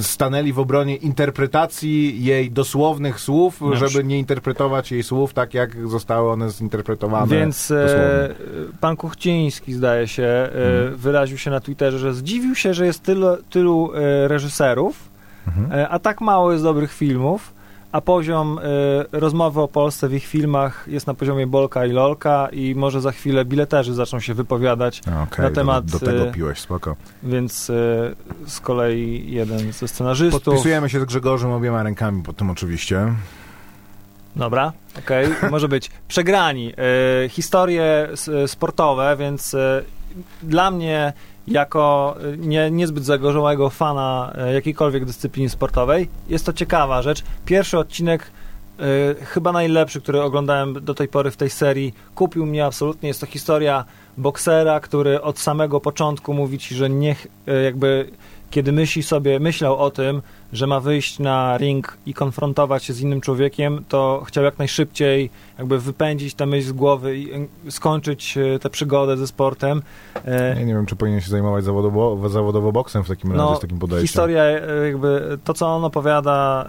stanęli 0.00 0.52
w 0.52 0.58
obronie 0.58 0.96
interpretacji 0.96 2.24
jej 2.24 2.50
dosłownych 2.50 3.20
słów, 3.20 3.60
No 3.60 3.76
żeby 3.76 4.04
nie 4.04 4.18
interpretować 4.18 4.92
jej 4.92 5.02
słów 5.02 5.34
tak, 5.34 5.54
jak 5.54 5.88
zostały 5.88 6.30
one 6.30 6.50
zinterpretowane. 6.50 7.26
Więc 7.26 7.70
e, 7.70 7.82
dosłownie. 7.82 8.74
pan 8.80 8.96
Kuchciński, 8.96 9.72
zdaje 9.72 10.08
się, 10.08 10.22
e, 10.22 10.50
Mhm. 10.52 10.96
wyraził 10.96 11.38
się 11.38 11.50
na 11.50 11.60
Twitterze, 11.60 11.98
że 11.98 12.14
zdziwił 12.14 12.54
się, 12.54 12.74
że 12.74 12.86
jest 12.86 13.02
tylu, 13.02 13.26
tylu 13.50 13.92
e, 13.94 14.28
reżyserów, 14.28 15.08
Mhm. 15.46 15.86
a 15.90 15.98
tak 15.98 16.20
mało 16.20 16.52
jest 16.52 16.64
dobrych 16.64 16.92
filmów, 16.92 17.54
a 17.96 18.00
poziom 18.00 18.58
e, 18.58 18.62
rozmowy 19.20 19.60
o 19.60 19.68
Polsce 19.68 20.08
w 20.08 20.14
ich 20.14 20.26
filmach 20.26 20.84
jest 20.88 21.06
na 21.06 21.14
poziomie 21.14 21.46
Bolka 21.46 21.86
i 21.86 21.92
Lolka 21.92 22.48
i 22.52 22.74
może 22.74 23.00
za 23.00 23.12
chwilę 23.12 23.44
bileterzy 23.44 23.94
zaczną 23.94 24.20
się 24.20 24.34
wypowiadać, 24.34 25.02
A, 25.12 25.22
okej, 25.22 25.44
na 25.44 25.50
temat, 25.50 25.84
Do, 25.84 25.98
do 25.98 26.06
tego 26.06 26.28
e, 26.28 26.32
piłeś, 26.32 26.60
spoko. 26.60 26.96
więc 27.22 27.70
e, 27.70 27.74
z 28.46 28.60
kolei 28.60 29.32
jeden 29.32 29.72
ze 29.72 29.88
scenarzystów... 29.88 30.42
Podpisujemy 30.44 30.90
się 30.90 31.00
z 31.00 31.04
Grzegorzem 31.04 31.50
obiema 31.52 31.82
rękami 31.82 32.22
po 32.22 32.32
tym 32.32 32.50
oczywiście. 32.50 33.12
Dobra, 34.36 34.72
okej, 34.98 35.28
może 35.50 35.68
być. 35.68 35.90
Przegrani. 36.08 36.72
E, 37.24 37.28
historie 37.28 38.08
sportowe, 38.46 39.16
więc 39.18 39.54
e, 39.54 39.82
dla 40.42 40.70
mnie, 40.70 41.12
jako 41.48 42.16
e, 42.34 42.36
nie, 42.36 42.70
niezbyt 42.70 43.04
zagorzałego 43.04 43.70
fana 43.70 44.32
e, 44.38 44.54
jakiejkolwiek 44.54 45.04
dyscypliny 45.04 45.48
sportowej, 45.48 46.08
jest 46.28 46.46
to 46.46 46.52
ciekawa 46.52 47.02
rzecz. 47.02 47.22
Pierwszy 47.44 47.78
odcinek, 47.78 48.30
e, 48.78 49.24
chyba 49.24 49.52
najlepszy, 49.52 50.00
który 50.00 50.22
oglądałem 50.22 50.84
do 50.84 50.94
tej 50.94 51.08
pory 51.08 51.30
w 51.30 51.36
tej 51.36 51.50
serii, 51.50 51.94
kupił 52.14 52.46
mnie 52.46 52.64
absolutnie. 52.64 53.08
Jest 53.08 53.20
to 53.20 53.26
historia 53.26 53.84
boksera, 54.18 54.80
który 54.80 55.22
od 55.22 55.38
samego 55.38 55.80
początku 55.80 56.34
mówi 56.34 56.58
ci, 56.58 56.74
że 56.74 56.90
niech 56.90 57.26
jakby 57.64 58.10
kiedy 58.50 58.72
myśli 58.72 59.02
sobie, 59.02 59.40
myślał 59.40 59.76
o 59.78 59.90
tym, 59.90 60.22
że 60.52 60.66
ma 60.66 60.80
wyjść 60.80 61.18
na 61.18 61.56
ring 61.58 61.96
i 62.06 62.14
konfrontować 62.14 62.84
się 62.84 62.92
z 62.92 63.00
innym 63.00 63.20
człowiekiem, 63.20 63.84
to 63.88 64.22
chciał 64.26 64.44
jak 64.44 64.58
najszybciej 64.58 65.30
jakby 65.58 65.78
wypędzić 65.78 66.34
tę 66.34 66.46
myśl 66.46 66.68
z 66.68 66.72
głowy 66.72 67.18
i 67.18 67.28
skończyć 67.70 68.38
e, 68.38 68.58
tę 68.58 68.70
przygodę 68.70 69.16
ze 69.16 69.26
sportem. 69.26 69.82
E, 70.26 70.48
Ja 70.48 70.64
nie 70.64 70.74
wiem, 70.74 70.86
czy 70.86 70.96
powinien 70.96 71.20
się 71.20 71.30
zajmować 71.30 71.64
zawodowo, 71.64 72.28
zawodowo 72.28 72.72
boksem 72.72 73.04
w 73.04 73.08
takim 73.08 73.32
razie, 73.32 73.42
No, 73.42 73.56
z 73.56 73.60
takim 73.60 73.78
podejściem. 73.78 74.06
historia, 74.06 74.42
e, 74.42 74.86
jakby 74.86 75.38
to, 75.44 75.54
co 75.54 75.66
on 75.66 75.84
opowiada, 75.84 76.66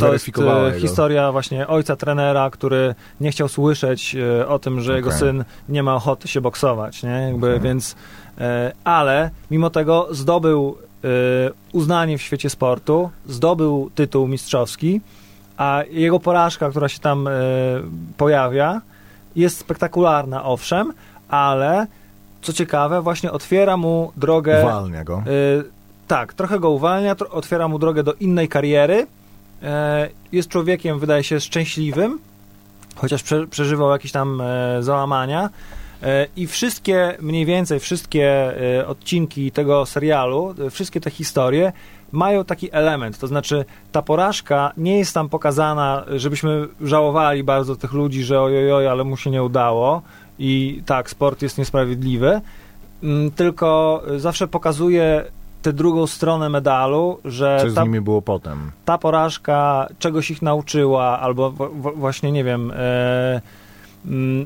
to 0.00 0.12
jest 0.12 0.26
jego. 0.26 0.70
historia 0.80 1.32
właśnie 1.32 1.66
ojca 1.66 1.96
trenera, 1.96 2.50
który 2.50 2.94
nie 3.20 3.30
chciał 3.30 3.48
słyszeć 3.48 4.16
o 4.48 4.58
tym, 4.58 4.80
że 4.80 4.96
jego 4.96 5.08
Okej. 5.08 5.20
syn 5.20 5.44
nie 5.68 5.82
ma 5.82 5.94
ochoty 5.94 6.28
się 6.28 6.40
boksować, 6.40 7.02
nie? 7.02 7.10
Jakby, 7.10 7.46
Mhm. 7.46 7.62
więc, 7.62 7.96
ale 8.84 9.30
mimo 9.50 9.70
tego 9.70 10.08
zdobył 10.10 10.76
e, 11.04 11.08
uznanie 11.72 12.18
w 12.18 12.22
świecie 12.22 12.50
sportu, 12.50 13.10
zdobył 13.26 13.90
tytuł 13.94 14.28
mistrzowski, 14.28 15.00
a 15.56 15.82
jego 15.90 16.20
porażka, 16.20 16.70
która 16.70 16.88
się 16.88 16.98
tam 16.98 17.28
e, 17.28 17.32
pojawia, 18.16 18.80
jest 19.36 19.58
spektakularna, 19.58 20.44
owszem, 20.44 20.92
ale 21.28 21.86
co 22.42 22.52
ciekawe, 22.52 23.02
właśnie 23.02 23.32
otwiera 23.32 23.76
mu 23.76 24.12
drogę. 24.16 24.62
Uwalnia 24.62 25.04
go. 25.04 25.22
Tak, 26.08 26.34
trochę 26.34 26.58
go 26.58 26.70
uwalnia, 26.70 27.16
otwiera 27.30 27.68
mu 27.68 27.78
drogę 27.78 28.02
do 28.02 28.14
innej 28.14 28.48
kariery. 28.48 29.06
E, 29.62 30.08
jest 30.32 30.48
człowiekiem, 30.48 30.98
wydaje 30.98 31.24
się, 31.24 31.40
szczęśliwym, 31.40 32.18
chociaż 32.96 33.22
prze, 33.22 33.46
przeżywał 33.46 33.90
jakieś 33.90 34.12
tam 34.12 34.40
e, 34.40 34.82
załamania. 34.82 35.50
E, 36.02 36.26
I 36.36 36.46
wszystkie, 36.46 37.16
mniej 37.20 37.46
więcej 37.46 37.80
wszystkie 37.80 38.54
e, 38.80 38.86
odcinki 38.86 39.50
tego 39.50 39.86
serialu, 39.86 40.54
e, 40.66 40.70
wszystkie 40.70 41.00
te 41.00 41.10
historie 41.10 41.72
mają 42.12 42.44
taki 42.44 42.68
element, 42.72 43.18
to 43.18 43.26
znaczy 43.26 43.64
ta 43.92 44.02
porażka 44.02 44.72
nie 44.76 44.98
jest 44.98 45.14
tam 45.14 45.28
pokazana, 45.28 46.04
żebyśmy 46.16 46.68
żałowali 46.80 47.44
bardzo 47.44 47.76
tych 47.76 47.92
ludzi, 47.92 48.24
że 48.24 48.40
ojojoj, 48.40 48.86
ale 48.86 49.04
mu 49.04 49.16
się 49.16 49.30
nie 49.30 49.42
udało 49.42 50.02
i 50.38 50.82
tak, 50.86 51.10
sport 51.10 51.42
jest 51.42 51.58
niesprawiedliwy, 51.58 52.40
mm, 53.02 53.30
tylko 53.30 54.02
zawsze 54.16 54.48
pokazuje 54.48 55.24
tę 55.62 55.72
drugą 55.72 56.06
stronę 56.06 56.48
medalu, 56.48 57.18
że 57.24 57.58
Co 57.62 57.70
z 57.70 57.74
ta, 57.74 57.82
nimi 57.82 58.00
było 58.00 58.22
potem? 58.22 58.72
ta 58.84 58.98
porażka 58.98 59.86
czegoś 59.98 60.30
ich 60.30 60.42
nauczyła, 60.42 61.20
albo 61.20 61.50
w, 61.50 61.56
w, 61.56 61.92
właśnie, 61.96 62.32
nie 62.32 62.44
wiem... 62.44 62.72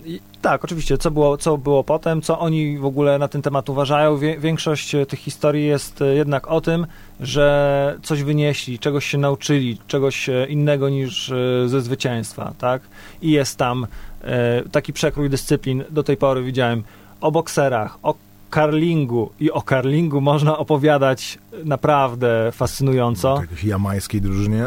I- 0.06 0.20
tak, 0.42 0.64
oczywiście, 0.64 0.98
co 0.98 1.10
było, 1.10 1.36
co 1.36 1.58
było 1.58 1.84
potem, 1.84 2.22
co 2.22 2.38
oni 2.38 2.78
w 2.78 2.84
ogóle 2.84 3.18
na 3.18 3.28
ten 3.28 3.42
temat 3.42 3.68
uważają. 3.68 4.16
Wie, 4.18 4.38
większość 4.38 4.94
e, 4.94 5.06
tych 5.06 5.18
historii 5.18 5.66
jest 5.66 6.02
e, 6.02 6.14
jednak 6.14 6.48
o 6.48 6.60
tym, 6.60 6.86
że 7.20 7.98
coś 8.02 8.22
wynieśli, 8.22 8.78
czegoś 8.78 9.06
się 9.06 9.18
nauczyli, 9.18 9.78
czegoś 9.86 10.28
e, 10.28 10.46
innego 10.46 10.88
niż 10.88 11.32
ze 11.66 11.80
zwycięstwa, 11.80 12.52
tak? 12.58 12.82
I 13.22 13.30
jest 13.30 13.58
tam 13.58 13.86
e, 14.22 14.62
taki 14.72 14.92
przekrój 14.92 15.30
dyscyplin. 15.30 15.84
Do 15.90 16.02
tej 16.02 16.16
pory 16.16 16.42
widziałem 16.42 16.82
o 17.20 17.32
bokserach, 17.32 17.98
o 18.02 18.14
karlingu 18.50 19.30
i 19.40 19.50
o 19.50 19.62
karlingu 19.62 20.20
można 20.20 20.58
opowiadać 20.58 21.38
naprawdę 21.64 22.52
fascynująco. 22.52 23.34
O 23.34 23.40
jakiejś 23.40 23.64
jamańskiej 23.64 24.20
drużynie? 24.20 24.66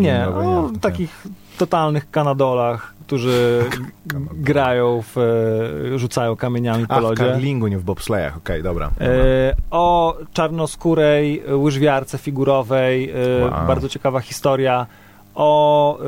Nie, 0.00 0.28
o 0.28 0.70
takich 0.80 1.26
totalnych 1.56 2.10
kanadolach, 2.10 2.94
którzy 3.06 3.64
grają 4.32 5.02
w, 5.02 5.18
e, 5.94 5.98
rzucają 5.98 6.36
kamieniami 6.36 6.86
po 6.86 6.94
A, 6.94 7.00
w 7.00 7.02
lodzie. 7.02 7.24
karlingu, 7.24 7.66
nie 7.66 7.78
w 7.78 7.84
bobslejach. 7.84 8.36
Okej, 8.36 8.62
dobra. 8.62 8.90
dobra. 8.90 9.06
E, 9.14 9.54
o 9.70 10.16
czarnoskórej 10.32 11.42
łyżwiarce 11.52 12.18
figurowej, 12.18 13.10
e, 13.10 13.14
Wow. 13.42 13.66
bardzo 13.66 13.88
ciekawa 13.88 14.20
historia. 14.20 14.86
O 15.34 15.98
e, 15.98 16.02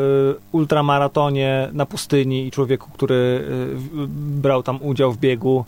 ultramaratonie 0.52 1.68
na 1.72 1.86
pustyni 1.86 2.46
i 2.46 2.50
człowieku, 2.50 2.90
który 2.94 3.44
w- 3.74 4.06
brał 4.40 4.62
tam 4.62 4.78
udział 4.82 5.12
w 5.12 5.18
biegu. 5.18 5.64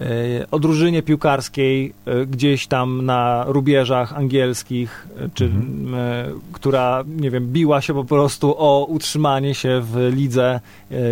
E, 0.00 0.04
o 0.50 0.58
drużynie 0.58 1.02
piłkarskiej 1.02 1.92
e, 2.06 2.26
gdzieś 2.26 2.66
tam 2.66 3.04
na 3.04 3.44
rubieżach 3.48 4.16
angielskich, 4.16 5.06
e, 5.20 5.28
czy, 5.34 5.44
Mhm. 5.44 6.40
która, 6.52 7.04
nie 7.06 7.30
wiem, 7.30 7.46
biła 7.52 7.80
się 7.80 7.94
po 7.94 8.04
prostu 8.04 8.54
o 8.58 8.84
utrzymanie 8.88 9.54
się 9.54 9.80
w 9.82 10.10
lidze, 10.14 10.60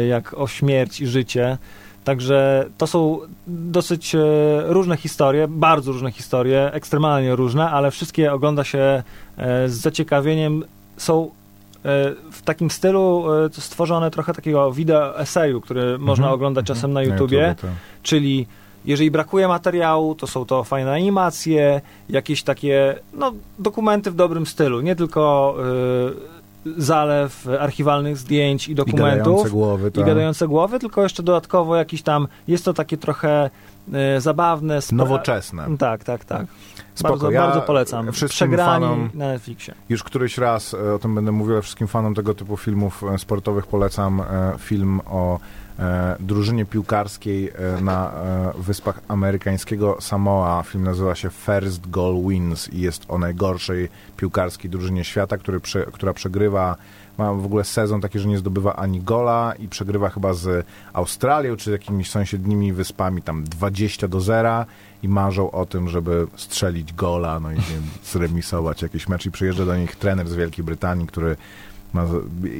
jak 0.09 0.35
o 0.39 0.47
śmierć 0.47 1.01
i 1.01 1.07
życie. 1.07 1.59
Także 2.05 2.67
to 2.79 2.87
są 2.87 3.19
dosyć 3.47 4.17
różne 4.67 4.97
historie, 4.97 5.49
bardzo 5.49 5.93
różne 5.93 6.13
historie, 6.13 6.73
ekstremalnie 6.73 7.37
różne, 7.37 7.71
ale 7.71 7.91
wszystkie 7.91 8.33
ogląda 8.33 8.65
się 8.65 9.03
z 9.67 9.73
zaciekawieniem. 9.73 10.65
Są 10.97 11.31
w 12.33 12.43
takim 12.45 12.71
stylu 12.71 13.25
stworzone 13.53 14.11
trochę 14.11 14.35
takiego 14.35 14.73
wideo 14.73 15.19
eseju, 15.19 15.61
który 15.61 15.99
można 15.99 16.25
Mhm, 16.25 16.35
oglądać 16.35 16.63
mhm. 16.63 16.77
czasem 16.77 16.93
na 16.93 17.03
YouTubie. 17.03 17.55
to- 17.61 17.69
Czyli 18.03 18.47
jeżeli 18.85 19.11
brakuje 19.11 19.49
materiału, 19.49 20.15
to 20.15 20.27
są 20.27 20.45
to 20.45 20.65
fajne 20.65 20.93
animacje, 20.93 21.81
jakieś 22.09 22.43
takie 22.43 22.95
no, 23.15 23.33
dokumenty 23.59 24.11
w 24.11 24.15
dobrym 24.15 24.47
stylu, 24.47 24.81
nie 24.81 24.97
tylko 24.97 25.55
y, 26.67 26.73
zalew 26.83 27.49
archiwalnych 27.61 28.17
zdjęć 28.17 28.69
i 28.69 28.73
I 28.73 28.75
dokumentów 28.75 29.19
gadające 29.27 29.51
głowy, 29.51 29.89
i 29.89 29.93
to... 29.93 30.05
gadające 30.05 30.49
głowy, 30.49 30.79
tylko 30.79 31.03
jeszcze 31.03 31.23
dodatkowo 31.23 31.77
jakiś 31.77 32.03
tam, 32.03 32.29
jest 32.49 32.65
to 32.65 32.75
takie 32.75 32.97
trochę 32.97 33.51
y, 34.17 34.21
zabawne. 34.21 34.79
spra- 34.79 34.93
Nowoczesne. 34.93 35.77
Tak, 35.79 36.05
tak, 36.05 36.25
tak. 36.25 36.47
Spoko, 36.95 37.13
bardzo, 37.13 37.31
ja 37.31 37.41
bardzo 37.43 37.61
polecam. 37.61 38.13
wszystkim 38.13 38.49
Przegrani 38.49 38.85
fanom- 38.87 39.09
na 39.15 39.29
Netflixie. 39.29 39.75
Już 39.89 40.03
któryś 40.05 40.39
raz 40.39 40.75
e, 40.75 40.95
o 40.95 40.99
tym 40.99 41.15
będę 41.15 41.33
mówił, 41.33 41.53
ale 41.55 41.63
wszystkim 41.63 41.89
fanom 41.89 42.15
tego 42.15 42.35
typu 42.35 42.57
filmów 42.57 43.05
e, 43.15 43.19
sportowych 43.19 43.67
polecam 43.67 44.21
e, 44.21 44.25
film 44.59 45.01
o 45.07 45.39
drużynie 46.21 46.65
piłkarskiej 46.67 47.51
e, 47.51 47.81
na 47.81 48.13
e, 48.13 48.53
wyspach 48.59 49.01
amerykańskiego 49.09 49.97
Samoa. 50.01 50.63
Film 50.63 50.85
nazywa 50.85 51.15
się 51.15 51.31
First 51.31 51.91
Goal 51.91 52.15
Wins 52.29 52.69
i 52.69 52.81
jest 52.81 53.05
o 53.09 53.19
najgorszej 53.19 53.89
piłkarskiej 54.17 54.71
drużynie 54.71 55.05
świata, 55.05 55.39
który 55.39 55.61
która 55.93 56.13
przegrywa 56.13 56.77
ma 57.19 57.33
w 57.33 57.45
ogóle 57.45 57.65
sezon 57.65 58.01
taki, 58.01 58.19
że 58.19 58.29
nie 58.29 58.39
zdobywa 58.39 58.77
ani 58.77 59.01
gola 59.01 59.55
i 59.59 59.69
przegrywa 59.69 60.11
chyba 60.11 60.33
z 60.33 60.67
Australią 60.93 61.57
czy 61.57 61.71
jakimiś 61.71 62.11
sąsiednimi 62.11 62.73
wyspami 62.73 63.23
tam 63.23 63.45
20 63.45 64.09
do 64.09 64.21
0 64.21 64.65
i 65.03 65.09
marzą 65.09 65.51
o 65.51 65.67
tym, 65.67 65.89
żeby 65.89 66.27
strzelić 66.37 66.93
gola, 66.93 67.41
no 67.41 67.53
i 67.53 67.55
wiem, 67.55 67.83
zremisować 68.05 68.83
jakiś 68.83 69.09
mecz 69.09 69.27
i 69.27 69.31
przyjeżdża 69.31 69.65
do 69.65 69.77
nich 69.77 69.97
trener 69.97 70.29
z 70.29 70.35
Wielkiej 70.35 70.65
Brytanii, 70.65 71.07
który 71.07 71.37
ma, 71.95 72.07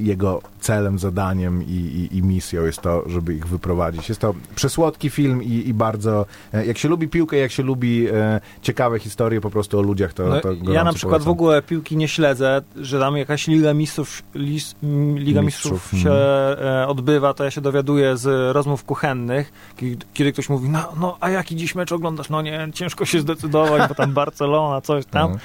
jego 0.01 0.43
celem, 0.61 0.99
zadaniem 0.99 1.63
i, 1.63 2.09
i, 2.13 2.17
i 2.17 2.23
misją 2.23 2.65
jest 2.65 2.81
to, 2.81 3.03
żeby 3.07 3.35
ich 3.35 3.47
wyprowadzić. 3.47 4.09
Jest 4.09 4.21
to 4.21 4.35
przesłodki 4.55 5.11
film 5.11 5.43
i, 5.43 5.69
i 5.69 5.75
bardzo, 5.75 6.27
e, 6.55 6.67
jak 6.67 6.79
się 6.79 6.89
lubi 6.89 7.09
piłkę, 7.09 7.37
jak 7.37 7.53
się 7.53 7.63
lubi 7.63 8.09
e, 8.09 8.41
ciekawe 8.63 8.99
historie 8.99 9.41
po 9.41 9.51
prostu 9.51 9.79
o 9.79 9.83
ludziach, 9.83 10.13
to, 10.13 10.27
No, 10.29 10.41
to 10.41 10.53
ja 10.73 10.85
na 10.85 10.93
przykład 10.93 11.13
polecam. 11.13 11.25
w 11.25 11.29
ogóle 11.29 11.63
piłki 11.63 11.97
nie 11.97 12.09
śledzę, 12.09 12.63
że 12.77 13.01
tam 13.01 13.17
jakaś 13.17 13.47
Liga 13.47 13.75
Mistrzów, 13.75 14.23
lis, 14.35 14.75
Liga 15.15 15.43
Mistrzów, 15.43 15.73
Mistrzów 15.73 16.01
się 16.01 16.11
e, 16.13 16.87
odbywa, 16.89 17.35
to 17.35 17.45
ja 17.45 17.51
się 17.51 17.61
dowiaduję 17.61 18.17
z 18.17 18.55
rozmów 18.55 18.85
kuchennych, 18.85 19.53
kiedy, 19.77 20.07
kiedy 20.15 20.33
ktoś 20.33 20.49
mówi, 20.49 20.69
no, 20.69 20.93
no 21.01 21.17
a 21.21 21.31
jaki 21.31 21.57
dziś 21.57 21.75
mecz 21.75 21.93
oglądasz? 21.93 22.31
No 22.31 22.43
nie, 22.43 22.69
ciężko 22.75 23.05
się 23.05 23.21
zdecydować, 23.21 23.89
bo 23.89 23.95
tam 23.95 24.13
Barcelona, 24.21 24.81
coś 24.81 25.07
tam. 25.07 25.33
No. 25.33 25.39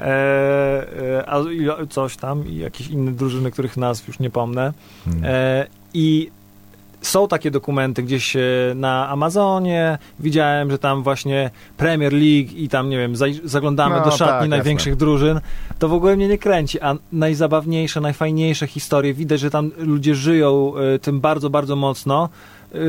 E, 0.00 0.06
e, 1.18 1.28
a, 1.28 1.86
coś 1.90 2.16
tam 2.16 2.48
i 2.48 2.56
jakieś 2.56 2.86
inne 2.86 3.12
drużyny, 3.12 3.50
których 3.50 3.76
nazw 3.76 4.08
już 4.08 4.18
nie 4.18 4.30
pomnę. 4.30 4.72
Hmm. 5.04 5.24
E, 5.24 5.66
I 5.94 6.30
są 7.02 7.28
takie 7.28 7.50
dokumenty 7.50 8.02
gdzieś 8.02 8.36
na 8.74 9.08
Amazonie. 9.08 9.98
Widziałem, 10.20 10.70
że 10.70 10.78
tam 10.78 11.02
właśnie 11.02 11.50
Premier 11.76 12.12
League 12.12 12.50
i 12.56 12.68
tam, 12.68 12.90
nie 12.90 12.98
wiem, 12.98 13.14
zaglądamy 13.44 13.96
No, 13.96 14.04
do 14.04 14.10
szatni 14.10 14.40
tak, 14.40 14.48
największych 14.48 14.96
drużyn. 14.96 15.40
To 15.78 15.88
w 15.88 15.92
ogóle 15.92 16.16
mnie 16.16 16.28
nie 16.28 16.38
kręci. 16.38 16.80
A 16.80 16.94
najzabawniejsze, 17.12 18.00
najfajniejsze 18.00 18.66
historie, 18.66 19.14
widać, 19.14 19.40
że 19.40 19.50
tam 19.50 19.70
ludzie 19.78 20.14
żyją 20.14 20.72
tym 21.02 21.20
bardzo, 21.20 21.50
bardzo 21.50 21.76
mocno. 21.76 22.28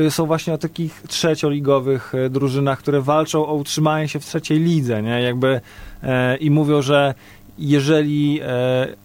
E, 0.06 0.10
Są 0.10 0.26
właśnie 0.26 0.54
o 0.54 0.58
takich 0.58 1.02
trzecioligowych 1.08 2.14
e, 2.14 2.30
drużynach, 2.30 2.78
które 2.78 3.00
walczą 3.00 3.46
o 3.46 3.54
utrzymanie 3.54 4.08
się 4.08 4.20
w 4.20 4.24
trzeciej 4.24 4.60
lidze, 4.60 5.02
nie? 5.02 5.22
Jakby 5.22 5.60
e, 6.02 6.36
i 6.36 6.50
mówią, 6.50 6.82
że 6.82 7.14
jeżeli 7.58 8.40
e, 8.42 8.46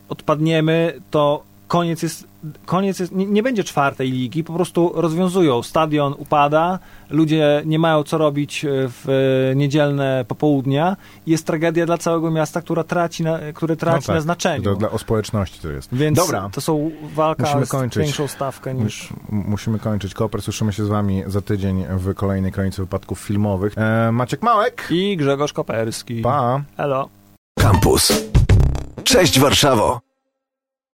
odpadniemy, 0.09 1.01
to 1.11 1.43
koniec 1.71 2.03
jest, 2.03 2.27
koniec 2.65 2.99
jest 2.99 3.11
nie, 3.11 3.25
nie 3.25 3.43
będzie 3.43 3.63
czwartej 3.63 4.11
ligi, 4.11 4.43
po 4.43 4.53
prostu 4.53 4.91
rozwiązują. 4.95 5.63
Stadion 5.63 6.15
upada, 6.17 6.79
ludzie 7.09 7.61
nie 7.65 7.79
mają 7.79 8.03
co 8.03 8.17
robić 8.17 8.65
e, 8.65 8.69
w 8.71 9.09
e, 9.51 9.55
niedzielne 9.55 10.25
popołudnia. 10.27 10.97
Jest 11.27 11.47
tragedia 11.47 11.85
dla 11.85 11.97
całego 11.97 12.31
miasta, 12.31 12.61
która 12.61 12.83
traci 12.83 13.23
na, 13.23 13.39
które 13.53 13.75
traci 13.75 13.95
No 13.95 14.07
tak, 14.07 14.15
na 14.15 14.21
znaczeniu. 14.21 14.63
To 14.63 14.75
dla, 14.75 14.89
o 14.89 14.97
społeczności 14.97 15.61
to 15.61 15.69
jest. 15.69 15.89
Więc 15.95 16.17
Dobra. 16.17 16.49
to 16.53 16.61
są 16.61 16.91
walka 17.15 17.43
Musimy 17.43 17.65
z 17.65 17.69
kończyć. 17.69 18.03
większą 18.03 18.27
stawkę 18.27 18.73
niż... 18.73 19.09
Musimy 19.29 19.79
kończyć. 19.79 20.13
Koper, 20.13 20.41
słyszymy 20.41 20.73
się 20.73 20.85
z 20.85 20.87
wami 20.87 21.23
za 21.27 21.41
tydzień 21.41 21.85
w 21.89 22.13
kolejnej 22.13 22.51
kronice 22.51 22.81
wypadków 22.81 23.19
filmowych. 23.19 23.73
E, 23.77 24.11
Maciek 24.11 24.41
Małek. 24.41 24.87
I 24.89 25.17
Grzegorz 25.17 25.53
Koperski. 25.53 26.21
Pa. 26.21 26.61
Elo. 26.77 27.09
Campus. 27.59 28.23
Cześć 29.03 29.39
Warszawo! 29.39 30.10